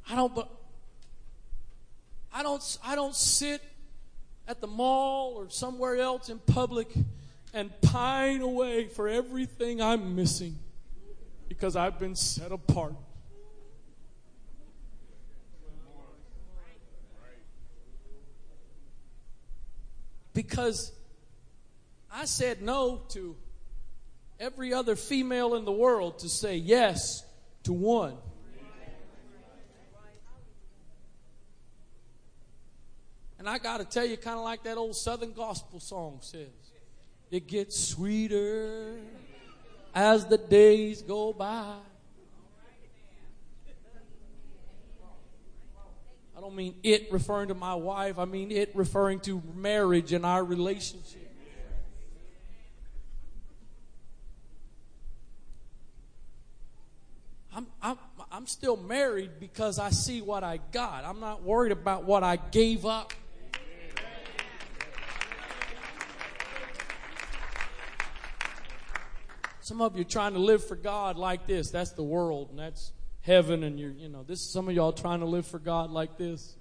I 0.08 0.16
don't 0.16 0.46
I 2.32 2.42
don't 2.42 2.78
I 2.82 2.94
don't 2.94 3.14
sit 3.14 3.62
at 4.48 4.60
the 4.60 4.66
mall 4.66 5.34
or 5.36 5.50
somewhere 5.50 5.96
else 5.96 6.30
in 6.30 6.38
public 6.38 6.88
and 7.52 7.70
pine 7.82 8.40
away 8.40 8.86
for 8.86 9.08
everything 9.08 9.82
I'm 9.82 10.16
missing 10.16 10.58
because 11.50 11.74
I've 11.74 11.98
been 11.98 12.14
set 12.14 12.52
apart. 12.52 12.94
Because 20.32 20.92
I 22.10 22.24
said 22.26 22.62
no 22.62 23.02
to 23.08 23.34
every 24.38 24.72
other 24.72 24.94
female 24.94 25.56
in 25.56 25.64
the 25.64 25.72
world 25.72 26.20
to 26.20 26.28
say 26.28 26.54
yes 26.54 27.24
to 27.64 27.72
one. 27.72 28.14
And 33.40 33.48
I 33.48 33.58
got 33.58 33.78
to 33.78 33.84
tell 33.84 34.06
you, 34.06 34.16
kind 34.16 34.38
of 34.38 34.44
like 34.44 34.62
that 34.62 34.76
old 34.76 34.94
Southern 34.94 35.32
gospel 35.32 35.80
song 35.80 36.18
says, 36.20 36.46
it 37.32 37.48
gets 37.48 37.76
sweeter 37.76 39.00
as 39.94 40.26
the 40.26 40.38
days 40.38 41.02
go 41.02 41.32
by. 41.32 41.74
I 46.36 46.40
don't 46.40 46.54
mean 46.54 46.74
it 46.82 47.12
referring 47.12 47.48
to 47.48 47.54
my 47.54 47.74
wife, 47.74 48.18
I 48.18 48.24
mean 48.24 48.50
it 48.50 48.70
referring 48.74 49.20
to 49.20 49.42
marriage 49.54 50.12
and 50.12 50.24
our 50.24 50.42
relationship. 50.42 51.30
I'm, 57.54 57.66
I'm, 57.82 57.98
I'm 58.30 58.46
still 58.46 58.76
married 58.76 59.32
because 59.40 59.78
I 59.78 59.90
see 59.90 60.22
what 60.22 60.44
I 60.44 60.60
got. 60.72 61.04
I'm 61.04 61.20
not 61.20 61.42
worried 61.42 61.72
about 61.72 62.04
what 62.04 62.22
I 62.22 62.36
gave 62.36 62.86
up. 62.86 63.12
Some 69.62 69.82
of 69.82 69.96
you 69.96 70.04
trying 70.04 70.32
to 70.32 70.38
live 70.38 70.66
for 70.66 70.76
God 70.76 71.16
like 71.16 71.46
this. 71.46 71.70
That's 71.70 71.92
the 71.92 72.02
world, 72.02 72.48
and 72.50 72.58
that's 72.58 72.92
heaven, 73.20 73.62
and 73.62 73.78
you're, 73.78 73.90
you 73.90 74.08
know, 74.08 74.22
this 74.22 74.40
some 74.40 74.68
of 74.68 74.74
y'all 74.74 74.92
trying 74.92 75.20
to 75.20 75.26
live 75.26 75.46
for 75.46 75.58
God 75.58 75.90
like 75.90 76.16
this. 76.16 76.56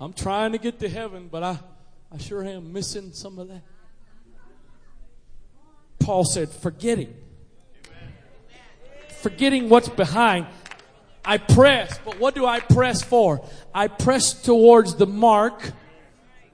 I'm 0.00 0.14
trying 0.14 0.52
to 0.52 0.58
get 0.58 0.80
to 0.80 0.88
heaven, 0.88 1.28
but 1.30 1.42
I, 1.42 1.58
I 2.10 2.16
sure 2.16 2.42
am 2.42 2.72
missing 2.72 3.12
some 3.12 3.38
of 3.38 3.48
that. 3.48 3.60
Paul 5.98 6.24
said, 6.24 6.48
forgetting. 6.48 7.14
Forgetting 9.20 9.68
what's 9.68 9.90
behind. 9.90 10.46
I 11.30 11.38
press, 11.38 11.96
but 12.04 12.18
what 12.18 12.34
do 12.34 12.44
I 12.44 12.58
press 12.58 13.04
for? 13.04 13.48
I 13.72 13.86
press 13.86 14.32
towards 14.32 14.96
the 14.96 15.06
mark 15.06 15.70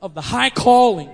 of 0.03 0.13
the 0.13 0.21
high 0.21 0.51
calling 0.51 1.09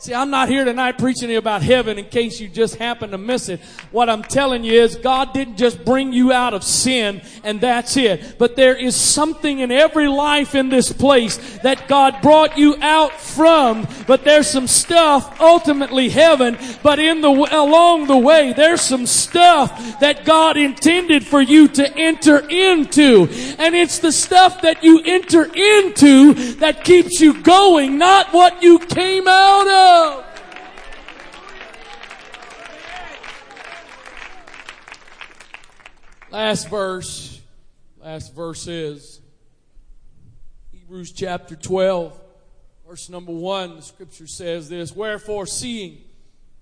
See, 0.00 0.14
I'm 0.14 0.30
not 0.30 0.48
here 0.48 0.64
tonight 0.64 0.96
preaching 0.96 1.34
about 1.34 1.60
heaven 1.60 1.98
in 1.98 2.04
case 2.04 2.38
you 2.38 2.46
just 2.46 2.76
happen 2.76 3.10
to 3.10 3.18
miss 3.18 3.48
it. 3.48 3.58
What 3.90 4.08
I'm 4.08 4.22
telling 4.22 4.62
you 4.62 4.80
is 4.80 4.94
God 4.94 5.34
didn't 5.34 5.56
just 5.56 5.84
bring 5.84 6.12
you 6.12 6.32
out 6.32 6.54
of 6.54 6.62
sin 6.62 7.20
and 7.42 7.60
that's 7.60 7.96
it. 7.96 8.36
But 8.38 8.54
there 8.54 8.76
is 8.76 8.94
something 8.94 9.58
in 9.58 9.72
every 9.72 10.06
life 10.06 10.54
in 10.54 10.68
this 10.68 10.92
place 10.92 11.58
that 11.64 11.88
God 11.88 12.22
brought 12.22 12.56
you 12.56 12.76
out 12.80 13.20
from. 13.20 13.88
But 14.06 14.22
there's 14.22 14.46
some 14.46 14.68
stuff, 14.68 15.40
ultimately 15.40 16.10
heaven, 16.10 16.56
but 16.84 17.00
in 17.00 17.20
the, 17.20 17.30
along 17.30 18.06
the 18.06 18.16
way, 18.16 18.52
there's 18.52 18.82
some 18.82 19.04
stuff 19.04 19.98
that 19.98 20.24
God 20.24 20.56
intended 20.56 21.26
for 21.26 21.40
you 21.40 21.66
to 21.66 21.98
enter 21.98 22.48
into. 22.48 23.26
And 23.58 23.74
it's 23.74 23.98
the 23.98 24.12
stuff 24.12 24.62
that 24.62 24.84
you 24.84 25.02
enter 25.04 25.42
into 25.42 26.34
that 26.58 26.84
keeps 26.84 27.20
you 27.20 27.42
going, 27.42 27.98
not 27.98 28.32
what 28.32 28.62
you 28.62 28.78
came 28.78 29.26
out 29.26 29.66
of. 29.66 29.87
Last 36.30 36.68
verse. 36.68 37.40
Last 38.00 38.34
verse 38.34 38.66
is 38.66 39.20
Hebrews 40.72 41.12
chapter 41.12 41.56
12, 41.56 42.20
verse 42.86 43.08
number 43.08 43.32
1. 43.32 43.76
The 43.76 43.82
scripture 43.82 44.26
says 44.26 44.68
this 44.68 44.94
Wherefore, 44.94 45.46
seeing 45.46 45.98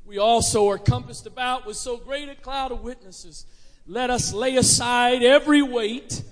we 0.04 0.18
also 0.18 0.68
are 0.70 0.78
compassed 0.78 1.26
about 1.26 1.66
with 1.66 1.76
so 1.76 1.96
great 1.96 2.28
a 2.28 2.34
cloud 2.36 2.72
of 2.72 2.82
witnesses, 2.82 3.44
let 3.86 4.08
us 4.08 4.32
lay 4.32 4.56
aside 4.56 5.22
every 5.22 5.62
weight 5.62 6.22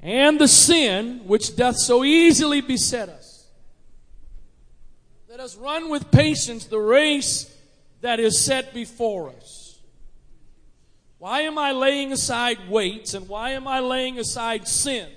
and 0.00 0.40
the 0.40 0.48
sin 0.48 1.22
which 1.26 1.56
doth 1.56 1.76
so 1.76 2.04
easily 2.04 2.60
beset 2.60 3.08
us 3.08 3.17
let 5.38 5.44
us 5.44 5.56
run 5.56 5.88
with 5.88 6.10
patience 6.10 6.64
the 6.64 6.80
race 6.80 7.56
that 8.00 8.18
is 8.18 8.44
set 8.44 8.74
before 8.74 9.30
us. 9.30 9.78
Why 11.18 11.42
am 11.42 11.56
I 11.56 11.70
laying 11.70 12.12
aside 12.12 12.58
weights 12.68 13.14
and 13.14 13.28
why 13.28 13.50
am 13.50 13.68
I 13.68 13.78
laying 13.78 14.18
aside 14.18 14.66
sin? 14.66 15.08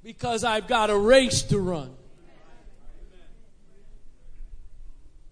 because 0.00 0.44
I've 0.44 0.66
got 0.68 0.90
a 0.90 0.96
race 0.96 1.42
to 1.42 1.58
run. 1.58 1.90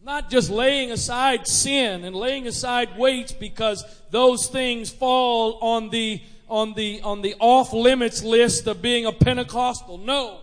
Not 0.03 0.29
just 0.29 0.51
laying 0.51 0.91
aside 0.91 1.47
sin 1.47 2.05
and 2.05 2.15
laying 2.15 2.47
aside 2.47 2.99
weights 2.99 3.33
because 3.33 3.85
those 4.11 4.49
things 4.49 4.91
fall 4.91 5.59
on 5.63 5.89
the 5.91 6.21
on 6.49 6.75
the 6.75 7.01
on 7.03 7.23
the 7.23 7.37
off 7.39 7.73
limits 7.73 8.23
list 8.23 8.67
of 8.67 8.83
being 8.83 9.07
a 9.07 9.13
Pentecostal. 9.13 9.97
No. 9.99 10.41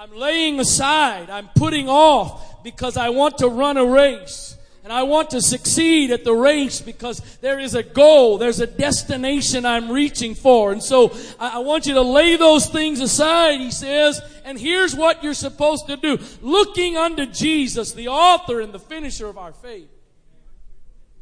I'm 0.00 0.16
laying 0.16 0.58
aside, 0.58 1.28
I'm 1.28 1.50
putting 1.54 1.86
off 1.86 2.64
because 2.64 2.96
I 2.96 3.10
want 3.10 3.36
to 3.38 3.48
run 3.48 3.76
a 3.76 3.84
race. 3.84 4.56
And 4.82 4.90
I 4.94 5.02
want 5.02 5.28
to 5.30 5.42
succeed 5.42 6.10
at 6.10 6.24
the 6.24 6.32
race 6.32 6.80
because 6.80 7.20
there 7.42 7.58
is 7.58 7.74
a 7.74 7.82
goal, 7.82 8.38
there's 8.38 8.60
a 8.60 8.66
destination 8.66 9.66
I'm 9.66 9.92
reaching 9.92 10.34
for. 10.34 10.72
And 10.72 10.82
so 10.82 11.14
I, 11.38 11.56
I, 11.56 11.58
want 11.58 11.84
you 11.84 11.92
to 11.92 12.00
lay 12.00 12.36
those 12.36 12.66
things 12.66 13.00
aside, 13.00 13.60
he 13.60 13.70
says, 13.70 14.22
and 14.42 14.58
here's 14.58 14.96
what 14.96 15.22
you're 15.22 15.34
supposed 15.34 15.86
to 15.88 15.98
do. 15.98 16.18
Looking 16.40 16.96
unto 16.96 17.26
Jesus, 17.26 17.92
the 17.92 18.08
author 18.08 18.62
and 18.62 18.72
the 18.72 18.78
finisher 18.78 19.28
of 19.28 19.36
our 19.36 19.52
faith. 19.52 19.90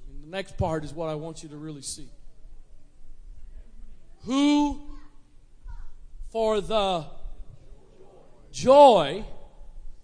And 0.08 0.22
the 0.22 0.30
next 0.30 0.56
part 0.56 0.84
is 0.84 0.94
what 0.94 1.08
I 1.08 1.16
want 1.16 1.42
you 1.42 1.48
to 1.48 1.56
really 1.56 1.82
see. 1.82 2.08
Who 4.26 4.80
for 6.30 6.60
the 6.60 7.17
joy 8.58 9.24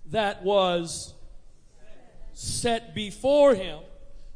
that 0.06 0.44
was 0.44 1.14
set 2.32 2.94
before 2.94 3.54
him, 3.54 3.80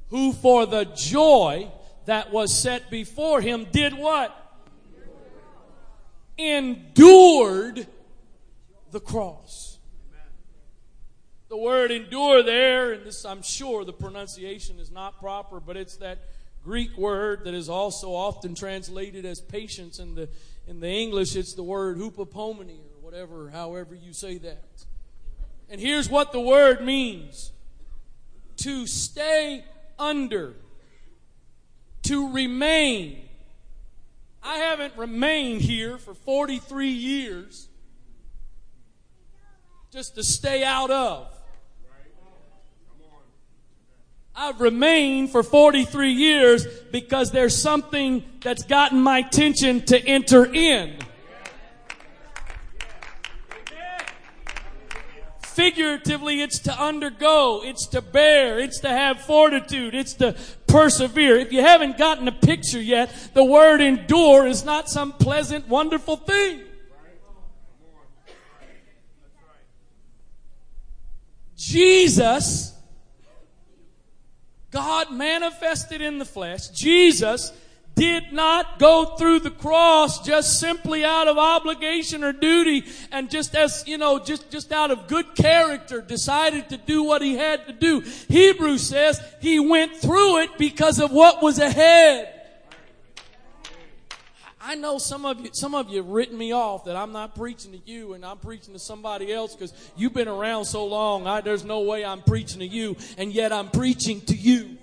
who 0.09 0.33
for 0.33 0.66
the 0.66 0.85
joy 0.85 1.71
that 2.07 2.33
was 2.33 2.57
set 2.57 2.91
before 2.91 3.41
him 3.41 3.66
did 3.71 3.95
what? 3.95 4.35
Endured 6.37 7.87
the 8.91 9.01
cross. 9.01 9.79
The 11.49 11.57
word 11.57 11.91
endure 11.91 12.43
there, 12.43 12.93
and 12.93 13.07
this 13.07 13.25
I'm 13.25 13.43
sure 13.43 13.85
the 13.85 13.93
pronunciation 13.93 14.79
is 14.79 14.91
not 14.91 15.19
proper, 15.19 15.61
but 15.61 15.77
it's 15.77 15.97
that 15.97 16.19
Greek 16.62 16.97
word 16.99 17.45
that 17.45 17.55
is 17.55 17.69
also 17.69 18.11
often 18.11 18.55
translated 18.55 19.25
as 19.25 19.41
patience 19.41 19.99
in 19.99 20.14
the 20.14 20.29
in 20.66 20.81
the 20.81 20.89
English 20.89 21.35
it's 21.35 21.55
the 21.55 21.62
word 21.62 21.97
hupopomene 21.97 22.88
whatever 23.11 23.48
however 23.48 23.94
you 23.94 24.12
say 24.12 24.36
that. 24.36 24.84
And 25.70 25.80
here's 25.80 26.11
what 26.11 26.30
the 26.30 26.40
word 26.40 26.84
means 26.84 27.52
to 28.59 28.86
stay 28.86 29.64
under, 29.98 30.52
to 32.02 32.30
remain. 32.34 33.26
I 34.42 34.56
haven't 34.56 34.94
remained 34.98 35.62
here 35.62 35.96
for 35.96 36.12
43 36.12 36.90
years 36.90 37.70
just 39.90 40.14
to 40.16 40.22
stay 40.22 40.62
out 40.62 40.90
of. 40.90 41.28
I've 44.36 44.61
remained 44.61 45.30
for 45.30 45.42
43 45.42 46.11
years 46.11 46.66
because 46.92 47.30
there's 47.30 47.56
something 47.56 48.22
that's 48.42 48.64
gotten 48.64 49.00
my 49.00 49.20
attention 49.20 49.86
to 49.86 49.98
enter 49.98 50.44
in. 50.44 50.98
Figuratively, 55.59 56.40
it's 56.40 56.61
to 56.61 56.72
undergo, 56.72 57.62
it's 57.64 57.88
to 57.88 58.00
bear, 58.00 58.61
it's 58.61 58.78
to 58.78 58.88
have 58.88 59.20
fortitude, 59.22 59.92
it's 59.92 60.14
to 60.14 60.36
persevere. 60.68 61.36
If 61.36 61.52
you 61.52 61.62
haven't 61.62 61.98
gotten 61.98 62.28
a 62.28 62.32
picture 62.32 62.80
yet, 62.80 63.12
the 63.34 63.42
word 63.42 63.80
endure 63.80 64.46
is 64.46 64.64
not 64.64 64.88
some 64.88 65.11
pleasant, 65.11 65.66
wonderful 65.66 66.16
thing. 66.16 66.61
Jesus, 71.56 72.72
God 74.70 75.11
manifested 75.11 76.00
in 76.00 76.18
the 76.18 76.24
flesh, 76.24 76.68
Jesus 76.68 77.50
did 77.99 78.32
not 78.32 78.78
go 78.78 79.16
through 79.16 79.40
the 79.40 79.51
cross 79.51 80.24
just 80.24 80.61
simply 80.61 81.05
out 81.05 81.26
of 81.26 81.36
obligation 81.36 82.22
or 82.22 82.32
duty 82.32 82.84
and 83.11 83.28
just 83.28 83.57
as, 83.57 83.82
you 83.88 83.99
know, 83.99 84.20
just, 84.20 84.51
just 84.51 84.70
out 84.70 84.92
of 84.92 85.09
good 85.09 85.34
character 85.34 86.01
decided 86.01 86.68
to 86.68 86.76
do 86.76 87.03
what 87.03 87.20
he 87.22 87.34
had 87.34 87.66
to 87.66 87.72
do. 87.72 88.01
Hebrews 88.28 88.86
says 88.86 89.20
he 89.40 89.59
went 89.59 89.96
through 89.96 90.38
it 90.42 90.57
because 90.59 91.01
of 91.01 91.11
what 91.11 91.42
was 91.42 91.59
ahead. 91.59 92.34
I 94.61 94.76
know 94.76 94.99
some 94.99 95.24
of 95.24 95.40
you, 95.40 95.51
some 95.53 95.74
of 95.74 95.88
you 95.88 95.96
have 95.96 96.09
written 96.09 96.38
me 96.38 96.53
off 96.53 96.84
that 96.84 96.94
I'm 96.94 97.11
not 97.11 97.34
preaching 97.34 97.72
to 97.72 97.80
you 97.84 98.12
and 98.12 98.24
I'm 98.24 98.38
preaching 98.38 98.74
to 98.74 98.78
somebody 98.78 99.32
else 99.32 99.55
because 99.55 99.72
you've 99.96 100.14
been 100.14 100.28
around 100.28 100.66
so 100.66 100.84
long. 100.84 101.26
I, 101.26 101.40
there's 101.40 101.64
no 101.64 101.80
way 101.80 102.05
I'm 102.05 102.22
preaching 102.22 102.61
to 102.61 102.66
you 102.66 102.96
and 103.16 103.32
yet 103.32 103.53
I'm 103.53 103.70
preaching 103.70 104.20
to 104.22 104.36
you. 104.36 104.78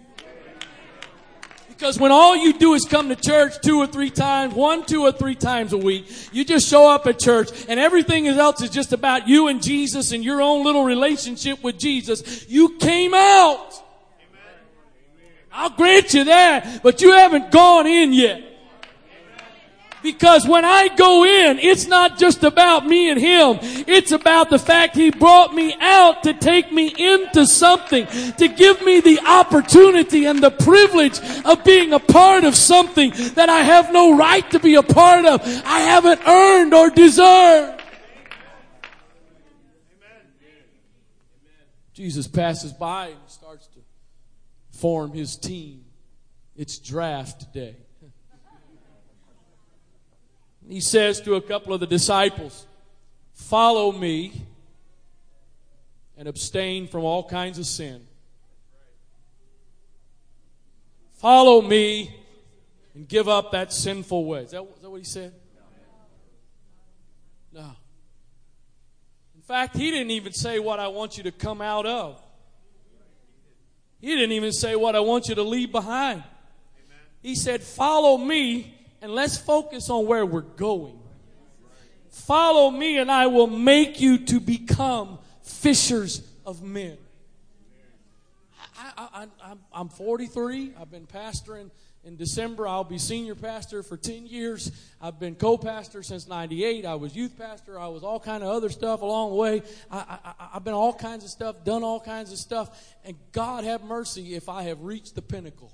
Because 1.77 1.99
when 1.99 2.11
all 2.11 2.37
you 2.37 2.53
do 2.53 2.73
is 2.73 2.85
come 2.85 3.09
to 3.09 3.17
church 3.17 3.59
two 3.61 3.79
or 3.79 3.87
three 3.87 4.09
times, 4.09 4.53
one, 4.53 4.85
two 4.85 5.01
or 5.01 5.11
three 5.11 5.35
times 5.35 5.73
a 5.73 5.77
week, 5.77 6.09
you 6.31 6.45
just 6.45 6.69
show 6.69 6.89
up 6.89 7.05
at 7.05 7.19
church 7.19 7.49
and 7.67 7.79
everything 7.79 8.27
else 8.27 8.61
is 8.61 8.69
just 8.69 8.93
about 8.93 9.27
you 9.27 9.49
and 9.49 9.61
Jesus 9.61 10.13
and 10.13 10.23
your 10.23 10.41
own 10.41 10.63
little 10.63 10.85
relationship 10.85 11.61
with 11.63 11.77
Jesus. 11.77 12.47
You 12.47 12.77
came 12.77 13.13
out. 13.13 13.73
I'll 15.51 15.69
grant 15.69 16.13
you 16.13 16.23
that, 16.25 16.81
but 16.81 17.01
you 17.01 17.11
haven't 17.11 17.51
gone 17.51 17.87
in 17.87 18.13
yet. 18.13 18.54
Because 20.05 20.47
when 20.47 20.63
I 20.63 20.89
go 20.89 21.25
in, 21.25 21.57
it's 21.57 21.87
not 21.87 22.19
just 22.19 22.43
about 22.43 22.85
me 22.85 23.09
and 23.09 23.19
him. 23.19 23.57
It's 23.87 24.11
about 24.11 24.51
the 24.51 24.59
fact 24.59 24.95
he 24.95 25.09
brought 25.09 25.51
me 25.51 25.75
out 25.81 26.21
to 26.25 26.33
take 26.35 26.71
me 26.71 26.93
into 26.95 27.47
something, 27.47 28.05
to 28.37 28.47
give 28.47 28.83
me 28.83 28.99
the 28.99 29.19
opportunity 29.25 30.25
and 30.25 30.43
the 30.43 30.51
privilege 30.51 31.19
of 31.43 31.63
being 31.63 31.91
a 31.91 31.97
part 31.97 32.43
of 32.43 32.53
something 32.53 33.13
that 33.33 33.49
I 33.49 33.61
have 33.61 33.91
no 33.91 34.15
right 34.15 34.47
to 34.51 34.59
be 34.59 34.75
a 34.75 34.83
part 34.83 35.25
of. 35.25 35.41
I 35.65 35.79
haven't 35.79 36.21
earned 36.27 36.75
or 36.75 36.91
deserved. 36.91 37.81
Jesus 41.95 42.27
passes 42.27 42.73
by 42.73 43.07
and 43.07 43.17
starts 43.25 43.65
to 43.69 43.79
form 44.69 45.13
his 45.13 45.35
team. 45.35 45.85
It's 46.55 46.77
draft 46.77 47.51
day. 47.51 47.77
He 50.67 50.79
says 50.79 51.21
to 51.21 51.35
a 51.35 51.41
couple 51.41 51.73
of 51.73 51.79
the 51.79 51.87
disciples, 51.87 52.65
Follow 53.33 53.91
me 53.91 54.45
and 56.17 56.27
abstain 56.27 56.87
from 56.87 57.03
all 57.03 57.27
kinds 57.27 57.59
of 57.59 57.65
sin. 57.65 58.01
Follow 61.17 61.61
me 61.61 62.15
and 62.93 63.07
give 63.07 63.27
up 63.27 63.51
that 63.51 63.73
sinful 63.73 64.25
way. 64.25 64.41
Is 64.41 64.51
that, 64.51 64.63
is 64.63 64.81
that 64.81 64.89
what 64.89 64.97
he 64.97 65.05
said? 65.05 65.33
No. 67.53 67.71
In 69.35 69.41
fact, 69.41 69.75
he 69.75 69.91
didn't 69.91 70.11
even 70.11 70.33
say 70.33 70.59
what 70.59 70.79
I 70.79 70.87
want 70.87 71.17
you 71.17 71.23
to 71.23 71.31
come 71.31 71.61
out 71.61 71.85
of. 71.85 72.21
He 74.01 74.13
didn't 74.13 74.33
even 74.33 74.51
say 74.51 74.75
what 74.75 74.95
I 74.95 74.99
want 74.99 75.27
you 75.27 75.35
to 75.35 75.43
leave 75.43 75.71
behind. 75.71 76.23
He 77.21 77.35
said, 77.35 77.61
Follow 77.63 78.17
me 78.17 78.74
and 79.05 79.13
let's 79.13 79.37
focus 79.37 79.91
on 79.91 80.07
where 80.07 80.25
we're 80.25 80.41
going. 80.41 80.97
Follow 82.09 82.71
me 82.71 82.97
and 82.97 83.11
I 83.11 83.27
will 83.27 83.45
make 83.45 84.01
you 84.01 84.17
to 84.17 84.39
become 84.39 85.19
fishers 85.43 86.27
of 86.43 86.63
men. 86.63 86.97
I, 88.97 89.27
am 89.75 89.89
43. 89.89 90.73
I've 90.81 90.89
been 90.89 91.05
pastoring 91.05 91.69
in 92.03 92.15
December. 92.15 92.67
I'll 92.67 92.83
be 92.83 92.97
senior 92.97 93.35
pastor 93.35 93.83
for 93.83 93.95
10 93.95 94.25
years. 94.25 94.71
I've 94.99 95.19
been 95.19 95.35
co-pastor 95.35 96.01
since 96.01 96.27
98. 96.27 96.83
I 96.83 96.95
was 96.95 97.15
youth 97.15 97.37
pastor. 97.37 97.79
I 97.79 97.89
was 97.89 98.03
all 98.03 98.19
kind 98.19 98.41
of 98.43 98.49
other 98.49 98.69
stuff 98.69 99.03
along 99.03 99.29
the 99.29 99.35
way. 99.35 99.61
I, 99.91 100.17
I, 100.25 100.47
I've 100.55 100.63
been 100.63 100.73
all 100.73 100.93
kinds 100.93 101.23
of 101.23 101.29
stuff, 101.29 101.63
done 101.63 101.83
all 101.83 101.99
kinds 101.99 102.31
of 102.31 102.39
stuff. 102.39 102.95
And 103.03 103.15
God 103.33 103.65
have 103.65 103.83
mercy 103.83 104.33
if 104.33 104.49
I 104.49 104.63
have 104.63 104.81
reached 104.81 105.13
the 105.13 105.21
pinnacle. 105.21 105.71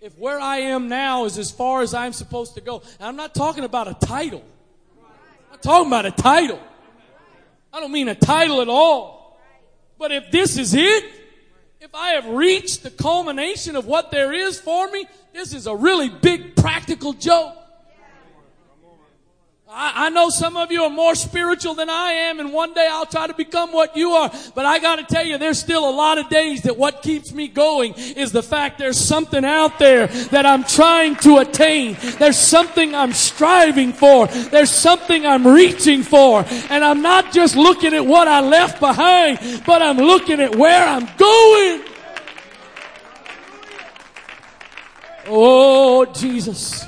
If 0.00 0.16
where 0.16 0.38
I 0.38 0.58
am 0.58 0.88
now 0.88 1.24
is 1.24 1.38
as 1.38 1.50
far 1.50 1.82
as 1.82 1.94
I'm 1.94 2.12
supposed 2.12 2.54
to 2.54 2.60
go, 2.60 2.82
I'm 3.00 3.16
not 3.16 3.34
talking 3.34 3.64
about 3.64 3.88
a 3.88 3.94
title. 4.06 4.42
I'm 5.44 5.50
not 5.50 5.62
talking 5.62 5.88
about 5.88 6.06
a 6.06 6.10
title. 6.10 6.60
I 7.72 7.80
don't 7.80 7.92
mean 7.92 8.08
a 8.08 8.14
title 8.14 8.60
at 8.60 8.68
all. 8.68 9.38
But 9.98 10.12
if 10.12 10.30
this 10.30 10.56
is 10.56 10.74
it, 10.74 11.04
if 11.80 11.94
I 11.94 12.10
have 12.10 12.26
reached 12.26 12.82
the 12.82 12.90
culmination 12.90 13.76
of 13.76 13.86
what 13.86 14.10
there 14.10 14.32
is 14.32 14.60
for 14.60 14.90
me, 14.90 15.06
this 15.32 15.52
is 15.52 15.66
a 15.66 15.74
really 15.74 16.08
big 16.08 16.56
practical 16.56 17.12
joke. 17.12 17.54
I, 19.70 20.06
I 20.06 20.08
know 20.08 20.30
some 20.30 20.56
of 20.56 20.72
you 20.72 20.84
are 20.84 20.90
more 20.90 21.14
spiritual 21.14 21.74
than 21.74 21.90
I 21.90 22.12
am, 22.12 22.40
and 22.40 22.54
one 22.54 22.72
day 22.72 22.88
I'll 22.90 23.04
try 23.04 23.26
to 23.26 23.34
become 23.34 23.70
what 23.70 23.94
you 23.98 24.12
are. 24.12 24.32
But 24.54 24.64
I 24.64 24.78
gotta 24.78 25.02
tell 25.02 25.26
you, 25.26 25.36
there's 25.36 25.58
still 25.58 25.86
a 25.86 25.92
lot 25.92 26.16
of 26.16 26.30
days 26.30 26.62
that 26.62 26.78
what 26.78 27.02
keeps 27.02 27.34
me 27.34 27.48
going 27.48 27.92
is 27.92 28.32
the 28.32 28.42
fact 28.42 28.78
there's 28.78 28.98
something 28.98 29.44
out 29.44 29.78
there 29.78 30.06
that 30.06 30.46
I'm 30.46 30.64
trying 30.64 31.16
to 31.16 31.38
attain. 31.38 31.98
There's 32.18 32.38
something 32.38 32.94
I'm 32.94 33.12
striving 33.12 33.92
for. 33.92 34.26
There's 34.26 34.70
something 34.70 35.26
I'm 35.26 35.46
reaching 35.46 36.02
for. 36.02 36.46
And 36.70 36.82
I'm 36.82 37.02
not 37.02 37.30
just 37.30 37.54
looking 37.54 37.92
at 37.92 38.06
what 38.06 38.26
I 38.26 38.40
left 38.40 38.80
behind, 38.80 39.62
but 39.66 39.82
I'm 39.82 39.98
looking 39.98 40.40
at 40.40 40.56
where 40.56 40.82
I'm 40.82 41.06
going. 41.18 41.82
Oh, 45.26 46.06
Jesus. 46.06 46.86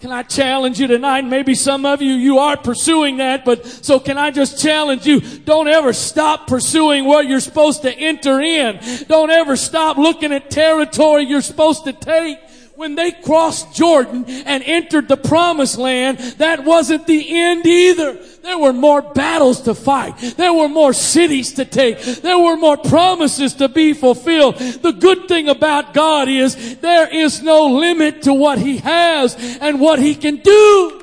Can 0.00 0.12
I 0.12 0.22
challenge 0.22 0.78
you 0.78 0.86
tonight? 0.86 1.24
Maybe 1.24 1.56
some 1.56 1.84
of 1.84 2.00
you, 2.00 2.12
you 2.12 2.38
are 2.38 2.56
pursuing 2.56 3.16
that, 3.16 3.44
but 3.44 3.66
so 3.66 3.98
can 3.98 4.16
I 4.16 4.30
just 4.30 4.62
challenge 4.62 5.04
you? 5.06 5.20
Don't 5.20 5.66
ever 5.66 5.92
stop 5.92 6.46
pursuing 6.46 7.04
what 7.04 7.26
you're 7.26 7.40
supposed 7.40 7.82
to 7.82 7.92
enter 7.92 8.40
in. 8.40 8.78
Don't 9.08 9.30
ever 9.30 9.56
stop 9.56 9.96
looking 9.96 10.32
at 10.32 10.50
territory 10.50 11.24
you're 11.24 11.40
supposed 11.40 11.82
to 11.84 11.92
take. 11.92 12.38
When 12.78 12.94
they 12.94 13.10
crossed 13.10 13.74
Jordan 13.74 14.24
and 14.28 14.62
entered 14.62 15.08
the 15.08 15.16
promised 15.16 15.78
land, 15.78 16.18
that 16.38 16.62
wasn't 16.62 17.08
the 17.08 17.36
end 17.36 17.66
either. 17.66 18.14
There 18.44 18.56
were 18.56 18.72
more 18.72 19.02
battles 19.02 19.62
to 19.62 19.74
fight. 19.74 20.16
There 20.36 20.52
were 20.52 20.68
more 20.68 20.92
cities 20.92 21.54
to 21.54 21.64
take. 21.64 22.00
There 22.00 22.38
were 22.38 22.56
more 22.56 22.76
promises 22.76 23.54
to 23.54 23.68
be 23.68 23.94
fulfilled. 23.94 24.58
The 24.58 24.92
good 24.92 25.26
thing 25.26 25.48
about 25.48 25.92
God 25.92 26.28
is 26.28 26.78
there 26.78 27.12
is 27.12 27.42
no 27.42 27.66
limit 27.66 28.22
to 28.22 28.32
what 28.32 28.58
He 28.60 28.76
has 28.76 29.34
and 29.60 29.80
what 29.80 29.98
He 29.98 30.14
can 30.14 30.36
do. 30.36 31.02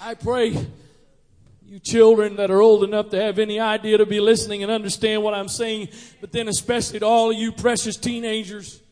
I 0.00 0.14
pray 0.14 0.64
you 1.78 1.92
children 1.92 2.36
that 2.36 2.50
are 2.50 2.60
old 2.60 2.84
enough 2.84 3.10
to 3.10 3.20
have 3.20 3.38
any 3.38 3.60
idea 3.60 3.98
to 3.98 4.06
be 4.06 4.20
listening 4.20 4.62
and 4.62 4.72
understand 4.72 5.22
what 5.22 5.34
I'm 5.34 5.48
saying, 5.48 5.88
but 6.20 6.32
then 6.32 6.48
especially 6.48 7.00
to 7.00 7.06
all 7.06 7.30
of 7.30 7.36
you 7.36 7.52
precious 7.52 7.96
teenagers. 7.96 8.82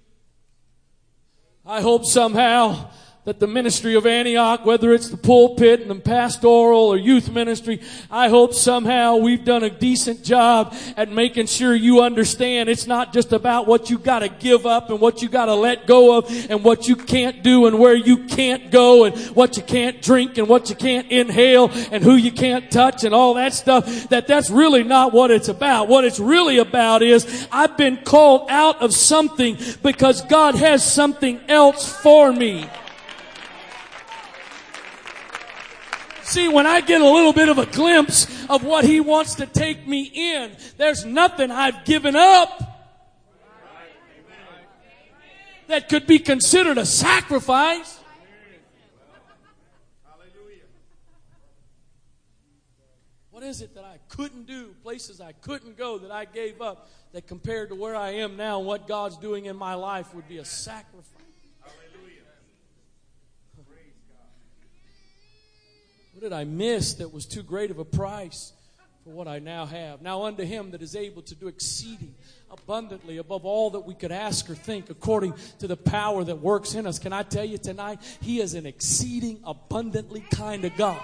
I 1.65 1.81
hope 1.81 2.05
somehow 2.05 2.91
that 3.27 3.41
the 3.41 3.47
ministry 3.47 3.97
of 3.97 4.07
Antioch, 4.07 4.65
whether 4.65 4.95
it's 4.95 5.09
the 5.09 5.17
pulpit 5.17 5.81
and 5.81 5.91
the 5.91 5.97
pastoral 5.97 6.83
or 6.87 6.97
youth 6.97 7.29
ministry, 7.29 7.81
I 8.09 8.29
hope 8.29 8.55
somehow 8.55 9.17
we've 9.17 9.45
done 9.45 9.65
a 9.65 9.69
decent 9.69 10.23
job 10.23 10.73
at 10.97 11.11
making 11.11 11.47
sure 11.47 11.75
you 11.75 12.03
understand 12.03 12.69
it's 12.69 12.87
not 12.87 13.13
just 13.13 13.33
about 13.33 13.67
what 13.67 13.91
you 13.91 13.99
gotta 13.99 14.29
give 14.29 14.65
up 14.65 14.91
and 14.91 15.01
what 15.01 15.23
you 15.23 15.29
gotta 15.29 15.57
let 15.57 15.89
go 15.89 16.17
of 16.17 16.31
and 16.49 16.63
what 16.63 16.87
you 16.87 16.95
can't 16.95 17.43
do 17.43 17.67
and 17.67 17.81
where 17.81 17.97
you 17.97 18.27
can't 18.27 18.71
go 18.71 19.03
and 19.03 19.17
what 19.35 19.57
you 19.57 19.65
can't 19.65 20.01
drink 20.01 20.39
and 20.39 20.47
what 20.49 20.71
you 20.71 20.77
can't 20.77 21.11
inhale 21.11 21.69
and 21.91 22.05
who 22.05 22.15
you 22.15 22.31
can't 22.31 22.71
touch 22.71 23.03
and 23.03 23.13
all 23.13 23.35
that 23.35 23.53
stuff, 23.53 24.09
that 24.09 24.29
that's 24.29 24.51
really 24.51 24.85
not 24.85 25.13
what 25.13 25.33
it's 25.33 25.49
about. 25.49 25.89
What 25.89 26.05
it's 26.05 26.21
really 26.21 26.59
about 26.59 27.03
is 27.03 27.49
I've 27.51 27.77
been 27.77 27.97
called 28.05 28.49
out 28.51 28.81
of 28.81 28.95
something 28.95 29.59
because 29.83 30.23
God 30.23 30.55
has 30.55 30.89
something 30.89 31.41
else 31.49 31.93
for 31.93 32.33
me. 32.33 32.71
See, 36.37 36.49
when 36.49 36.67
I 36.67 36.83
get 36.83 37.01
a 37.01 37.09
little 37.09 37.33
bit 37.33 37.49
of 37.49 37.57
a 37.57 37.65
glimpse 37.65 38.27
of 38.51 38.63
what 38.63 38.85
He 38.85 39.01
wants 39.01 39.37
to 39.37 39.47
take 39.47 39.89
me 39.89 40.03
in, 40.03 40.55
there's 40.77 41.03
nothing 41.03 41.51
I've 41.51 41.87
given 41.87 42.15
up 42.15 42.63
that 45.69 45.89
could 45.89 46.07
be 46.07 46.19
considered 46.19 46.77
a 46.77 46.85
sacrifice. 46.85 47.99
What 53.31 53.43
is 53.43 53.63
it 53.63 53.75
that 53.75 53.85
I 53.85 53.97
couldn't 54.11 54.47
do, 54.47 54.75
places 54.83 55.23
I 55.23 55.33
couldn't 55.33 55.79
go 55.79 55.97
that 55.97 56.11
I 56.11 56.27
gave 56.27 56.61
up, 56.61 56.91
that 57.13 57.27
compared 57.27 57.71
to 57.71 57.75
where 57.75 57.97
I 57.97 58.11
am 58.11 58.37
now, 58.37 58.61
what 58.61 58.87
God's 58.87 59.17
doing 59.17 59.47
in 59.47 59.57
my 59.57 59.73
life 59.73 60.15
would 60.15 60.29
be 60.29 60.37
a 60.37 60.45
sacrifice? 60.45 61.17
What 66.16 66.16
did 66.27 66.33
I 66.33 66.43
miss 66.43 66.95
that 66.95 67.13
was 67.13 67.25
too 67.25 67.45
great 67.45 67.71
of 67.71 67.79
a 67.79 67.85
price 67.85 68.53
for 69.05 69.11
what 69.11 69.29
I 69.29 69.39
now 69.39 69.65
have? 69.65 70.03
Now 70.03 70.25
unto 70.25 70.43
him 70.43 70.73
that 70.73 70.83
is 70.83 70.97
able 70.97 71.23
to 71.23 71.37
do 71.37 71.47
exceeding 71.47 72.17
abundantly 72.51 73.19
above 73.19 73.45
all 73.45 73.71
that 73.71 73.87
we 73.87 73.95
could 73.95 74.11
ask 74.11 74.51
or 74.51 74.57
think 74.57 74.91
according 74.91 75.35
to 75.61 75.69
the 75.69 75.77
power 75.77 76.25
that 76.25 76.41
works 76.41 76.75
in 76.75 76.85
us. 76.85 76.99
Can 76.99 77.13
I 77.13 77.23
tell 77.23 77.45
you 77.45 77.59
tonight, 77.59 78.01
he 78.21 78.41
is 78.41 78.55
an 78.55 78.67
exceeding 78.67 79.39
abundantly 79.45 80.23
kind 80.33 80.65
of 80.65 80.77
God. 80.77 81.01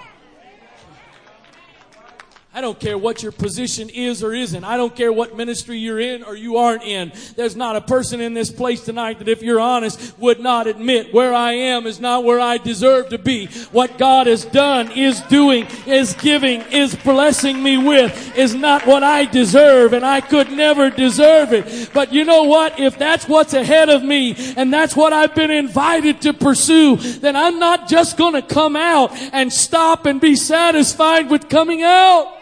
I 2.54 2.60
don't 2.60 2.78
care 2.78 2.98
what 2.98 3.22
your 3.22 3.32
position 3.32 3.88
is 3.88 4.22
or 4.22 4.34
isn't. 4.34 4.62
I 4.62 4.76
don't 4.76 4.94
care 4.94 5.10
what 5.10 5.34
ministry 5.34 5.78
you're 5.78 5.98
in 5.98 6.22
or 6.22 6.36
you 6.36 6.58
aren't 6.58 6.82
in. 6.82 7.10
There's 7.34 7.56
not 7.56 7.76
a 7.76 7.80
person 7.80 8.20
in 8.20 8.34
this 8.34 8.50
place 8.50 8.84
tonight 8.84 9.20
that 9.20 9.28
if 9.28 9.42
you're 9.42 9.58
honest 9.58 10.18
would 10.18 10.38
not 10.38 10.66
admit 10.66 11.14
where 11.14 11.32
I 11.32 11.52
am 11.52 11.86
is 11.86 11.98
not 11.98 12.24
where 12.24 12.38
I 12.40 12.58
deserve 12.58 13.08
to 13.08 13.16
be. 13.16 13.46
What 13.72 13.96
God 13.96 14.26
has 14.26 14.44
done, 14.44 14.90
is 14.90 15.22
doing, 15.22 15.66
is 15.86 16.12
giving, 16.12 16.60
is 16.72 16.94
blessing 16.94 17.62
me 17.62 17.78
with 17.78 18.36
is 18.36 18.54
not 18.54 18.86
what 18.86 19.02
I 19.02 19.24
deserve 19.24 19.94
and 19.94 20.04
I 20.04 20.20
could 20.20 20.52
never 20.52 20.90
deserve 20.90 21.54
it. 21.54 21.88
But 21.94 22.12
you 22.12 22.26
know 22.26 22.42
what? 22.42 22.78
If 22.78 22.98
that's 22.98 23.26
what's 23.26 23.54
ahead 23.54 23.88
of 23.88 24.04
me 24.04 24.34
and 24.58 24.70
that's 24.70 24.94
what 24.94 25.14
I've 25.14 25.34
been 25.34 25.50
invited 25.50 26.20
to 26.22 26.34
pursue, 26.34 26.96
then 26.96 27.34
I'm 27.34 27.58
not 27.58 27.88
just 27.88 28.18
gonna 28.18 28.42
come 28.42 28.76
out 28.76 29.10
and 29.32 29.50
stop 29.50 30.04
and 30.04 30.20
be 30.20 30.36
satisfied 30.36 31.30
with 31.30 31.48
coming 31.48 31.82
out 31.82 32.40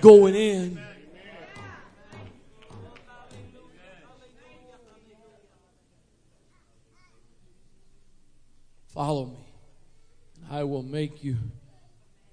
going 0.00 0.34
in. 0.34 0.80
Follow 8.88 9.26
me. 9.26 9.36
I 10.50 10.64
will 10.64 10.82
make 10.82 11.22
you 11.22 11.36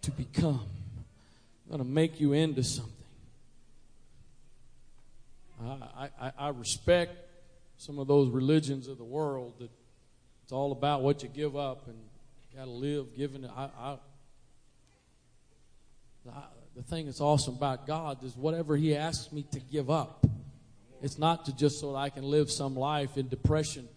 to 0.01 0.11
become. 0.11 0.65
I'm 1.65 1.77
going 1.77 1.79
to 1.79 1.87
make 1.87 2.19
you 2.19 2.33
into 2.33 2.63
something. 2.63 2.93
I, 5.63 6.09
I, 6.19 6.31
I 6.37 6.49
respect 6.49 7.15
some 7.77 7.99
of 7.99 8.07
those 8.07 8.29
religions 8.29 8.87
of 8.87 8.97
the 8.97 9.03
world 9.03 9.53
that 9.59 9.69
it's 10.43 10.51
all 10.51 10.71
about 10.71 11.01
what 11.01 11.23
you 11.23 11.29
give 11.29 11.55
up 11.55 11.87
and 11.87 11.97
got 12.55 12.65
to 12.65 12.71
live 12.71 13.15
giving. 13.15 13.45
I, 13.45 13.69
I, 13.79 13.97
I, 16.29 16.43
the 16.77 16.83
thing 16.83 17.07
that's 17.07 17.21
awesome 17.21 17.55
about 17.55 17.87
God 17.87 18.23
is 18.23 18.37
whatever 18.37 18.77
He 18.77 18.95
asks 18.95 19.31
me 19.33 19.43
to 19.51 19.59
give 19.59 19.89
up, 19.89 20.27
it's 21.01 21.17
not 21.17 21.45
to 21.45 21.55
just 21.55 21.79
so 21.79 21.93
that 21.93 21.97
I 21.97 22.09
can 22.09 22.21
live 22.23 22.51
some 22.51 22.75
life 22.75 23.17
in 23.17 23.29
depression, 23.29 23.87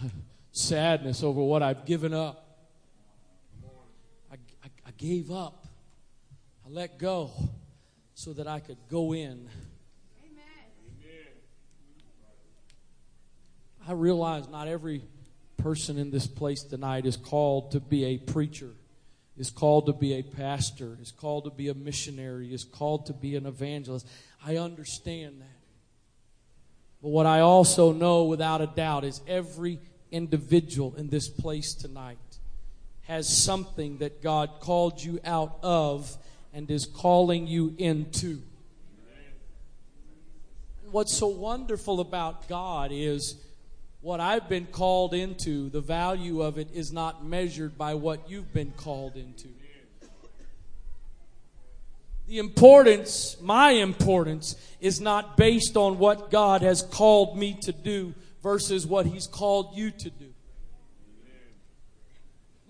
sadness 0.52 1.22
over 1.22 1.42
what 1.42 1.62
I've 1.62 1.84
given 1.84 2.14
up. 2.14 2.42
I, 4.32 4.36
I, 4.64 4.68
I 4.86 4.90
gave 4.96 5.30
up, 5.30 5.66
I 6.66 6.70
let 6.70 6.98
go 6.98 7.32
so 8.14 8.32
that 8.32 8.46
I 8.46 8.60
could 8.60 8.78
go 8.88 9.12
in. 9.12 9.46
I 13.86 13.92
realize 13.92 14.48
not 14.48 14.68
every 14.68 15.02
person 15.58 15.98
in 15.98 16.10
this 16.10 16.26
place 16.26 16.62
tonight 16.62 17.04
is 17.04 17.16
called 17.16 17.72
to 17.72 17.80
be 17.80 18.04
a 18.04 18.18
preacher 18.18 18.70
is 19.38 19.50
called 19.50 19.86
to 19.86 19.92
be 19.92 20.14
a 20.14 20.22
pastor, 20.22 20.98
is 21.00 21.12
called 21.12 21.44
to 21.44 21.50
be 21.50 21.68
a 21.68 21.74
missionary, 21.74 22.52
is 22.52 22.64
called 22.64 23.06
to 23.06 23.12
be 23.12 23.36
an 23.36 23.46
evangelist. 23.46 24.06
I 24.44 24.56
understand 24.56 25.40
that. 25.40 25.58
But 27.00 27.10
what 27.10 27.26
I 27.26 27.40
also 27.40 27.92
know 27.92 28.24
without 28.24 28.60
a 28.60 28.66
doubt 28.66 29.04
is 29.04 29.20
every 29.28 29.78
individual 30.10 30.94
in 30.96 31.08
this 31.08 31.28
place 31.28 31.74
tonight 31.74 32.18
has 33.02 33.28
something 33.28 33.98
that 33.98 34.22
God 34.22 34.50
called 34.60 35.02
you 35.02 35.20
out 35.24 35.58
of 35.62 36.16
and 36.52 36.70
is 36.70 36.84
calling 36.84 37.46
you 37.46 37.74
into. 37.78 38.42
What's 40.90 41.16
so 41.16 41.28
wonderful 41.28 42.00
about 42.00 42.48
God 42.48 42.90
is 42.92 43.36
what 44.00 44.20
I've 44.20 44.48
been 44.48 44.66
called 44.66 45.12
into, 45.12 45.70
the 45.70 45.80
value 45.80 46.42
of 46.42 46.58
it 46.58 46.68
is 46.72 46.92
not 46.92 47.24
measured 47.24 47.76
by 47.76 47.94
what 47.94 48.30
you've 48.30 48.52
been 48.52 48.72
called 48.72 49.16
into. 49.16 49.48
The 52.28 52.38
importance, 52.38 53.36
my 53.40 53.70
importance, 53.70 54.54
is 54.80 55.00
not 55.00 55.36
based 55.36 55.76
on 55.76 55.98
what 55.98 56.30
God 56.30 56.60
has 56.60 56.82
called 56.82 57.38
me 57.38 57.54
to 57.62 57.72
do 57.72 58.14
versus 58.42 58.86
what 58.86 59.06
He's 59.06 59.26
called 59.26 59.76
you 59.76 59.90
to 59.90 60.10
do. 60.10 60.34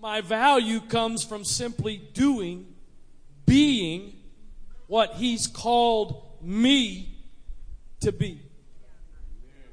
My 0.01 0.21
value 0.21 0.79
comes 0.79 1.25
from 1.25 1.43
simply 1.43 2.01
doing, 2.13 2.73
being 3.45 4.13
what 4.87 5.15
He's 5.15 5.45
called 5.45 6.25
me 6.41 7.17
to 7.99 8.13
be. 8.13 8.39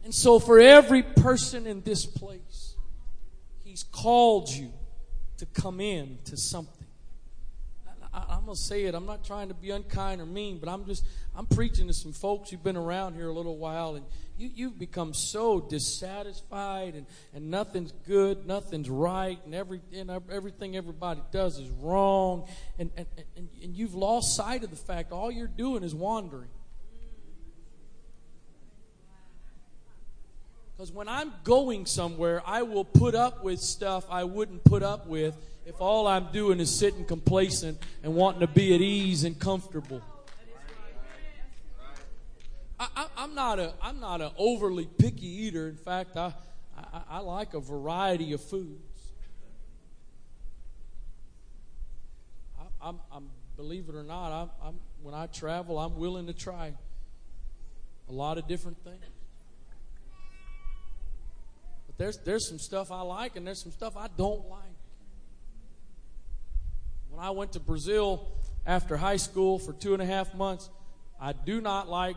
And 0.06 0.14
so, 0.14 0.38
for 0.38 0.60
every 0.60 1.02
person 1.02 1.66
in 1.66 1.80
this 1.80 2.06
place, 2.06 2.76
He's 3.64 3.82
called 3.82 4.48
you 4.48 4.72
to 5.38 5.46
come 5.46 5.80
in 5.80 6.18
to 6.26 6.36
something. 6.36 6.86
I, 8.14 8.36
am 8.36 8.46
to 8.46 8.54
say 8.54 8.84
it. 8.84 8.94
I'm 8.94 9.04
not 9.04 9.24
trying 9.24 9.48
to 9.48 9.54
be 9.54 9.72
unkind 9.72 10.20
or 10.20 10.26
mean, 10.26 10.58
but 10.58 10.68
I'm 10.68 10.86
just, 10.86 11.04
I'm 11.34 11.46
preaching 11.46 11.88
to 11.88 11.92
some 11.92 12.12
folks 12.12 12.50
who've 12.50 12.62
been 12.62 12.76
around 12.76 13.14
here 13.14 13.28
a 13.28 13.32
little 13.32 13.56
while, 13.56 13.96
and 13.96 14.06
you, 14.38 14.48
you've 14.54 14.78
become 14.78 15.12
so 15.12 15.58
dissatisfied, 15.58 16.94
and, 16.94 17.06
and 17.34 17.50
nothing's 17.50 17.90
good, 18.06 18.46
nothing's 18.46 18.88
right, 18.88 19.40
and, 19.44 19.56
every, 19.56 19.80
and 19.92 20.08
everything 20.30 20.76
everybody 20.76 21.20
does 21.32 21.58
is 21.58 21.68
wrong, 21.68 22.46
and, 22.78 22.92
and, 22.96 23.06
and, 23.36 23.48
and 23.60 23.76
you've 23.76 23.96
lost 23.96 24.36
sight 24.36 24.62
of 24.62 24.70
the 24.70 24.76
fact 24.76 25.10
all 25.10 25.32
you're 25.32 25.48
doing 25.48 25.82
is 25.82 25.96
wandering. 25.96 26.50
Because 30.76 30.92
when 30.92 31.08
I'm 31.08 31.32
going 31.42 31.86
somewhere, 31.86 32.42
I 32.46 32.62
will 32.62 32.84
put 32.84 33.14
up 33.14 33.42
with 33.42 33.60
stuff 33.60 34.04
I 34.10 34.24
wouldn't 34.24 34.62
put 34.64 34.82
up 34.82 35.06
with 35.06 35.36
if 35.64 35.80
all 35.80 36.06
I'm 36.06 36.30
doing 36.32 36.60
is 36.60 36.72
sitting 36.72 37.04
complacent 37.04 37.78
and 38.02 38.14
wanting 38.14 38.40
to 38.40 38.46
be 38.46 38.74
at 38.74 38.80
ease 38.80 39.24
and 39.24 39.38
comfortable. 39.38 40.02
I, 42.78 43.06
am 43.16 43.34
not 43.34 43.58
a 43.58 43.72
I'm 43.80 44.00
not 44.00 44.20
an 44.20 44.32
overly 44.36 44.86
picky 44.98 45.26
eater. 45.26 45.66
In 45.66 45.76
fact, 45.76 46.14
I, 46.18 46.34
I, 46.76 47.02
I 47.08 47.18
like 47.20 47.54
a 47.54 47.60
variety 47.60 48.34
of 48.34 48.42
foods. 48.42 48.82
I, 52.82 52.88
am 52.88 53.30
believe 53.56 53.88
it 53.88 53.94
or 53.94 54.02
not, 54.02 54.32
I'm, 54.32 54.50
I'm, 54.62 54.74
when 55.02 55.14
I 55.14 55.26
travel, 55.26 55.78
I'm 55.78 55.96
willing 55.96 56.26
to 56.26 56.34
try 56.34 56.74
a 58.08 58.12
lot 58.12 58.38
of 58.38 58.46
different 58.46 58.82
things. 58.84 59.02
There's 61.98 62.18
there's 62.18 62.46
some 62.46 62.58
stuff 62.58 62.90
I 62.90 63.00
like, 63.02 63.36
and 63.36 63.46
there's 63.46 63.62
some 63.62 63.72
stuff 63.72 63.96
I 63.96 64.08
don't 64.16 64.48
like. 64.48 64.62
When 67.10 67.24
I 67.24 67.30
went 67.30 67.52
to 67.52 67.60
Brazil 67.60 68.28
after 68.66 68.96
high 68.96 69.16
school 69.16 69.58
for 69.58 69.72
two 69.72 69.94
and 69.94 70.02
a 70.02 70.06
half 70.06 70.34
months, 70.34 70.68
I 71.20 71.32
do 71.32 71.60
not 71.60 71.88
like 71.88 72.16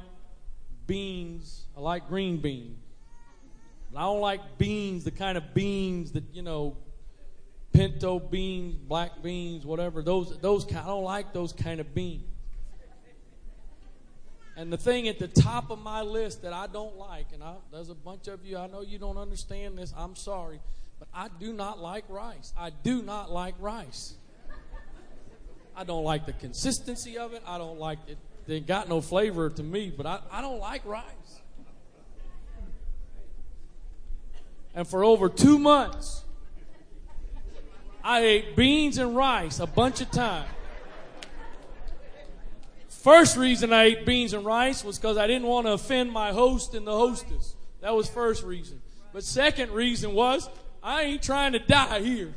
beans. 0.88 1.66
I 1.78 1.80
like 1.80 2.10
green 2.10 2.38
beans. 2.38 2.78
I 3.96 4.02
don't 4.02 4.22
like 4.22 4.58
beans, 4.58 5.04
the 5.04 5.12
kind 5.12 5.38
of 5.38 5.54
beans 5.54 6.12
that, 6.12 6.24
you 6.34 6.42
know, 6.42 6.78
pinto 7.74 8.20
beans, 8.20 8.76
black 8.76 9.24
beans, 9.24 9.66
whatever. 9.66 10.04
Those, 10.04 10.38
those 10.40 10.66
I 10.74 10.86
don't 10.86 11.04
like 11.04 11.34
those 11.34 11.54
kind 11.54 11.80
of 11.80 11.94
beans. 11.96 12.24
And 14.60 14.74
the 14.74 14.78
thing 14.78 15.08
at 15.08 15.20
the 15.20 15.28
top 15.30 15.72
of 15.72 15.80
my 15.80 16.02
list 16.02 16.42
that 16.42 16.52
I 16.52 16.68
don't 16.68 16.98
like, 16.98 17.28
and 17.34 17.42
I, 17.42 17.56
there's 17.72 17.90
a 17.90 17.96
bunch 17.96 18.28
of 18.28 18.44
you, 18.44 18.58
I 18.58 18.68
know 18.68 18.82
you 18.82 18.98
don't 18.98 19.16
understand 19.16 19.78
this, 19.78 19.94
I'm 19.96 20.18
sorry, 20.18 20.60
but 21.00 21.08
I 21.14 21.30
do 21.40 21.54
not 21.54 21.80
like 21.80 22.04
rice. 22.10 22.52
I 22.58 22.70
do 22.72 23.02
not 23.02 23.32
like 23.32 23.56
rice. 23.58 24.16
I 25.78 25.86
don't 25.86 26.04
like 26.04 26.26
the 26.26 26.34
consistency 26.34 27.18
of 27.18 27.32
it. 27.32 27.42
I 27.48 27.58
don't 27.58 27.80
like 27.80 28.00
it. 28.10 28.18
They 28.48 28.60
got 28.60 28.90
no 28.90 29.00
flavor 29.00 29.50
to 29.50 29.64
me, 29.64 29.94
but 29.96 30.06
I, 30.06 30.20
I 30.30 30.42
don't 30.42 30.60
like 30.60 30.86
rice. 30.86 31.06
And 34.76 34.86
for 34.86 35.06
over 35.06 35.30
two 35.30 35.58
months, 35.58 36.26
I 38.04 38.20
ate 38.26 38.58
beans 38.58 38.98
and 38.98 39.16
rice 39.16 39.62
a 39.62 39.68
bunch 39.68 40.02
of 40.02 40.12
times. 40.12 40.50
First 43.00 43.38
reason 43.38 43.72
I 43.72 43.84
ate 43.84 44.06
beans 44.06 44.34
and 44.34 44.46
rice 44.46 44.84
was 44.84 45.00
because 45.00 45.18
I 45.18 45.26
didn't 45.26 45.48
want 45.48 45.68
to 45.68 45.72
offend 45.72 46.12
my 46.12 46.34
host 46.34 46.74
and 46.74 46.86
the 46.86 46.92
hostess. 46.92 47.56
That 47.80 47.96
was 47.96 48.10
first 48.10 48.44
reason. 48.44 48.82
But 49.14 49.24
second 49.24 49.72
reason 49.72 50.14
was 50.14 50.50
I 50.84 51.04
ain't 51.04 51.24
trying 51.24 51.54
to 51.54 51.60
die 51.60 52.02
here. 52.02 52.34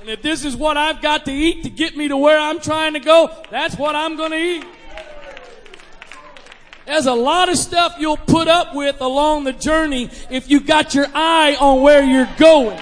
And 0.00 0.08
if 0.08 0.22
this 0.22 0.42
is 0.42 0.56
what 0.56 0.78
I've 0.78 1.02
got 1.02 1.26
to 1.26 1.32
eat 1.32 1.64
to 1.64 1.70
get 1.70 1.98
me 1.98 2.08
to 2.08 2.16
where 2.16 2.38
I'm 2.38 2.60
trying 2.60 2.94
to 2.94 3.00
go, 3.00 3.30
that's 3.50 3.76
what 3.76 3.94
I'm 3.94 4.16
going 4.16 4.30
to 4.30 4.38
eat. 4.38 4.64
There's 6.86 7.06
a 7.06 7.14
lot 7.14 7.50
of 7.50 7.58
stuff 7.58 7.96
you'll 7.98 8.16
put 8.16 8.48
up 8.48 8.74
with 8.74 9.02
along 9.02 9.44
the 9.44 9.52
journey 9.52 10.08
if 10.30 10.48
you 10.48 10.60
got 10.60 10.94
your 10.94 11.08
eye 11.12 11.58
on 11.60 11.82
where 11.82 12.02
you're 12.02 12.30
going. 12.38 12.80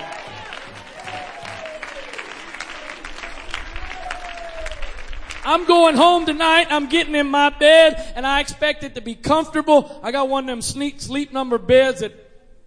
I'm 5.46 5.64
going 5.64 5.94
home 5.94 6.26
tonight. 6.26 6.66
I'm 6.70 6.88
getting 6.88 7.14
in 7.14 7.28
my 7.28 7.50
bed 7.50 8.12
and 8.16 8.26
I 8.26 8.40
expect 8.40 8.82
it 8.82 8.96
to 8.96 9.00
be 9.00 9.14
comfortable. 9.14 10.00
I 10.02 10.10
got 10.10 10.28
one 10.28 10.42
of 10.42 10.48
them 10.48 10.60
sleep, 10.60 11.00
sleep 11.00 11.32
number 11.32 11.56
beds 11.56 12.00
that 12.00 12.12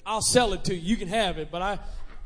I'll 0.06 0.22
sell 0.22 0.54
it 0.54 0.64
to 0.64 0.74
you. 0.74 0.82
You 0.82 0.96
can 0.96 1.10
have 1.10 1.38
it, 1.38 1.52
but 1.52 1.62
I, 1.62 1.80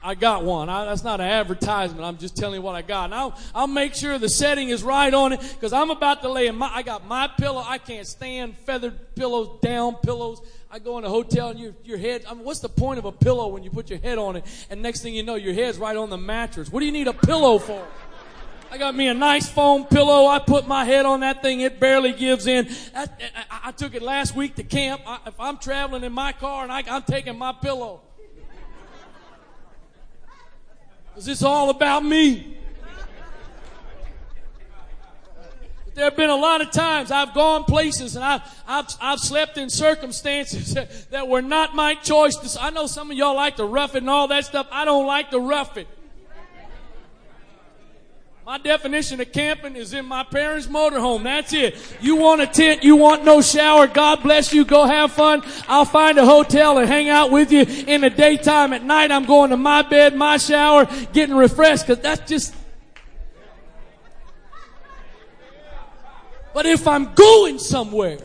I 0.04 0.14
got 0.14 0.44
one. 0.44 0.70
I, 0.70 0.86
that's 0.86 1.04
not 1.04 1.22
an 1.22 1.26
advertisement. 1.26 2.04
I'm 2.04 2.18
just 2.18 2.38
telling 2.38 2.58
you 2.58 2.62
what 2.62 2.76
I 2.76 2.84
got. 2.84 3.06
And 3.06 3.16
I'll, 3.16 3.36
I'll 3.56 3.66
make 3.66 3.96
sure 3.96 4.20
the 4.20 4.30
setting 4.30 4.70
is 4.70 4.84
right 4.84 5.12
on 5.12 5.34
it 5.34 5.40
because 5.40 5.74
I'm 5.74 5.90
about 5.90 6.22
to 6.22 6.30
lay 6.30 6.46
in 6.46 6.56
my, 6.56 6.70
I 6.72 6.84
got 6.84 7.08
my 7.08 7.28
pillow. 7.28 7.64
I 7.66 7.80
can't 7.80 8.06
stand 8.06 8.56
feathered 8.56 9.16
pillows, 9.16 9.60
down 9.64 9.96
pillows. 10.04 10.40
I 10.70 10.78
go 10.78 11.00
in 11.00 11.04
a 11.04 11.10
hotel 11.10 11.50
and 11.50 11.60
your, 11.60 11.74
your 11.84 11.98
head, 11.98 12.26
I 12.30 12.34
mean, 12.36 12.44
what's 12.44 12.60
the 12.60 12.70
point 12.70 13.00
of 13.00 13.06
a 13.06 13.12
pillow 13.12 13.48
when 13.48 13.64
you 13.64 13.72
put 13.72 13.90
your 13.90 14.00
head 14.00 14.20
on 14.20 14.36
it 14.36 14.46
and 14.70 14.84
next 14.84 15.02
thing 15.02 15.16
you 15.16 15.24
know, 15.24 15.36
your 15.36 15.54
head's 15.54 15.80
right 15.80 15.98
on 15.98 16.12
the 16.12 16.18
mattress? 16.18 16.72
What 16.72 16.82
do 16.82 16.86
you 16.86 16.92
need 16.92 17.08
a 17.08 17.14
pillow 17.14 17.58
for? 17.58 17.88
I 18.74 18.78
got 18.80 18.96
me 18.96 19.08
a 19.08 19.14
nice 19.14 19.48
foam 19.48 19.86
pillow. 19.86 20.26
I 20.26 20.40
put 20.40 20.68
my 20.68 20.84
head 20.84 21.06
on 21.06 21.20
that 21.20 21.44
thing. 21.44 21.60
It 21.60 21.80
barely 21.80 22.12
gives 22.12 22.48
in. 22.48 22.68
I, 22.96 23.04
I, 23.04 23.60
I 23.66 23.72
took 23.72 23.94
it 23.94 24.02
last 24.02 24.36
week 24.36 24.56
to 24.56 24.64
camp. 24.64 25.04
I, 25.06 25.20
if 25.28 25.40
I'm 25.40 25.60
traveling 25.60 26.04
in 26.04 26.12
my 26.12 26.32
car 26.32 26.64
and 26.64 26.72
I, 26.72 26.84
I'm 26.90 27.04
taking 27.04 27.38
my 27.38 27.52
pillow. 27.52 28.02
Because 31.10 31.28
it's 31.28 31.44
all 31.44 31.70
about 31.70 32.04
me. 32.04 32.58
There 35.94 36.06
have 36.06 36.16
been 36.16 36.32
a 36.32 36.36
lot 36.36 36.62
of 36.62 36.72
times 36.72 37.12
I've 37.12 37.36
gone 37.36 37.66
places 37.66 38.16
and 38.16 38.26
I've, 38.26 38.42
I've, 38.66 38.88
I've 39.00 39.20
slept 39.20 39.60
in 39.60 39.70
circumstances 39.70 40.74
that 41.12 41.28
were 41.28 41.44
not 41.44 41.76
my 41.76 41.94
choice. 41.94 42.58
I 42.60 42.72
know 42.72 42.88
some 42.88 43.12
of 43.12 43.18
y'all 43.18 43.36
like 43.36 43.58
to 43.58 43.66
rough 43.66 43.94
it 43.94 44.00
and 44.00 44.10
all 44.10 44.30
that 44.30 44.46
stuff. 44.46 44.66
I 44.72 44.84
don't 44.84 45.06
like 45.06 45.30
to 45.30 45.40
rough 45.40 45.78
it. 45.78 45.88
My 48.46 48.58
definition 48.58 49.22
of 49.22 49.32
camping 49.32 49.78
is 49.78 49.94
in 49.94 50.06
my 50.06 50.24
parents' 50.24 50.68
motorhome. 50.68 51.24
That's 51.24 51.54
it. 51.54 51.78
You 52.02 52.18
want 52.18 52.42
a 52.42 52.48
tent, 52.48 52.84
you 52.84 52.98
want 52.98 53.24
no 53.24 53.42
shower, 53.42 53.88
God 53.88 54.22
bless 54.22 54.54
you, 54.54 54.66
go 54.66 54.84
have 54.84 55.14
fun. 55.14 55.44
I'll 55.70 55.86
find 55.86 56.18
a 56.18 56.26
hotel 56.26 56.78
and 56.78 56.90
hang 56.90 57.08
out 57.08 57.32
with 57.32 57.54
you 57.54 57.62
in 57.62 58.02
the 58.02 58.10
daytime. 58.10 58.74
At 58.74 58.84
night, 58.84 59.12
I'm 59.12 59.24
going 59.24 59.52
to 59.52 59.58
my 59.58 59.82
bed, 59.82 60.14
my 60.14 60.36
shower, 60.36 60.90
getting 61.14 61.36
refreshed, 61.36 61.88
cause 61.88 62.00
that's 62.00 62.30
just, 62.30 62.54
but 66.54 66.66
if 66.66 66.86
I'm 66.86 67.14
going 67.14 67.60
somewhere, 67.60 68.18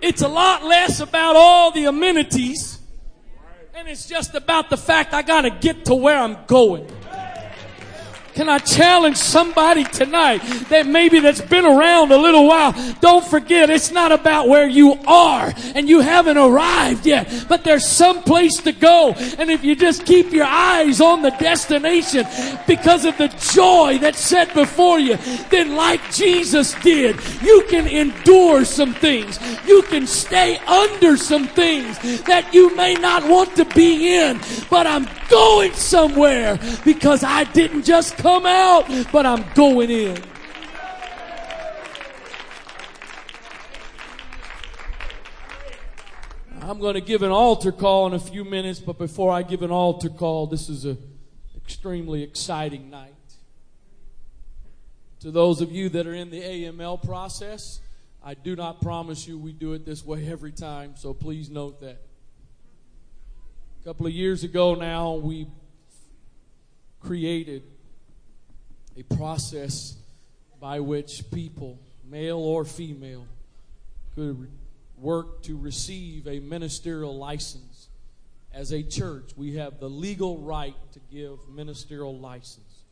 it's 0.00 0.22
a 0.22 0.28
lot 0.28 0.62
less 0.62 1.00
about 1.00 1.34
all 1.34 1.72
the 1.72 1.86
amenities, 1.86 2.78
and 3.74 3.88
it's 3.88 4.06
just 4.06 4.36
about 4.36 4.70
the 4.70 4.76
fact 4.76 5.12
I 5.12 5.22
gotta 5.22 5.50
get 5.50 5.86
to 5.86 5.96
where 5.96 6.16
I'm 6.16 6.44
going. 6.46 6.88
Can 8.36 8.50
I 8.50 8.58
challenge 8.58 9.16
somebody 9.16 9.82
tonight 9.84 10.42
that 10.68 10.86
maybe 10.86 11.20
that's 11.20 11.40
been 11.40 11.64
around 11.64 12.12
a 12.12 12.18
little 12.18 12.46
while? 12.46 12.74
Don't 13.00 13.24
forget, 13.24 13.70
it's 13.70 13.90
not 13.90 14.12
about 14.12 14.46
where 14.46 14.68
you 14.68 14.92
are 15.06 15.54
and 15.74 15.88
you 15.88 16.00
haven't 16.00 16.36
arrived 16.36 17.06
yet, 17.06 17.46
but 17.48 17.64
there's 17.64 17.86
some 17.86 18.22
place 18.22 18.60
to 18.60 18.72
go. 18.72 19.14
And 19.38 19.50
if 19.50 19.64
you 19.64 19.74
just 19.74 20.04
keep 20.04 20.32
your 20.32 20.44
eyes 20.44 21.00
on 21.00 21.22
the 21.22 21.30
destination 21.30 22.26
because 22.66 23.06
of 23.06 23.16
the 23.16 23.28
joy 23.54 23.96
that's 23.98 24.20
set 24.20 24.52
before 24.52 24.98
you, 24.98 25.16
then 25.48 25.74
like 25.74 26.12
Jesus 26.12 26.74
did, 26.82 27.16
you 27.40 27.64
can 27.70 27.86
endure 27.86 28.66
some 28.66 28.92
things. 28.92 29.38
You 29.66 29.80
can 29.84 30.06
stay 30.06 30.58
under 30.66 31.16
some 31.16 31.48
things 31.48 31.98
that 32.24 32.52
you 32.52 32.76
may 32.76 32.96
not 32.96 33.26
want 33.26 33.56
to 33.56 33.64
be 33.64 34.14
in, 34.14 34.38
but 34.68 34.86
I'm 34.86 35.06
going 35.28 35.72
somewhere 35.72 36.58
because 36.84 37.24
I 37.24 37.44
didn't 37.44 37.84
just 37.84 38.16
come 38.16 38.46
out, 38.46 38.86
but 39.12 39.26
I'm 39.26 39.44
going 39.54 39.90
in. 39.90 40.22
I'm 46.60 46.80
going 46.80 46.94
to 46.94 47.00
give 47.00 47.22
an 47.22 47.30
altar 47.30 47.70
call 47.70 48.08
in 48.08 48.14
a 48.14 48.18
few 48.18 48.44
minutes, 48.44 48.80
but 48.80 48.98
before 48.98 49.32
I 49.32 49.42
give 49.42 49.62
an 49.62 49.70
altar 49.70 50.08
call, 50.08 50.48
this 50.48 50.68
is 50.68 50.84
an 50.84 50.98
extremely 51.56 52.24
exciting 52.24 52.90
night. 52.90 53.12
To 55.20 55.30
those 55.30 55.60
of 55.60 55.70
you 55.70 55.88
that 55.90 56.06
are 56.06 56.14
in 56.14 56.30
the 56.30 56.40
AML 56.40 57.04
process, 57.04 57.80
I 58.22 58.34
do 58.34 58.56
not 58.56 58.80
promise 58.80 59.28
you 59.28 59.38
we 59.38 59.52
do 59.52 59.74
it 59.74 59.86
this 59.86 60.04
way 60.04 60.28
every 60.28 60.52
time, 60.52 60.94
so 60.96 61.14
please 61.14 61.50
note 61.50 61.80
that. 61.82 62.05
A 63.86 63.88
couple 63.88 64.06
of 64.08 64.12
years 64.12 64.42
ago 64.42 64.74
now, 64.74 65.14
we 65.14 65.46
created 66.98 67.62
a 68.96 69.04
process 69.14 69.94
by 70.60 70.80
which 70.80 71.22
people, 71.30 71.78
male 72.04 72.38
or 72.38 72.64
female, 72.64 73.28
could 74.16 74.50
work 74.98 75.44
to 75.44 75.56
receive 75.56 76.26
a 76.26 76.40
ministerial 76.40 77.16
license. 77.16 77.86
As 78.52 78.72
a 78.72 78.82
church, 78.82 79.30
we 79.36 79.54
have 79.54 79.78
the 79.78 79.88
legal 79.88 80.38
right 80.38 80.74
to 80.92 80.98
give 81.08 81.38
ministerial 81.48 82.18
license. 82.18 82.82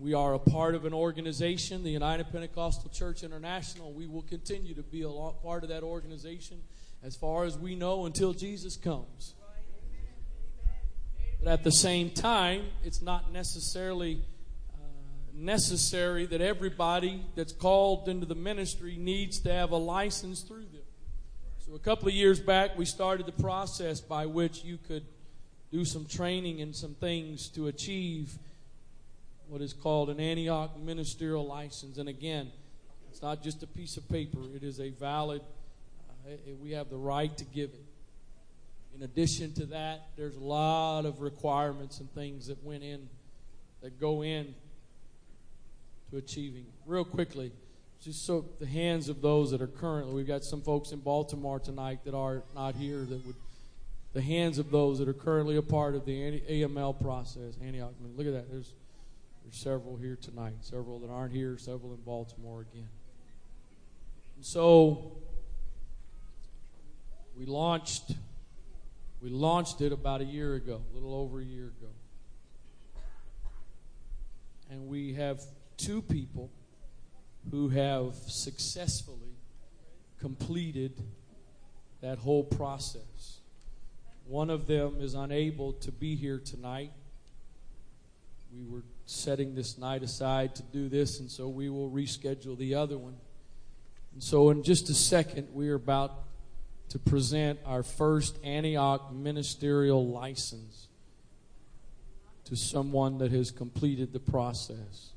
We 0.00 0.14
are 0.14 0.32
a 0.32 0.38
part 0.38 0.74
of 0.74 0.86
an 0.86 0.94
organization, 0.94 1.84
the 1.84 1.90
United 1.90 2.32
Pentecostal 2.32 2.88
Church 2.88 3.22
International. 3.22 3.92
We 3.92 4.06
will 4.06 4.22
continue 4.22 4.72
to 4.76 4.82
be 4.82 5.02
a 5.02 5.10
part 5.42 5.62
of 5.62 5.68
that 5.68 5.82
organization 5.82 6.62
as 7.02 7.16
far 7.16 7.44
as 7.44 7.58
we 7.58 7.74
know 7.74 8.06
until 8.06 8.32
Jesus 8.32 8.78
comes. 8.78 9.34
But 11.42 11.52
at 11.52 11.64
the 11.64 11.72
same 11.72 12.10
time, 12.10 12.66
it's 12.84 13.02
not 13.02 13.32
necessarily 13.32 14.22
uh, 14.74 14.84
necessary 15.34 16.24
that 16.26 16.40
everybody 16.40 17.24
that's 17.34 17.52
called 17.52 18.08
into 18.08 18.26
the 18.26 18.36
ministry 18.36 18.96
needs 18.96 19.40
to 19.40 19.52
have 19.52 19.72
a 19.72 19.76
license 19.76 20.42
through 20.42 20.66
them. 20.66 20.82
So 21.58 21.74
a 21.74 21.80
couple 21.80 22.06
of 22.06 22.14
years 22.14 22.38
back, 22.38 22.78
we 22.78 22.84
started 22.84 23.26
the 23.26 23.32
process 23.32 24.00
by 24.00 24.26
which 24.26 24.62
you 24.62 24.78
could 24.78 25.04
do 25.72 25.84
some 25.84 26.06
training 26.06 26.60
and 26.60 26.76
some 26.76 26.94
things 26.94 27.48
to 27.50 27.66
achieve 27.66 28.38
what 29.48 29.62
is 29.62 29.72
called 29.72 30.10
an 30.10 30.20
Antioch 30.20 30.78
ministerial 30.78 31.44
license. 31.44 31.98
And 31.98 32.08
again, 32.08 32.52
it's 33.10 33.20
not 33.20 33.42
just 33.42 33.64
a 33.64 33.66
piece 33.66 33.96
of 33.96 34.08
paper, 34.08 34.38
it 34.54 34.62
is 34.62 34.78
a 34.78 34.90
valid, 34.90 35.42
uh, 36.24 36.30
we 36.62 36.70
have 36.70 36.88
the 36.88 36.96
right 36.96 37.36
to 37.36 37.44
give 37.44 37.70
it. 37.70 37.91
In 38.94 39.02
addition 39.02 39.52
to 39.54 39.66
that, 39.66 40.08
there's 40.16 40.36
a 40.36 40.40
lot 40.40 41.06
of 41.06 41.20
requirements 41.20 42.00
and 42.00 42.12
things 42.12 42.46
that 42.46 42.62
went 42.62 42.82
in, 42.82 43.08
that 43.82 43.98
go 43.98 44.22
in 44.22 44.54
to 46.10 46.18
achieving. 46.18 46.66
Real 46.86 47.04
quickly, 47.04 47.52
just 48.02 48.26
so 48.26 48.44
the 48.58 48.66
hands 48.66 49.08
of 49.08 49.22
those 49.22 49.50
that 49.50 49.62
are 49.62 49.66
currently, 49.66 50.14
we've 50.14 50.26
got 50.26 50.44
some 50.44 50.60
folks 50.60 50.92
in 50.92 51.00
Baltimore 51.00 51.58
tonight 51.58 52.00
that 52.04 52.14
are 52.14 52.42
not 52.54 52.74
here 52.74 52.98
that 52.98 53.26
would, 53.26 53.36
the 54.12 54.22
hands 54.22 54.58
of 54.58 54.70
those 54.70 54.98
that 54.98 55.08
are 55.08 55.14
currently 55.14 55.56
a 55.56 55.62
part 55.62 55.94
of 55.94 56.04
the 56.04 56.40
AML 56.40 57.00
process, 57.00 57.54
Antioch. 57.64 57.94
Look 58.16 58.26
at 58.26 58.32
that. 58.34 58.50
There's 58.50 58.72
there's 59.44 59.56
several 59.56 59.96
here 59.96 60.16
tonight, 60.20 60.54
several 60.60 60.98
that 61.00 61.10
aren't 61.10 61.32
here, 61.32 61.58
several 61.58 61.92
in 61.92 62.00
Baltimore 62.00 62.64
again. 62.72 62.88
And 64.36 64.44
so 64.44 65.12
we 67.36 67.46
launched 67.46 68.12
we 69.22 69.30
launched 69.30 69.80
it 69.80 69.92
about 69.92 70.20
a 70.20 70.24
year 70.24 70.54
ago, 70.54 70.82
a 70.90 70.94
little 70.94 71.14
over 71.14 71.40
a 71.40 71.44
year 71.44 71.66
ago. 71.66 71.92
And 74.68 74.88
we 74.88 75.14
have 75.14 75.40
two 75.76 76.02
people 76.02 76.50
who 77.52 77.68
have 77.68 78.14
successfully 78.14 79.36
completed 80.18 81.00
that 82.00 82.18
whole 82.18 82.42
process. 82.42 83.38
One 84.26 84.50
of 84.50 84.66
them 84.66 84.96
is 84.98 85.14
unable 85.14 85.74
to 85.74 85.92
be 85.92 86.16
here 86.16 86.40
tonight. 86.44 86.90
We 88.52 88.64
were 88.64 88.82
setting 89.06 89.54
this 89.54 89.78
night 89.78 90.02
aside 90.02 90.56
to 90.56 90.62
do 90.64 90.88
this, 90.88 91.20
and 91.20 91.30
so 91.30 91.48
we 91.48 91.68
will 91.68 91.90
reschedule 91.90 92.58
the 92.58 92.74
other 92.74 92.98
one. 92.98 93.14
And 94.14 94.22
so, 94.22 94.50
in 94.50 94.62
just 94.64 94.90
a 94.90 94.94
second, 94.94 95.48
we 95.54 95.68
are 95.68 95.74
about 95.74 96.24
to 96.92 96.98
present 96.98 97.58
our 97.64 97.82
first 97.82 98.38
Antioch 98.44 99.10
ministerial 99.14 100.06
license 100.06 100.88
to 102.44 102.54
someone 102.54 103.16
that 103.16 103.32
has 103.32 103.50
completed 103.50 104.12
the 104.12 104.20
process, 104.20 105.12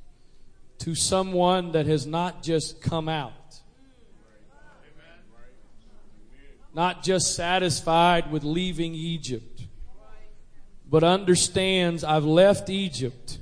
to 0.78 0.96
someone 0.96 1.74
that 1.74 1.86
has 1.86 2.06
not 2.06 2.42
just 2.42 2.82
come 2.82 3.10
out, 3.10 3.60
not 6.74 7.04
just 7.04 7.36
satisfied 7.36 8.32
with 8.32 8.46
leaving 8.46 8.96
Egypt, 8.96 9.64
but 10.90 11.04
understands 11.04 12.06
I've 12.06 12.24
left 12.24 12.70
Egypt 12.70 13.38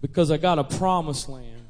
because 0.00 0.30
I 0.30 0.36
got 0.36 0.60
a 0.60 0.64
promised 0.64 1.28
land. 1.28 1.66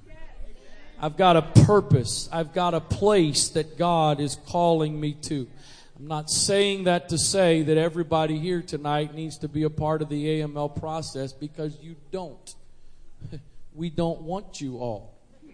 I've 1.01 1.17
got 1.17 1.37
a 1.37 1.43
purpose. 1.65 2.29
I've 2.31 2.53
got 2.53 2.75
a 2.75 2.81
place 2.81 3.49
that 3.51 3.79
God 3.79 4.21
is 4.21 4.37
calling 4.47 5.01
me 5.01 5.15
to. 5.23 5.47
I'm 5.99 6.09
not 6.09 6.31
saying 6.31 6.85
that 6.85 7.09
to 7.09 7.17
say 7.17 7.63
that 7.63 7.79
everybody 7.79 8.39
here 8.39 8.61
tonight 8.61 9.15
needs 9.15 9.39
to 9.39 9.49
be 9.49 9.63
a 9.63 9.71
part 9.71 10.03
of 10.03 10.11
the 10.11 10.41
AML 10.41 10.79
process 10.79 11.33
because 11.33 11.79
you 11.81 11.97
don't. 12.11 12.55
We 13.75 13.91
don't 13.91 14.23
want 14.23 14.61
you 14.61 14.79
all. 14.79 15.15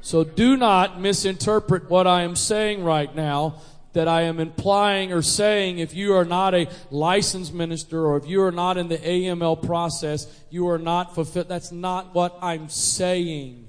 So 0.00 0.24
do 0.24 0.56
not 0.56 0.98
misinterpret 1.00 1.90
what 1.90 2.06
I 2.06 2.22
am 2.22 2.34
saying 2.36 2.82
right 2.82 3.14
now 3.14 3.60
that 3.92 4.08
I 4.08 4.22
am 4.22 4.40
implying 4.40 5.12
or 5.12 5.20
saying 5.20 5.78
if 5.78 5.92
you 5.94 6.14
are 6.14 6.24
not 6.24 6.54
a 6.54 6.68
licensed 6.90 7.52
minister 7.52 8.06
or 8.06 8.16
if 8.16 8.26
you 8.26 8.42
are 8.42 8.52
not 8.52 8.78
in 8.78 8.88
the 8.88 8.96
AML 8.96 9.62
process, 9.62 10.26
you 10.48 10.68
are 10.68 10.78
not 10.78 11.14
fulfilled. 11.14 11.48
That's 11.48 11.72
not 11.72 12.14
what 12.14 12.38
I'm 12.40 12.70
saying. 12.70 13.67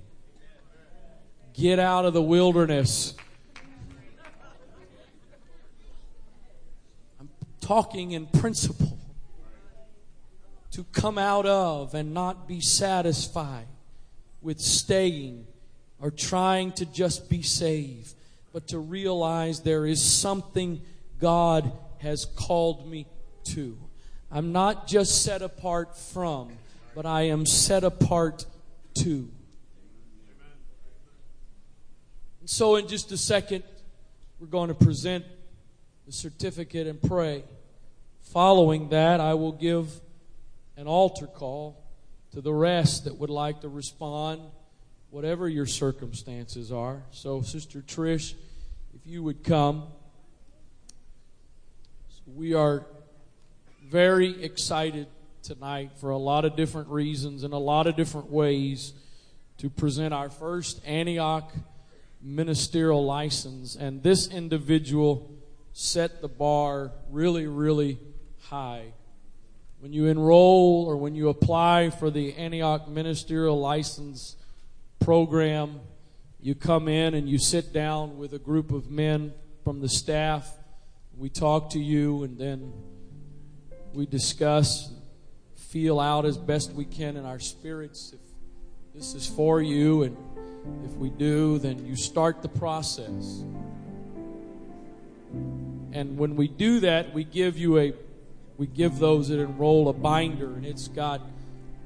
Get 1.59 1.77
out 1.77 2.05
of 2.05 2.13
the 2.13 2.21
wilderness. 2.21 3.15
I'm 7.19 7.29
talking 7.59 8.11
in 8.11 8.27
principle. 8.27 8.97
To 10.71 10.85
come 10.93 11.17
out 11.17 11.45
of 11.45 11.93
and 11.93 12.13
not 12.13 12.47
be 12.47 12.61
satisfied 12.61 13.67
with 14.41 14.61
staying 14.61 15.47
or 15.99 16.11
trying 16.11 16.71
to 16.73 16.85
just 16.85 17.29
be 17.29 17.41
saved 17.41 18.13
but 18.53 18.67
to 18.69 18.79
realize 18.79 19.61
there 19.61 19.85
is 19.85 20.01
something 20.01 20.81
God 21.19 21.71
has 21.99 22.25
called 22.25 22.89
me 22.89 23.05
to. 23.45 23.77
I'm 24.31 24.51
not 24.51 24.87
just 24.87 25.23
set 25.23 25.41
apart 25.41 25.97
from, 25.97 26.51
but 26.95 27.05
I 27.05 27.23
am 27.23 27.45
set 27.45 27.83
apart 27.83 28.45
to. 28.95 29.29
And 32.38 32.38
so, 32.51 32.77
in 32.77 32.87
just 32.87 33.11
a 33.11 33.17
second, 33.17 33.63
we're 34.39 34.47
going 34.47 34.69
to 34.69 34.73
present 34.73 35.23
the 36.07 36.11
certificate 36.11 36.87
and 36.87 36.99
pray. 36.99 37.43
Following 38.33 38.89
that, 38.89 39.19
I 39.19 39.35
will 39.35 39.51
give 39.51 40.01
an 40.75 40.87
altar 40.87 41.27
call 41.27 41.79
to 42.31 42.41
the 42.41 42.51
rest 42.51 43.03
that 43.03 43.19
would 43.19 43.29
like 43.29 43.61
to 43.61 43.69
respond 43.69 44.41
whatever 45.11 45.47
your 45.47 45.67
circumstances 45.67 46.71
are. 46.71 47.03
So, 47.11 47.43
Sister 47.43 47.81
Trish, 47.81 48.33
if 48.95 49.05
you 49.05 49.21
would 49.21 49.43
come. 49.43 49.83
So 52.09 52.21
we 52.35 52.55
are 52.55 52.87
very 53.85 54.43
excited 54.43 55.05
tonight 55.43 55.91
for 55.97 56.09
a 56.09 56.17
lot 56.17 56.45
of 56.45 56.55
different 56.55 56.87
reasons 56.87 57.43
and 57.43 57.53
a 57.53 57.59
lot 57.59 57.85
of 57.85 57.95
different 57.95 58.31
ways 58.31 58.93
to 59.59 59.69
present 59.69 60.15
our 60.15 60.31
first 60.31 60.81
Antioch 60.83 61.53
ministerial 62.21 63.05
license. 63.05 63.75
And 63.75 64.03
this 64.03 64.27
individual 64.27 65.31
set 65.73 66.21
the 66.21 66.27
bar 66.27 66.91
really, 67.09 67.47
really 67.47 67.99
high. 68.41 68.93
When 69.79 69.93
you 69.93 70.07
enroll 70.07 70.85
or 70.87 70.97
when 70.97 71.15
you 71.15 71.29
apply 71.29 71.89
for 71.89 72.09
the 72.09 72.33
Antioch 72.35 72.87
ministerial 72.87 73.59
license 73.59 74.35
program, 74.99 75.79
you 76.41 76.55
come 76.55 76.87
in 76.87 77.13
and 77.13 77.29
you 77.29 77.37
sit 77.37 77.71
down 77.71 78.17
with 78.17 78.33
a 78.33 78.39
group 78.39 78.71
of 78.71 78.89
men 78.89 79.33
from 79.63 79.79
the 79.79 79.89
staff. 79.89 80.49
We 81.17 81.29
talk 81.29 81.71
to 81.71 81.79
you 81.79 82.23
and 82.23 82.37
then 82.37 82.73
we 83.93 84.05
discuss, 84.05 84.91
feel 85.55 85.99
out 85.99 86.25
as 86.25 86.37
best 86.37 86.73
we 86.73 86.85
can 86.85 87.17
in 87.17 87.25
our 87.25 87.39
spirits 87.39 88.13
if 88.13 88.19
this 88.93 89.13
is 89.13 89.27
for 89.27 89.61
you. 89.61 90.03
And 90.03 90.17
if 90.85 90.91
we 90.93 91.09
do, 91.09 91.59
then 91.59 91.85
you 91.85 91.95
start 91.95 92.41
the 92.41 92.49
process. 92.49 93.43
And 95.91 96.17
when 96.17 96.35
we 96.35 96.47
do 96.47 96.79
that, 96.81 97.13
we 97.13 97.23
give 97.23 97.57
you 97.57 97.79
a 97.79 97.93
we 98.57 98.67
give 98.67 98.99
those 98.99 99.29
that 99.29 99.39
enroll 99.39 99.87
a 99.87 99.93
binder 99.93 100.47
and 100.47 100.65
it's 100.65 100.89
got 100.89 101.21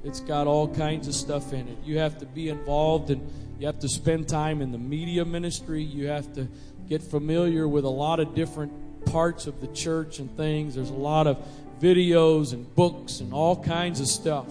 it's 0.03 0.19
got 0.19 0.47
all 0.47 0.67
kinds 0.67 1.07
of 1.07 1.15
stuff 1.15 1.53
in 1.53 1.67
it. 1.67 1.77
You 1.85 1.99
have 1.99 2.17
to 2.19 2.25
be 2.25 2.49
involved 2.49 3.09
and 3.09 3.21
you 3.59 3.67
have 3.67 3.79
to 3.79 3.87
spend 3.89 4.27
time 4.27 4.61
in 4.61 4.71
the 4.71 4.77
media 4.77 5.23
ministry. 5.23 5.83
You 5.83 6.07
have 6.07 6.33
to 6.33 6.47
get 6.89 7.01
familiar 7.01 7.67
with 7.67 7.85
a 7.85 7.89
lot 7.89 8.19
of 8.19 8.35
different 8.35 9.05
parts 9.05 9.47
of 9.47 9.61
the 9.61 9.67
church 9.67 10.19
and 10.19 10.35
things. 10.35 10.75
There's 10.75 10.89
a 10.89 10.93
lot 10.93 11.27
of 11.27 11.37
videos 11.79 12.53
and 12.53 12.73
books 12.75 13.19
and 13.19 13.33
all 13.33 13.61
kinds 13.61 14.01
of 14.01 14.07
stuff 14.07 14.47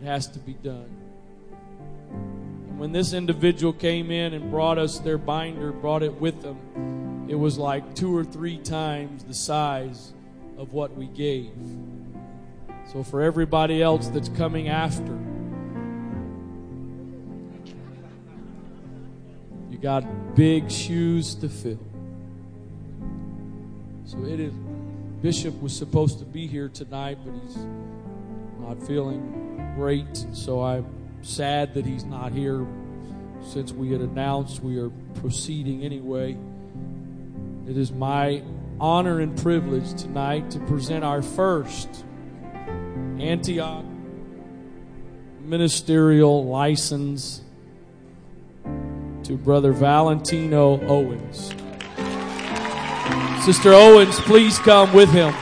that 0.00 0.06
has 0.06 0.26
to 0.28 0.38
be 0.40 0.54
done. 0.54 0.90
When 2.76 2.92
this 2.92 3.12
individual 3.12 3.72
came 3.72 4.10
in 4.10 4.34
and 4.34 4.50
brought 4.50 4.78
us 4.78 4.98
their 4.98 5.18
binder, 5.18 5.72
brought 5.72 6.02
it 6.02 6.20
with 6.20 6.42
them, 6.42 7.26
it 7.28 7.36
was 7.36 7.56
like 7.56 7.94
two 7.94 8.14
or 8.14 8.24
three 8.24 8.58
times 8.58 9.24
the 9.24 9.32
size 9.34 10.12
of 10.58 10.72
what 10.72 10.94
we 10.94 11.06
gave. 11.06 11.52
So 12.92 13.02
for 13.02 13.22
everybody 13.22 13.80
else 13.82 14.08
that's 14.08 14.28
coming 14.28 14.68
after, 14.68 15.18
you 19.70 19.78
got 19.78 20.34
big 20.34 20.70
shoes 20.70 21.34
to 21.36 21.48
fill. 21.48 21.78
So 24.04 24.18
it 24.24 24.40
is. 24.40 24.52
Bishop 25.22 25.60
was 25.62 25.74
supposed 25.74 26.18
to 26.18 26.24
be 26.24 26.46
here 26.46 26.68
tonight, 26.68 27.18
but 27.24 27.32
he's 27.42 27.56
not 28.60 28.82
feeling 28.86 29.72
great. 29.74 30.26
So 30.32 30.62
I'm 30.62 31.03
sad 31.24 31.74
that 31.74 31.86
he's 31.86 32.04
not 32.04 32.32
here. 32.32 32.66
Since 33.42 33.72
we 33.72 33.90
had 33.92 34.00
announced 34.00 34.62
we 34.62 34.78
are 34.78 34.90
proceeding 35.20 35.82
anyway, 35.82 36.36
it 37.68 37.76
is 37.76 37.92
my 37.92 38.42
honor 38.80 39.20
and 39.20 39.36
privilege 39.40 40.00
tonight 40.00 40.50
to 40.50 40.58
present 40.60 41.04
our 41.04 41.22
first 41.22 42.04
Antioch 43.18 43.84
ministerial 45.40 46.44
license 46.46 47.42
to 49.24 49.36
Brother 49.36 49.72
Valentino 49.72 50.80
Owens. 50.86 51.52
Sister 53.44 53.74
Owens, 53.74 54.18
please 54.20 54.58
come 54.58 54.92
with 54.94 55.10
him. 55.10 55.34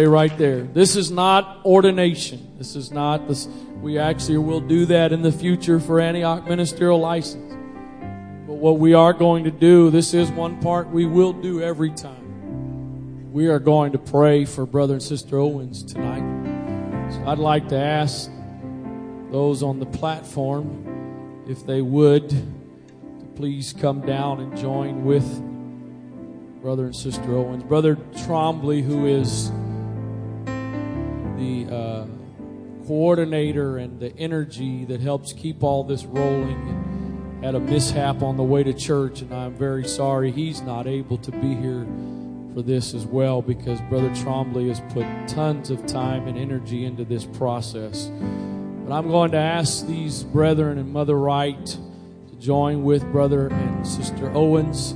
Stay 0.00 0.06
right 0.06 0.38
there. 0.38 0.62
This 0.62 0.96
is 0.96 1.10
not 1.10 1.60
ordination. 1.62 2.54
This 2.56 2.74
is 2.74 2.90
not 2.90 3.28
this. 3.28 3.46
We 3.82 3.98
actually 3.98 4.38
will 4.38 4.62
do 4.62 4.86
that 4.86 5.12
in 5.12 5.20
the 5.20 5.30
future 5.30 5.78
for 5.78 6.00
Antioch 6.00 6.48
ministerial 6.48 6.98
license. 6.98 7.52
But 8.46 8.54
what 8.54 8.78
we 8.78 8.94
are 8.94 9.12
going 9.12 9.44
to 9.44 9.50
do, 9.50 9.90
this 9.90 10.14
is 10.14 10.30
one 10.30 10.58
part 10.62 10.88
we 10.88 11.04
will 11.04 11.34
do 11.34 11.60
every 11.60 11.90
time. 11.90 13.30
We 13.30 13.48
are 13.48 13.58
going 13.58 13.92
to 13.92 13.98
pray 13.98 14.46
for 14.46 14.64
Brother 14.64 14.94
and 14.94 15.02
Sister 15.02 15.36
Owens 15.36 15.82
tonight. 15.82 17.12
So 17.12 17.22
I'd 17.26 17.38
like 17.38 17.68
to 17.68 17.76
ask 17.76 18.30
those 19.30 19.62
on 19.62 19.80
the 19.80 19.84
platform, 19.84 21.44
if 21.46 21.66
they 21.66 21.82
would, 21.82 22.34
please 23.34 23.74
come 23.78 24.00
down 24.00 24.40
and 24.40 24.56
join 24.56 25.04
with 25.04 25.26
Brother 26.62 26.86
and 26.86 26.96
Sister 26.96 27.36
Owens. 27.36 27.64
Brother 27.64 27.96
Trombley, 27.96 28.82
who 28.82 29.04
is 29.04 29.52
the 31.40 31.74
uh, 31.74 32.06
coordinator 32.86 33.78
and 33.78 33.98
the 33.98 34.14
energy 34.18 34.84
that 34.84 35.00
helps 35.00 35.32
keep 35.32 35.62
all 35.62 35.82
this 35.82 36.04
rolling. 36.04 37.40
Had 37.42 37.54
a 37.54 37.60
mishap 37.60 38.22
on 38.22 38.36
the 38.36 38.44
way 38.44 38.62
to 38.62 38.74
church, 38.74 39.22
and 39.22 39.32
I'm 39.32 39.54
very 39.54 39.88
sorry 39.88 40.30
he's 40.30 40.60
not 40.60 40.86
able 40.86 41.16
to 41.18 41.32
be 41.32 41.54
here 41.54 41.86
for 42.52 42.60
this 42.62 42.92
as 42.92 43.06
well 43.06 43.40
because 43.40 43.80
Brother 43.82 44.10
Trombley 44.10 44.68
has 44.68 44.80
put 44.92 45.06
tons 45.26 45.70
of 45.70 45.86
time 45.86 46.28
and 46.28 46.36
energy 46.36 46.84
into 46.84 47.04
this 47.04 47.24
process. 47.24 48.10
But 48.84 48.92
I'm 48.92 49.08
going 49.08 49.30
to 49.30 49.38
ask 49.38 49.86
these 49.86 50.22
brethren 50.24 50.76
and 50.76 50.92
Mother 50.92 51.16
Wright 51.16 51.64
to 51.64 52.36
join 52.38 52.82
with 52.82 53.10
Brother 53.10 53.48
and 53.48 53.86
Sister 53.86 54.30
Owens 54.34 54.94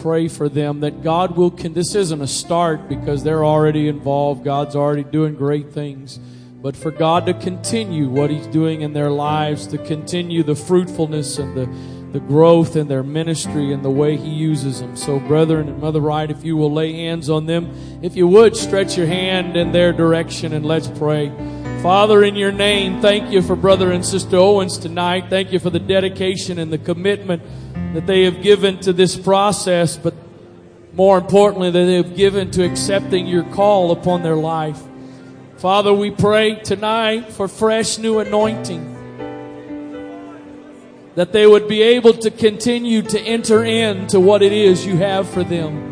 pray 0.00 0.28
for 0.28 0.48
them 0.48 0.80
that 0.80 1.02
God 1.02 1.36
will. 1.36 1.50
Con- 1.50 1.74
this 1.74 1.94
isn't 1.94 2.20
a 2.20 2.26
start 2.26 2.88
because 2.88 3.22
they're 3.22 3.44
already 3.44 3.88
involved. 3.88 4.44
God's 4.44 4.74
already 4.74 5.04
doing 5.04 5.34
great 5.34 5.72
things. 5.72 6.18
But 6.62 6.76
for 6.76 6.90
God 6.90 7.26
to 7.26 7.34
continue 7.34 8.08
what 8.08 8.30
He's 8.30 8.46
doing 8.46 8.82
in 8.82 8.92
their 8.92 9.10
lives, 9.10 9.66
to 9.68 9.78
continue 9.78 10.42
the 10.42 10.54
fruitfulness 10.54 11.38
and 11.38 11.56
the, 11.56 12.18
the 12.18 12.20
growth 12.20 12.76
in 12.76 12.88
their 12.88 13.02
ministry 13.02 13.72
and 13.72 13.82
the 13.82 13.90
way 13.90 14.16
He 14.16 14.28
uses 14.28 14.80
them. 14.80 14.96
So, 14.96 15.18
brethren 15.20 15.68
and 15.68 15.80
Mother 15.80 16.00
Wright, 16.00 16.30
if 16.30 16.44
you 16.44 16.56
will 16.56 16.72
lay 16.72 16.92
hands 16.92 17.30
on 17.30 17.46
them, 17.46 18.00
if 18.02 18.14
you 18.16 18.28
would, 18.28 18.56
stretch 18.56 18.98
your 18.98 19.06
hand 19.06 19.56
in 19.56 19.72
their 19.72 19.92
direction 19.92 20.52
and 20.52 20.66
let's 20.66 20.88
pray. 20.88 21.30
Father, 21.82 22.22
in 22.22 22.36
your 22.36 22.52
name, 22.52 23.00
thank 23.00 23.32
you 23.32 23.40
for 23.40 23.56
Brother 23.56 23.90
and 23.90 24.04
Sister 24.04 24.36
Owens 24.36 24.76
tonight. 24.76 25.30
Thank 25.30 25.50
you 25.50 25.58
for 25.58 25.70
the 25.70 25.80
dedication 25.80 26.58
and 26.58 26.70
the 26.70 26.76
commitment 26.76 27.42
that 27.94 28.06
they 28.06 28.24
have 28.24 28.42
given 28.42 28.78
to 28.80 28.92
this 28.92 29.16
process, 29.16 29.96
but 29.96 30.14
more 30.92 31.18
importantly, 31.18 31.70
that 31.70 31.84
they 31.84 31.96
have 31.96 32.16
given 32.16 32.50
to 32.52 32.64
accepting 32.64 33.26
your 33.26 33.44
call 33.44 33.90
upon 33.90 34.22
their 34.22 34.36
life. 34.36 34.80
Father, 35.56 35.92
we 35.92 36.10
pray 36.10 36.54
tonight 36.56 37.32
for 37.32 37.48
fresh 37.48 37.98
new 37.98 38.18
anointing. 38.18 38.96
That 41.16 41.32
they 41.32 41.46
would 41.46 41.68
be 41.68 41.82
able 41.82 42.14
to 42.14 42.30
continue 42.30 43.02
to 43.02 43.20
enter 43.20 43.64
into 43.64 44.20
what 44.20 44.42
it 44.42 44.52
is 44.52 44.86
you 44.86 44.96
have 44.96 45.28
for 45.28 45.44
them. 45.44 45.90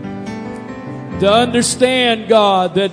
To 1.20 1.30
understand, 1.30 2.28
God, 2.28 2.76
that 2.76 2.92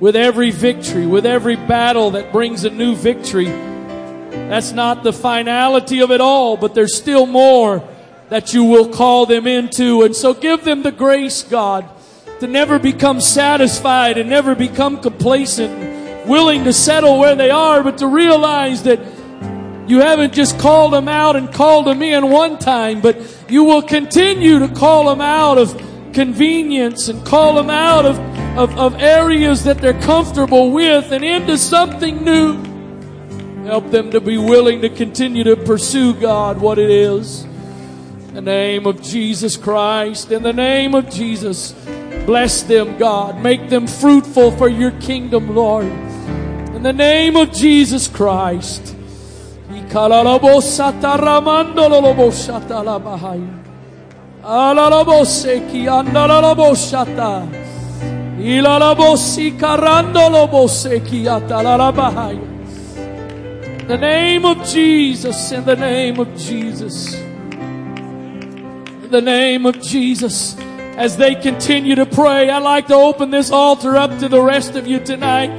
with 0.00 0.16
every 0.16 0.50
victory, 0.50 1.06
with 1.06 1.24
every 1.24 1.56
battle 1.56 2.10
that 2.10 2.32
brings 2.32 2.64
a 2.64 2.70
new 2.70 2.94
victory, 2.94 3.46
that's 4.30 4.72
not 4.72 5.02
the 5.02 5.12
finality 5.12 6.00
of 6.00 6.10
it 6.10 6.20
all, 6.20 6.56
but 6.56 6.74
there's 6.74 6.94
still 6.94 7.26
more 7.26 7.82
that 8.28 8.54
you 8.54 8.64
will 8.64 8.88
call 8.88 9.26
them 9.26 9.46
into. 9.46 10.02
And 10.02 10.14
so 10.14 10.34
give 10.34 10.64
them 10.64 10.82
the 10.82 10.92
grace, 10.92 11.42
God, 11.42 11.88
to 12.40 12.46
never 12.46 12.78
become 12.78 13.20
satisfied 13.20 14.18
and 14.18 14.28
never 14.28 14.54
become 14.54 15.00
complacent, 15.00 16.26
willing 16.26 16.64
to 16.64 16.72
settle 16.72 17.18
where 17.18 17.34
they 17.34 17.50
are, 17.50 17.82
but 17.82 17.98
to 17.98 18.06
realize 18.06 18.82
that 18.82 19.00
you 19.88 20.00
haven't 20.00 20.34
just 20.34 20.58
called 20.58 20.92
them 20.92 21.08
out 21.08 21.36
and 21.36 21.52
called 21.52 21.86
them 21.86 22.02
in 22.02 22.28
one 22.28 22.58
time, 22.58 23.00
but 23.00 23.16
you 23.48 23.62
will 23.62 23.82
continue 23.82 24.58
to 24.58 24.68
call 24.68 25.08
them 25.08 25.20
out 25.20 25.58
of 25.58 25.80
convenience 26.12 27.08
and 27.08 27.24
call 27.24 27.54
them 27.54 27.70
out 27.70 28.04
of, 28.04 28.18
of, 28.58 28.76
of 28.78 29.00
areas 29.00 29.62
that 29.64 29.78
they're 29.78 30.00
comfortable 30.00 30.72
with 30.72 31.12
and 31.12 31.24
into 31.24 31.56
something 31.56 32.24
new. 32.24 32.75
Help 33.66 33.90
them 33.90 34.12
to 34.12 34.20
be 34.20 34.38
willing 34.38 34.80
to 34.82 34.88
continue 34.88 35.42
to 35.42 35.56
pursue 35.56 36.14
God 36.14 36.60
what 36.60 36.78
it 36.78 36.88
is. 36.88 37.42
In 37.42 38.34
the 38.34 38.40
name 38.40 38.86
of 38.86 39.02
Jesus 39.02 39.56
Christ, 39.56 40.30
in 40.30 40.44
the 40.44 40.52
name 40.52 40.94
of 40.94 41.10
Jesus, 41.10 41.72
bless 42.26 42.62
them, 42.62 42.96
God. 42.96 43.42
Make 43.42 43.68
them 43.68 43.88
fruitful 43.88 44.52
for 44.52 44.68
your 44.68 44.92
kingdom, 45.00 45.52
Lord. 45.52 45.86
In 46.76 46.84
the 46.84 46.92
name 46.92 47.34
of 47.34 47.50
Jesus 47.50 48.06
Christ. 48.06 48.94
In 63.86 63.90
the 63.90 63.98
name 63.98 64.44
of 64.44 64.66
Jesus, 64.66 65.52
in 65.52 65.64
the 65.64 65.76
name 65.76 66.18
of 66.18 66.36
Jesus. 66.36 67.14
In 67.14 69.08
the 69.12 69.20
name 69.20 69.64
of 69.64 69.80
Jesus. 69.80 70.58
As 70.96 71.16
they 71.16 71.36
continue 71.36 71.94
to 71.94 72.04
pray, 72.04 72.50
I'd 72.50 72.64
like 72.64 72.88
to 72.88 72.96
open 72.96 73.30
this 73.30 73.52
altar 73.52 73.96
up 73.96 74.18
to 74.18 74.28
the 74.28 74.42
rest 74.42 74.74
of 74.74 74.88
you 74.88 74.98
tonight. 74.98 75.50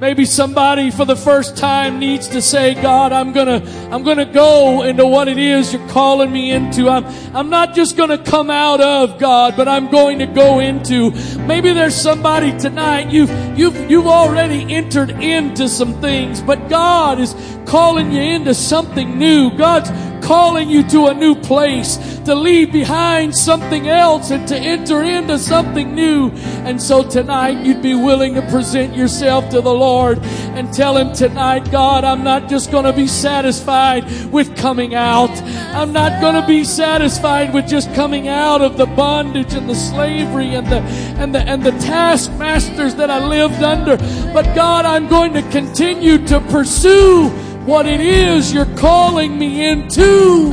Maybe 0.00 0.26
somebody 0.26 0.92
for 0.92 1.04
the 1.04 1.16
first 1.16 1.56
time 1.56 1.98
needs 1.98 2.28
to 2.28 2.40
say, 2.40 2.74
God, 2.74 3.12
I'm 3.12 3.32
gonna, 3.32 3.60
I'm 3.90 4.04
gonna 4.04 4.32
go 4.32 4.82
into 4.82 5.04
what 5.04 5.26
it 5.26 5.38
is 5.38 5.72
you're 5.72 5.88
calling 5.88 6.30
me 6.30 6.52
into. 6.52 6.88
I'm, 6.88 7.04
I'm 7.34 7.50
not 7.50 7.74
just 7.74 7.96
gonna 7.96 8.16
come 8.16 8.48
out 8.48 8.80
of 8.80 9.18
God, 9.18 9.56
but 9.56 9.66
I'm 9.66 9.90
going 9.90 10.20
to 10.20 10.26
go 10.26 10.60
into. 10.60 11.10
Maybe 11.48 11.72
there's 11.72 11.96
somebody 11.96 12.56
tonight, 12.56 13.10
you've, 13.10 13.30
you've, 13.58 13.90
you've 13.90 14.06
already 14.06 14.72
entered 14.72 15.10
into 15.10 15.68
some 15.68 16.00
things, 16.00 16.42
but 16.42 16.68
God 16.68 17.18
is 17.18 17.34
calling 17.66 18.12
you 18.12 18.22
into 18.22 18.54
something 18.54 19.18
new. 19.18 19.50
God's 19.56 19.90
calling 20.28 20.68
you 20.68 20.82
to 20.82 21.06
a 21.06 21.14
new 21.14 21.34
place, 21.34 21.96
to 22.26 22.34
leave 22.34 22.70
behind 22.70 23.34
something 23.34 23.88
else 23.88 24.30
and 24.30 24.46
to 24.46 24.54
enter 24.54 25.02
into 25.02 25.38
something 25.38 25.94
new. 25.94 26.28
And 26.66 26.80
so 26.80 27.02
tonight 27.02 27.64
you'd 27.64 27.80
be 27.80 27.94
willing 27.94 28.34
to 28.34 28.42
present 28.42 28.94
yourself 28.94 29.48
to 29.48 29.62
the 29.62 29.72
Lord 29.72 30.18
and 30.18 30.70
tell 30.70 30.98
Him 30.98 31.14
tonight, 31.14 31.70
God, 31.70 32.04
I'm 32.04 32.22
not 32.24 32.46
just 32.46 32.70
going 32.70 32.84
to 32.84 32.92
be 32.92 33.06
satisfied 33.06 34.04
with 34.30 34.54
coming 34.54 34.94
out. 34.94 35.30
I'm 35.72 35.94
not 35.94 36.20
going 36.20 36.34
to 36.38 36.46
be 36.46 36.62
satisfied 36.62 37.54
with 37.54 37.66
just 37.66 37.94
coming 37.94 38.28
out 38.28 38.60
of 38.60 38.76
the 38.76 38.84
bondage 38.84 39.54
and 39.54 39.66
the 39.66 39.74
slavery 39.74 40.54
and 40.54 40.66
the, 40.66 40.80
and 41.16 41.34
the, 41.34 41.40
and 41.40 41.64
the 41.64 41.72
taskmasters 41.72 42.96
that 42.96 43.10
I 43.10 43.26
lived 43.26 43.62
under. 43.62 43.96
But 44.34 44.54
God, 44.54 44.84
I'm 44.84 45.08
going 45.08 45.32
to 45.32 45.42
continue 45.50 46.18
to 46.26 46.38
pursue 46.40 47.47
what 47.68 47.84
it 47.84 48.00
is 48.00 48.50
you're 48.50 48.74
calling 48.76 49.38
me 49.38 49.68
into. 49.68 50.48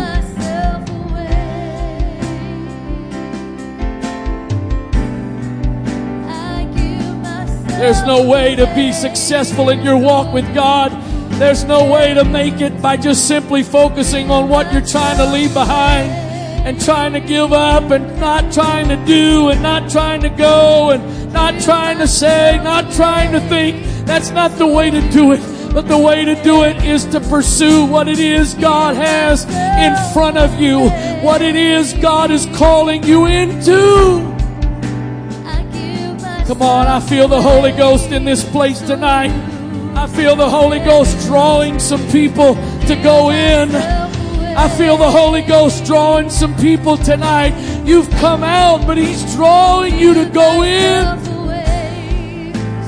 There's 7.79 8.03
no 8.03 8.27
way 8.27 8.57
to 8.57 8.65
be 8.75 8.91
successful 8.91 9.69
in 9.69 9.81
your 9.81 9.97
walk 9.97 10.33
with 10.33 10.53
God. 10.53 10.91
There's 11.39 11.63
no 11.63 11.89
way 11.89 12.13
to 12.13 12.25
make 12.25 12.59
it 12.59 12.81
by 12.81 12.97
just 12.97 13.29
simply 13.29 13.63
focusing 13.63 14.29
on 14.29 14.49
what 14.49 14.73
you're 14.73 14.85
trying 14.85 15.15
to 15.15 15.25
leave 15.25 15.53
behind 15.53 16.11
and 16.67 16.81
trying 16.83 17.13
to 17.13 17.21
give 17.21 17.53
up 17.53 17.91
and 17.91 18.19
not 18.19 18.51
trying 18.51 18.89
to 18.89 18.97
do 19.05 19.49
and 19.49 19.63
not 19.63 19.89
trying 19.89 20.19
to 20.21 20.29
go 20.29 20.89
and 20.89 21.31
not 21.31 21.61
trying 21.61 21.97
to 21.99 22.07
say, 22.09 22.59
not 22.61 22.91
trying 22.91 23.31
to 23.31 23.39
think. 23.47 23.85
That's 24.05 24.31
not 24.31 24.51
the 24.57 24.67
way 24.67 24.89
to 24.89 24.99
do 25.11 25.31
it. 25.31 25.54
But 25.75 25.89
the 25.89 25.97
way 25.97 26.23
to 26.23 26.41
do 26.41 26.63
it 26.63 26.85
is 26.85 27.03
to 27.07 27.19
pursue 27.19 27.83
what 27.83 28.07
it 28.07 28.17
is 28.17 28.53
God 28.53 28.95
has 28.95 29.43
in 29.43 30.13
front 30.13 30.37
of 30.37 30.57
you, 30.57 30.87
what 31.21 31.41
it 31.41 31.57
is 31.57 31.93
God 31.95 32.31
is 32.31 32.45
calling 32.55 33.03
you 33.03 33.25
into. 33.25 34.21
Come 36.47 36.61
on, 36.61 36.87
I 36.87 37.01
feel 37.01 37.27
the 37.27 37.41
Holy 37.41 37.73
Ghost 37.73 38.11
in 38.11 38.23
this 38.23 38.41
place 38.51 38.79
tonight. 38.79 39.31
I 39.97 40.07
feel 40.07 40.37
the 40.37 40.49
Holy 40.49 40.79
Ghost 40.79 41.27
drawing 41.27 41.77
some 41.77 42.07
people 42.09 42.55
to 42.55 42.95
go 43.03 43.31
in. 43.31 43.69
I 43.75 44.69
feel 44.77 44.95
the 44.95 45.11
Holy 45.11 45.41
Ghost 45.41 45.83
drawing 45.83 46.29
some 46.29 46.55
people 46.55 46.95
tonight. 46.95 47.53
You've 47.85 48.09
come 48.11 48.45
out, 48.45 48.87
but 48.87 48.97
He's 48.97 49.35
drawing 49.35 49.99
you 49.99 50.13
to 50.13 50.23
go 50.23 50.63
in. 50.63 51.19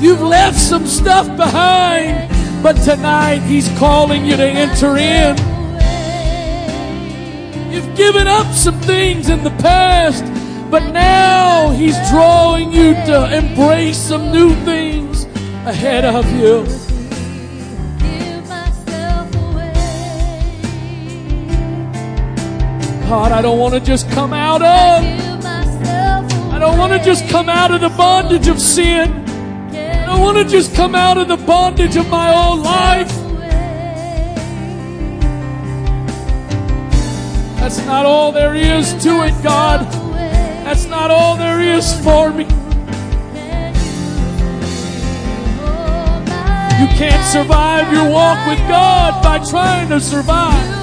You've 0.01 0.21
left 0.21 0.57
some 0.57 0.87
stuff 0.87 1.27
behind. 1.35 2.36
But 2.63 2.73
tonight, 2.83 3.39
He's 3.39 3.69
calling 3.77 4.25
you 4.25 4.35
to 4.35 4.43
enter 4.43 4.97
in. 4.97 5.37
You've 7.71 7.95
given 7.95 8.27
up 8.27 8.51
some 8.53 8.79
things 8.81 9.29
in 9.29 9.43
the 9.43 9.51
past, 9.61 10.23
but 10.71 10.91
now 10.91 11.69
He's 11.69 11.95
drawing 12.09 12.71
you 12.71 12.93
to 12.93 13.37
embrace 13.37 13.97
some 13.97 14.31
new 14.31 14.53
things 14.65 15.25
ahead 15.65 16.03
of 16.05 16.25
you. 16.33 16.65
God, 23.07 23.31
I 23.31 23.41
don't 23.41 23.59
want 23.59 23.73
to 23.73 23.79
just 23.79 24.09
come 24.11 24.33
out 24.33 24.61
of. 24.61 25.27
I 26.51 26.59
don't 26.59 26.77
want 26.77 26.91
to 26.91 26.99
just 27.05 27.29
come 27.29 27.47
out 27.47 27.71
of 27.71 27.81
the 27.81 27.89
bondage 27.89 28.47
of 28.47 28.59
sin. 28.59 29.26
I 30.07 30.17
want 30.17 30.37
to 30.37 30.45
just 30.45 30.73
come 30.73 30.95
out 30.95 31.17
of 31.17 31.27
the 31.27 31.35
bondage 31.35 31.97
of 31.97 32.07
my 32.09 32.33
old 32.33 32.61
life. 32.61 33.09
That's 37.59 37.85
not 37.85 38.05
all 38.05 38.31
there 38.31 38.55
is 38.55 38.93
to 39.03 39.25
it, 39.25 39.43
God. 39.43 39.81
That's 40.63 40.85
not 40.85 41.11
all 41.11 41.35
there 41.35 41.59
is 41.59 41.93
for 42.01 42.31
me. 42.31 42.45
You 46.79 46.87
can't 46.95 47.25
survive 47.25 47.91
your 47.91 48.09
walk 48.09 48.47
with 48.47 48.59
God 48.69 49.21
by 49.21 49.43
trying 49.43 49.89
to 49.89 49.99
survive. 49.99 50.77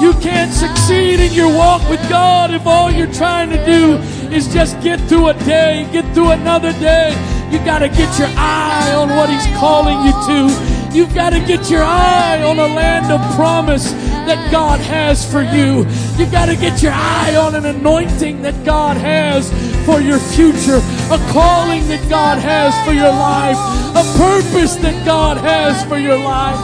You 0.00 0.12
can't 0.20 0.52
succeed 0.52 1.20
in 1.20 1.34
your 1.34 1.54
walk 1.54 1.86
with 1.90 2.00
God 2.08 2.54
if 2.54 2.66
all 2.66 2.90
you're 2.90 3.12
trying 3.12 3.50
to 3.50 3.66
do 3.66 3.96
is 4.34 4.46
just 4.48 4.80
get 4.80 5.00
through 5.08 5.28
a 5.28 5.34
day, 5.44 5.86
get 5.92 6.05
through 6.16 6.30
another 6.30 6.72
day. 6.80 7.10
You 7.50 7.58
got 7.58 7.80
to 7.80 7.90
get 7.90 8.18
your 8.18 8.28
eye 8.38 8.94
on 8.96 9.10
what 9.10 9.28
He's 9.28 9.44
calling 9.58 10.00
you 10.06 10.12
to. 10.28 10.96
You've 10.96 11.14
got 11.14 11.30
to 11.30 11.40
get 11.40 11.70
your 11.70 11.82
eye 11.82 12.42
on 12.42 12.58
a 12.58 12.66
land 12.74 13.12
of 13.12 13.20
promise 13.36 13.92
that 14.24 14.50
God 14.50 14.80
has 14.80 15.30
for 15.30 15.42
you. 15.42 15.84
You've 16.16 16.32
got 16.32 16.46
to 16.46 16.56
get 16.56 16.82
your 16.82 16.92
eye 16.94 17.36
on 17.36 17.54
an 17.54 17.66
anointing 17.66 18.40
that 18.40 18.64
God 18.64 18.96
has 18.96 19.50
for 19.84 20.00
your 20.00 20.18
future, 20.18 20.80
a 21.12 21.18
calling 21.32 21.86
that 21.88 22.08
God 22.08 22.38
has 22.38 22.72
for 22.86 22.94
your 22.94 23.12
life, 23.12 23.58
a 23.90 24.16
purpose 24.16 24.76
that 24.76 25.04
God 25.04 25.36
has 25.36 25.84
for 25.84 25.98
your 25.98 26.16
life. 26.16 26.56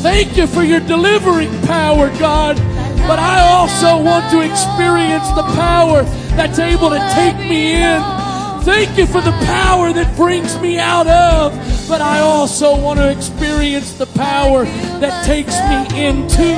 Thank 0.00 0.36
you 0.36 0.46
for 0.46 0.62
your 0.62 0.78
delivering 0.78 1.50
power, 1.62 2.08
God. 2.20 2.56
But 3.08 3.18
I 3.18 3.40
also 3.40 4.02
want 4.02 4.30
to 4.32 4.42
experience 4.42 5.26
the 5.30 5.42
power 5.56 6.02
that's 6.36 6.58
able 6.58 6.90
to 6.90 6.98
take 7.14 7.38
me 7.38 7.76
in. 7.82 8.02
Thank 8.64 8.98
you 8.98 9.06
for 9.06 9.22
the 9.22 9.32
power 9.46 9.94
that 9.94 10.14
brings 10.14 10.58
me 10.60 10.78
out 10.78 11.06
of. 11.06 11.54
But 11.88 12.02
I 12.02 12.20
also 12.20 12.76
want 12.78 12.98
to 12.98 13.10
experience 13.10 13.94
the 13.94 14.04
power 14.08 14.66
that 15.00 15.24
takes 15.24 15.56
me 15.70 16.06
into. 16.06 16.52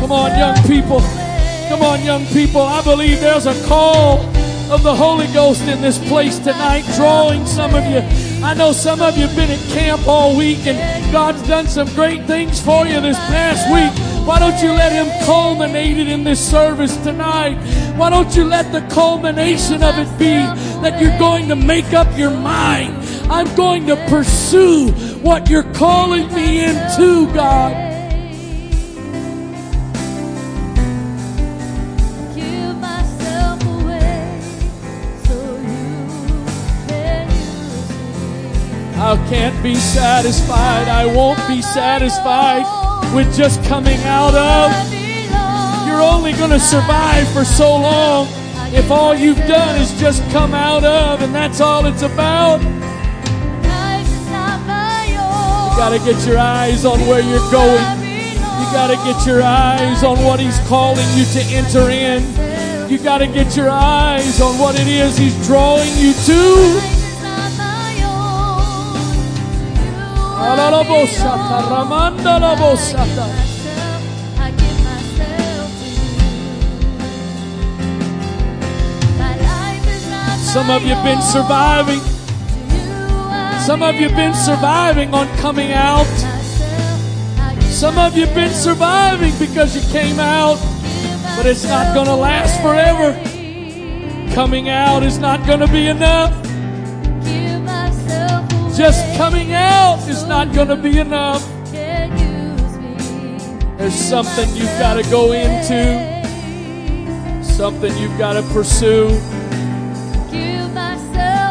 Come 0.00 0.12
on, 0.12 0.30
young 0.38 0.56
people. 0.66 1.29
Come 1.70 1.82
on, 1.82 2.02
young 2.02 2.26
people. 2.26 2.62
I 2.62 2.82
believe 2.82 3.20
there's 3.20 3.46
a 3.46 3.54
call 3.68 4.18
of 4.72 4.82
the 4.82 4.92
Holy 4.92 5.28
Ghost 5.28 5.62
in 5.62 5.80
this 5.80 5.98
place 6.08 6.36
tonight, 6.40 6.82
drawing 6.96 7.46
some 7.46 7.76
of 7.76 7.84
you. 7.84 8.00
I 8.44 8.54
know 8.54 8.72
some 8.72 9.00
of 9.00 9.16
you 9.16 9.28
have 9.28 9.36
been 9.36 9.52
at 9.52 9.60
camp 9.68 10.08
all 10.08 10.36
week 10.36 10.66
and 10.66 11.12
God's 11.12 11.46
done 11.46 11.68
some 11.68 11.86
great 11.94 12.24
things 12.24 12.60
for 12.60 12.88
you 12.88 13.00
this 13.00 13.16
past 13.16 13.72
week. 13.72 14.26
Why 14.26 14.40
don't 14.40 14.60
you 14.60 14.72
let 14.72 14.90
Him 14.90 15.06
culminate 15.24 15.96
it 15.96 16.08
in 16.08 16.24
this 16.24 16.44
service 16.44 16.96
tonight? 17.04 17.54
Why 17.96 18.10
don't 18.10 18.34
you 18.34 18.46
let 18.46 18.72
the 18.72 18.80
culmination 18.92 19.84
of 19.84 19.96
it 19.96 20.18
be 20.18 20.42
that 20.82 21.00
you're 21.00 21.16
going 21.20 21.46
to 21.46 21.56
make 21.56 21.92
up 21.92 22.18
your 22.18 22.32
mind? 22.32 22.96
I'm 23.30 23.54
going 23.54 23.86
to 23.86 23.94
pursue 24.08 24.88
what 25.22 25.48
you're 25.48 25.72
calling 25.74 26.34
me 26.34 26.64
into, 26.64 27.32
God. 27.32 27.89
I 39.10 39.16
can't 39.28 39.60
be 39.60 39.74
satisfied. 39.74 40.86
I 40.86 41.04
won't 41.04 41.44
be 41.48 41.60
satisfied 41.62 42.62
with 43.12 43.34
just 43.36 43.60
coming 43.64 43.98
out 44.04 44.36
of. 44.36 44.70
You're 45.84 46.00
only 46.00 46.32
going 46.34 46.50
to 46.50 46.60
survive 46.60 47.26
for 47.32 47.44
so 47.44 47.74
long 47.74 48.28
if 48.72 48.88
all 48.88 49.12
you've 49.12 49.44
done 49.48 49.80
is 49.80 49.98
just 49.98 50.22
come 50.30 50.54
out 50.54 50.84
of 50.84 51.22
and 51.22 51.34
that's 51.34 51.60
all 51.60 51.86
it's 51.86 52.02
about. 52.02 52.62
You 52.62 52.68
got 55.76 55.90
to 55.90 55.98
get 56.04 56.24
your 56.24 56.38
eyes 56.38 56.84
on 56.84 57.00
where 57.08 57.20
you're 57.20 57.50
going. 57.50 57.82
You 57.98 58.66
got 58.70 58.94
to 58.94 58.96
get 59.02 59.26
your 59.26 59.42
eyes 59.42 60.04
on 60.04 60.22
what 60.22 60.38
He's 60.38 60.60
calling 60.68 61.08
you 61.18 61.24
to 61.24 61.40
enter 61.50 61.90
in. 61.90 62.22
You 62.88 62.98
got 62.98 63.18
to 63.18 63.26
get 63.26 63.56
your 63.56 63.70
eyes 63.70 64.40
on 64.40 64.56
what 64.60 64.78
it 64.78 64.86
is 64.86 65.18
He's 65.18 65.34
drawing 65.48 65.90
you 65.96 66.12
to. 66.12 66.89
Some 80.50 80.70
of 80.70 80.82
you 80.82 80.94
have 80.94 81.04
been 81.04 81.20
surviving. 81.20 82.00
Some 83.66 83.82
of 83.82 83.94
you 83.96 84.08
have 84.08 84.16
been 84.16 84.34
surviving 84.34 85.12
on 85.14 85.28
coming 85.36 85.72
out. 85.72 86.06
Some 87.70 87.98
of 87.98 88.16
you 88.16 88.26
have 88.26 88.34
been 88.34 88.52
surviving 88.52 89.32
because 89.38 89.76
you 89.76 89.92
came 89.92 90.18
out, 90.18 90.56
but 91.36 91.46
it's 91.46 91.64
not 91.64 91.94
going 91.94 92.06
to 92.06 92.16
last 92.16 92.60
forever. 92.62 93.12
Coming 94.34 94.70
out 94.70 95.02
is 95.02 95.18
not 95.18 95.46
going 95.46 95.60
to 95.60 95.68
be 95.68 95.86
enough. 95.86 96.49
Just 98.80 99.04
coming 99.18 99.52
out 99.52 99.98
is 100.08 100.24
not 100.24 100.54
going 100.54 100.68
to 100.68 100.76
be 100.76 101.00
enough. 101.00 101.46
There's 103.76 103.94
something 103.94 104.48
you've 104.56 104.78
got 104.78 104.94
to 104.94 105.02
go 105.10 105.32
into, 105.32 105.84
something 107.44 107.94
you've 107.98 108.16
got 108.16 108.32
to 108.40 108.42
pursue. 108.54 109.08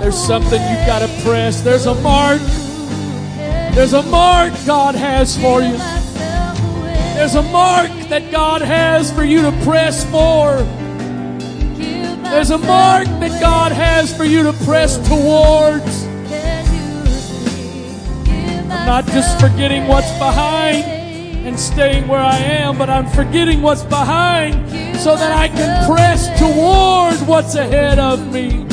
There's 0.02 0.18
something 0.18 0.60
you've 0.60 0.88
got 0.88 1.08
to 1.08 1.22
press. 1.24 1.62
There's 1.62 1.86
a 1.86 1.94
mark. 2.02 2.42
There's 3.76 3.94
a 3.94 4.02
mark 4.02 4.52
God 4.66 4.96
has 4.96 5.38
for 5.38 5.62
you. 5.62 5.78
There's 7.14 7.36
a 7.36 7.44
mark 7.44 7.92
that 8.10 8.32
God 8.32 8.64
has 8.64 9.12
for 9.12 9.24
you 9.24 9.44
to 9.44 9.52
press 9.64 10.04
for. 10.06 10.64
There's 12.32 12.50
a 12.50 12.58
mark 12.58 13.06
that 13.20 13.40
God 13.40 13.72
has 13.72 14.18
for 14.18 14.24
you 14.24 14.42
to 14.42 14.54
press 14.66 14.98
towards. 15.08 15.99
Not 18.90 19.06
just 19.06 19.40
forgetting 19.40 19.88
what's 19.88 20.12
behind 20.18 20.84
and 21.46 21.60
staying 21.60 22.08
where 22.08 22.22
I 22.22 22.38
am, 22.38 22.76
but 22.76 22.90
I'm 22.90 23.06
forgetting 23.06 23.62
what's 23.62 23.84
behind 23.84 24.68
so 24.98 25.16
that 25.16 25.32
I 25.32 25.48
can 25.48 25.88
press 25.88 26.26
toward 26.40 27.16
what's 27.28 27.54
ahead 27.54 28.00
of 28.00 28.34
me. 28.34 28.66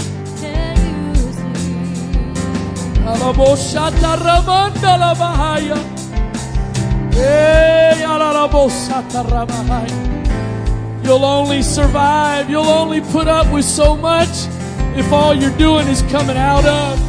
You'll 11.04 11.26
only 11.26 11.60
survive, 11.60 12.48
you'll 12.48 12.64
only 12.64 13.02
put 13.02 13.28
up 13.28 13.52
with 13.52 13.66
so 13.66 13.94
much 13.94 14.48
if 14.96 15.12
all 15.12 15.34
you're 15.34 15.58
doing 15.58 15.86
is 15.88 16.00
coming 16.10 16.38
out 16.38 16.64
of. 16.64 17.05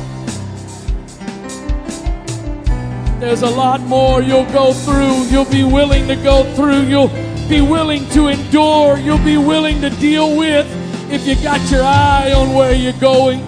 There's 3.20 3.42
a 3.42 3.50
lot 3.50 3.82
more 3.82 4.22
you'll 4.22 4.46
go 4.52 4.74
through. 4.74 5.24
You'll 5.26 5.50
be 5.50 5.64
willing 5.64 6.08
to 6.08 6.16
go 6.16 6.44
through. 6.54 6.82
You'll 6.84 7.10
be 7.50 7.62
willing 7.62 8.08
to 8.10 8.28
endure. 8.28 9.00
You'll 9.00 9.24
be 9.26 9.38
willing 9.38 9.82
to 9.82 9.90
deal 9.90 10.38
with 10.38 10.68
if 11.12 11.26
you 11.26 11.36
got 11.42 11.60
your 11.72 11.82
eye 11.84 12.32
on 12.34 12.54
where 12.54 12.76
you're 12.76 12.94
going. 12.94 13.42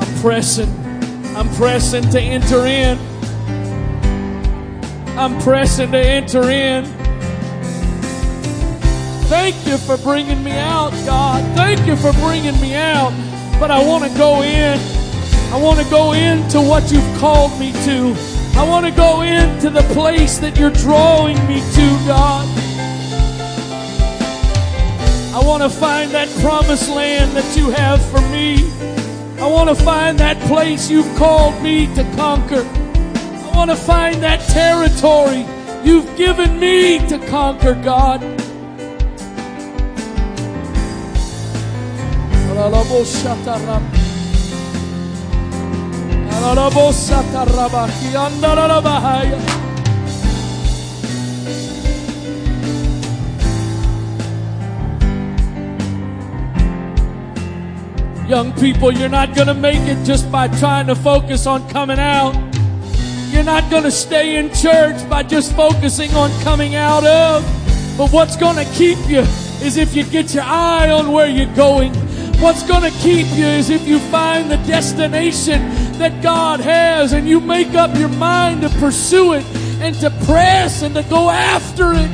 I'm 0.00 0.20
pressing. 0.20 0.68
I'm 1.36 1.48
pressing 1.50 2.10
to 2.10 2.20
enter 2.20 2.66
in. 2.66 2.98
I'm 5.16 5.40
pressing 5.42 5.92
to 5.92 5.98
enter 5.98 6.50
in. 6.50 6.86
Thank 9.28 9.64
you 9.64 9.78
for 9.78 9.96
bringing 9.98 10.42
me 10.42 10.58
out, 10.58 10.90
God. 11.06 11.44
Thank 11.54 11.86
you 11.86 11.94
for 11.94 12.12
bringing 12.14 12.60
me 12.60 12.74
out. 12.74 13.12
But 13.60 13.70
I 13.70 13.80
want 13.86 14.10
to 14.10 14.18
go 14.18 14.42
in. 14.42 14.99
I 15.52 15.60
want 15.60 15.80
to 15.80 15.90
go 15.90 16.12
into 16.12 16.60
what 16.60 16.92
you've 16.92 17.18
called 17.18 17.58
me 17.58 17.72
to. 17.84 18.14
I 18.54 18.64
want 18.68 18.86
to 18.86 18.92
go 18.92 19.22
into 19.22 19.68
the 19.68 19.82
place 19.92 20.38
that 20.38 20.56
you're 20.56 20.70
drawing 20.70 21.36
me 21.48 21.58
to, 21.60 21.86
God. 22.06 22.46
I 25.34 25.42
want 25.44 25.64
to 25.64 25.68
find 25.68 26.12
that 26.12 26.28
promised 26.40 26.88
land 26.88 27.32
that 27.36 27.56
you 27.56 27.68
have 27.70 28.00
for 28.10 28.20
me. 28.30 28.62
I 29.40 29.46
want 29.46 29.68
to 29.68 29.74
find 29.74 30.18
that 30.20 30.38
place 30.46 30.88
you've 30.88 31.16
called 31.16 31.60
me 31.62 31.92
to 31.96 32.04
conquer. 32.14 32.64
I 32.64 33.52
want 33.52 33.70
to 33.70 33.76
find 33.76 34.22
that 34.22 34.40
territory 34.50 35.44
you've 35.84 36.16
given 36.16 36.60
me 36.60 36.98
to 37.08 37.18
conquer, 37.26 37.74
God. 37.74 38.20
Young 58.26 58.54
people, 58.54 58.90
you're 58.90 59.10
not 59.10 59.34
going 59.34 59.48
to 59.48 59.54
make 59.54 59.80
it 59.80 60.02
just 60.04 60.32
by 60.32 60.48
trying 60.48 60.86
to 60.86 60.94
focus 60.94 61.46
on 61.46 61.68
coming 61.68 61.98
out. 61.98 62.32
You're 63.28 63.44
not 63.44 63.70
going 63.70 63.82
to 63.82 63.90
stay 63.90 64.36
in 64.36 64.52
church 64.54 65.08
by 65.10 65.22
just 65.22 65.54
focusing 65.54 66.10
on 66.14 66.30
coming 66.42 66.74
out 66.74 67.04
of. 67.04 67.44
But 67.98 68.12
what's 68.12 68.36
going 68.36 68.56
to 68.56 68.72
keep 68.72 68.98
you 69.08 69.20
is 69.60 69.76
if 69.76 69.94
you 69.94 70.04
get 70.04 70.32
your 70.32 70.44
eye 70.44 70.90
on 70.90 71.12
where 71.12 71.26
you're 71.26 71.54
going. 71.54 71.92
What's 72.40 72.62
going 72.62 72.90
to 72.90 72.98
keep 73.00 73.26
you 73.36 73.44
is 73.44 73.68
if 73.68 73.86
you 73.86 73.98
find 73.98 74.50
the 74.50 74.56
destination 74.58 75.60
that 76.00 76.22
God 76.22 76.60
has 76.60 77.12
and 77.12 77.28
you 77.28 77.40
make 77.40 77.74
up 77.74 77.94
your 77.96 78.08
mind 78.08 78.62
to 78.62 78.68
pursue 78.80 79.34
it 79.34 79.44
and 79.80 79.94
to 79.96 80.10
press 80.24 80.82
and 80.82 80.94
to 80.94 81.02
go 81.04 81.30
after 81.30 81.92
it. 81.92 82.10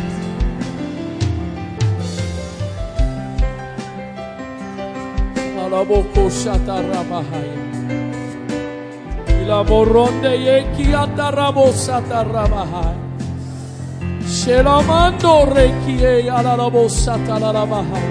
Shelamando 14.26 15.46
rekie 15.54 16.28
alarabosata 16.28 17.38
larabahai. 17.38 18.10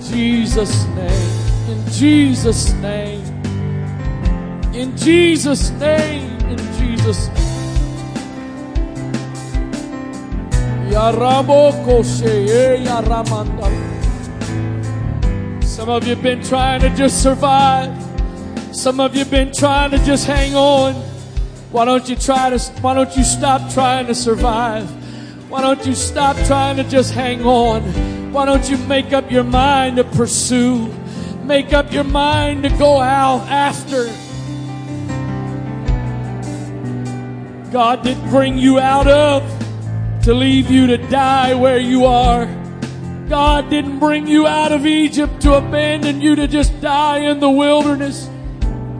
Jesus' 0.00 0.86
name. 0.96 1.35
Jesus' 1.96 2.74
name. 2.74 3.24
In 4.74 4.94
Jesus' 4.98 5.70
name. 5.70 6.38
In 6.40 6.58
Jesus' 6.76 7.28
name. 7.28 7.36
Eh, 10.92 12.84
Some 15.62 15.88
of 15.88 16.04
you 16.04 16.14
have 16.14 16.22
been 16.22 16.42
trying 16.42 16.82
to 16.82 16.90
just 16.90 17.22
survive. 17.22 17.90
Some 18.72 19.00
of 19.00 19.14
you 19.14 19.20
have 19.20 19.30
been 19.30 19.52
trying 19.54 19.90
to 19.92 19.98
just 20.04 20.26
hang 20.26 20.54
on. 20.54 20.92
Why 21.72 21.86
don't 21.86 22.06
you 22.10 22.16
try 22.16 22.50
to 22.50 22.58
why 22.82 22.92
don't 22.92 23.16
you 23.16 23.24
stop 23.24 23.72
trying 23.72 24.06
to 24.08 24.14
survive? 24.14 24.86
Why 25.48 25.62
don't 25.62 25.86
you 25.86 25.94
stop 25.94 26.36
trying 26.46 26.76
to 26.76 26.84
just 26.84 27.14
hang 27.14 27.42
on? 27.46 27.80
Why 28.34 28.44
don't 28.44 28.68
you 28.68 28.76
make 28.86 29.14
up 29.14 29.30
your 29.30 29.44
mind 29.44 29.96
to 29.96 30.04
pursue? 30.04 30.92
Make 31.46 31.72
up 31.72 31.92
your 31.92 32.02
mind 32.02 32.64
to 32.64 32.70
go 32.70 33.00
out 33.00 33.46
after. 33.48 34.06
God 37.70 38.02
didn't 38.02 38.28
bring 38.30 38.58
you 38.58 38.80
out 38.80 39.06
of 39.06 39.44
to 40.24 40.34
leave 40.34 40.68
you 40.72 40.88
to 40.88 40.96
die 40.96 41.54
where 41.54 41.78
you 41.78 42.04
are. 42.04 42.46
God 43.28 43.70
didn't 43.70 44.00
bring 44.00 44.26
you 44.26 44.48
out 44.48 44.72
of 44.72 44.86
Egypt 44.86 45.40
to 45.42 45.54
abandon 45.54 46.20
you 46.20 46.34
to 46.34 46.48
just 46.48 46.80
die 46.80 47.18
in 47.18 47.38
the 47.38 47.50
wilderness, 47.50 48.28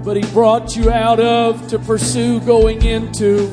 but 0.05 0.16
He 0.16 0.23
brought 0.32 0.77
you 0.77 0.89
out 0.89 1.18
of 1.18 1.66
to 1.66 1.81
pursue 1.81 2.39
going 2.39 2.85
into. 2.85 3.48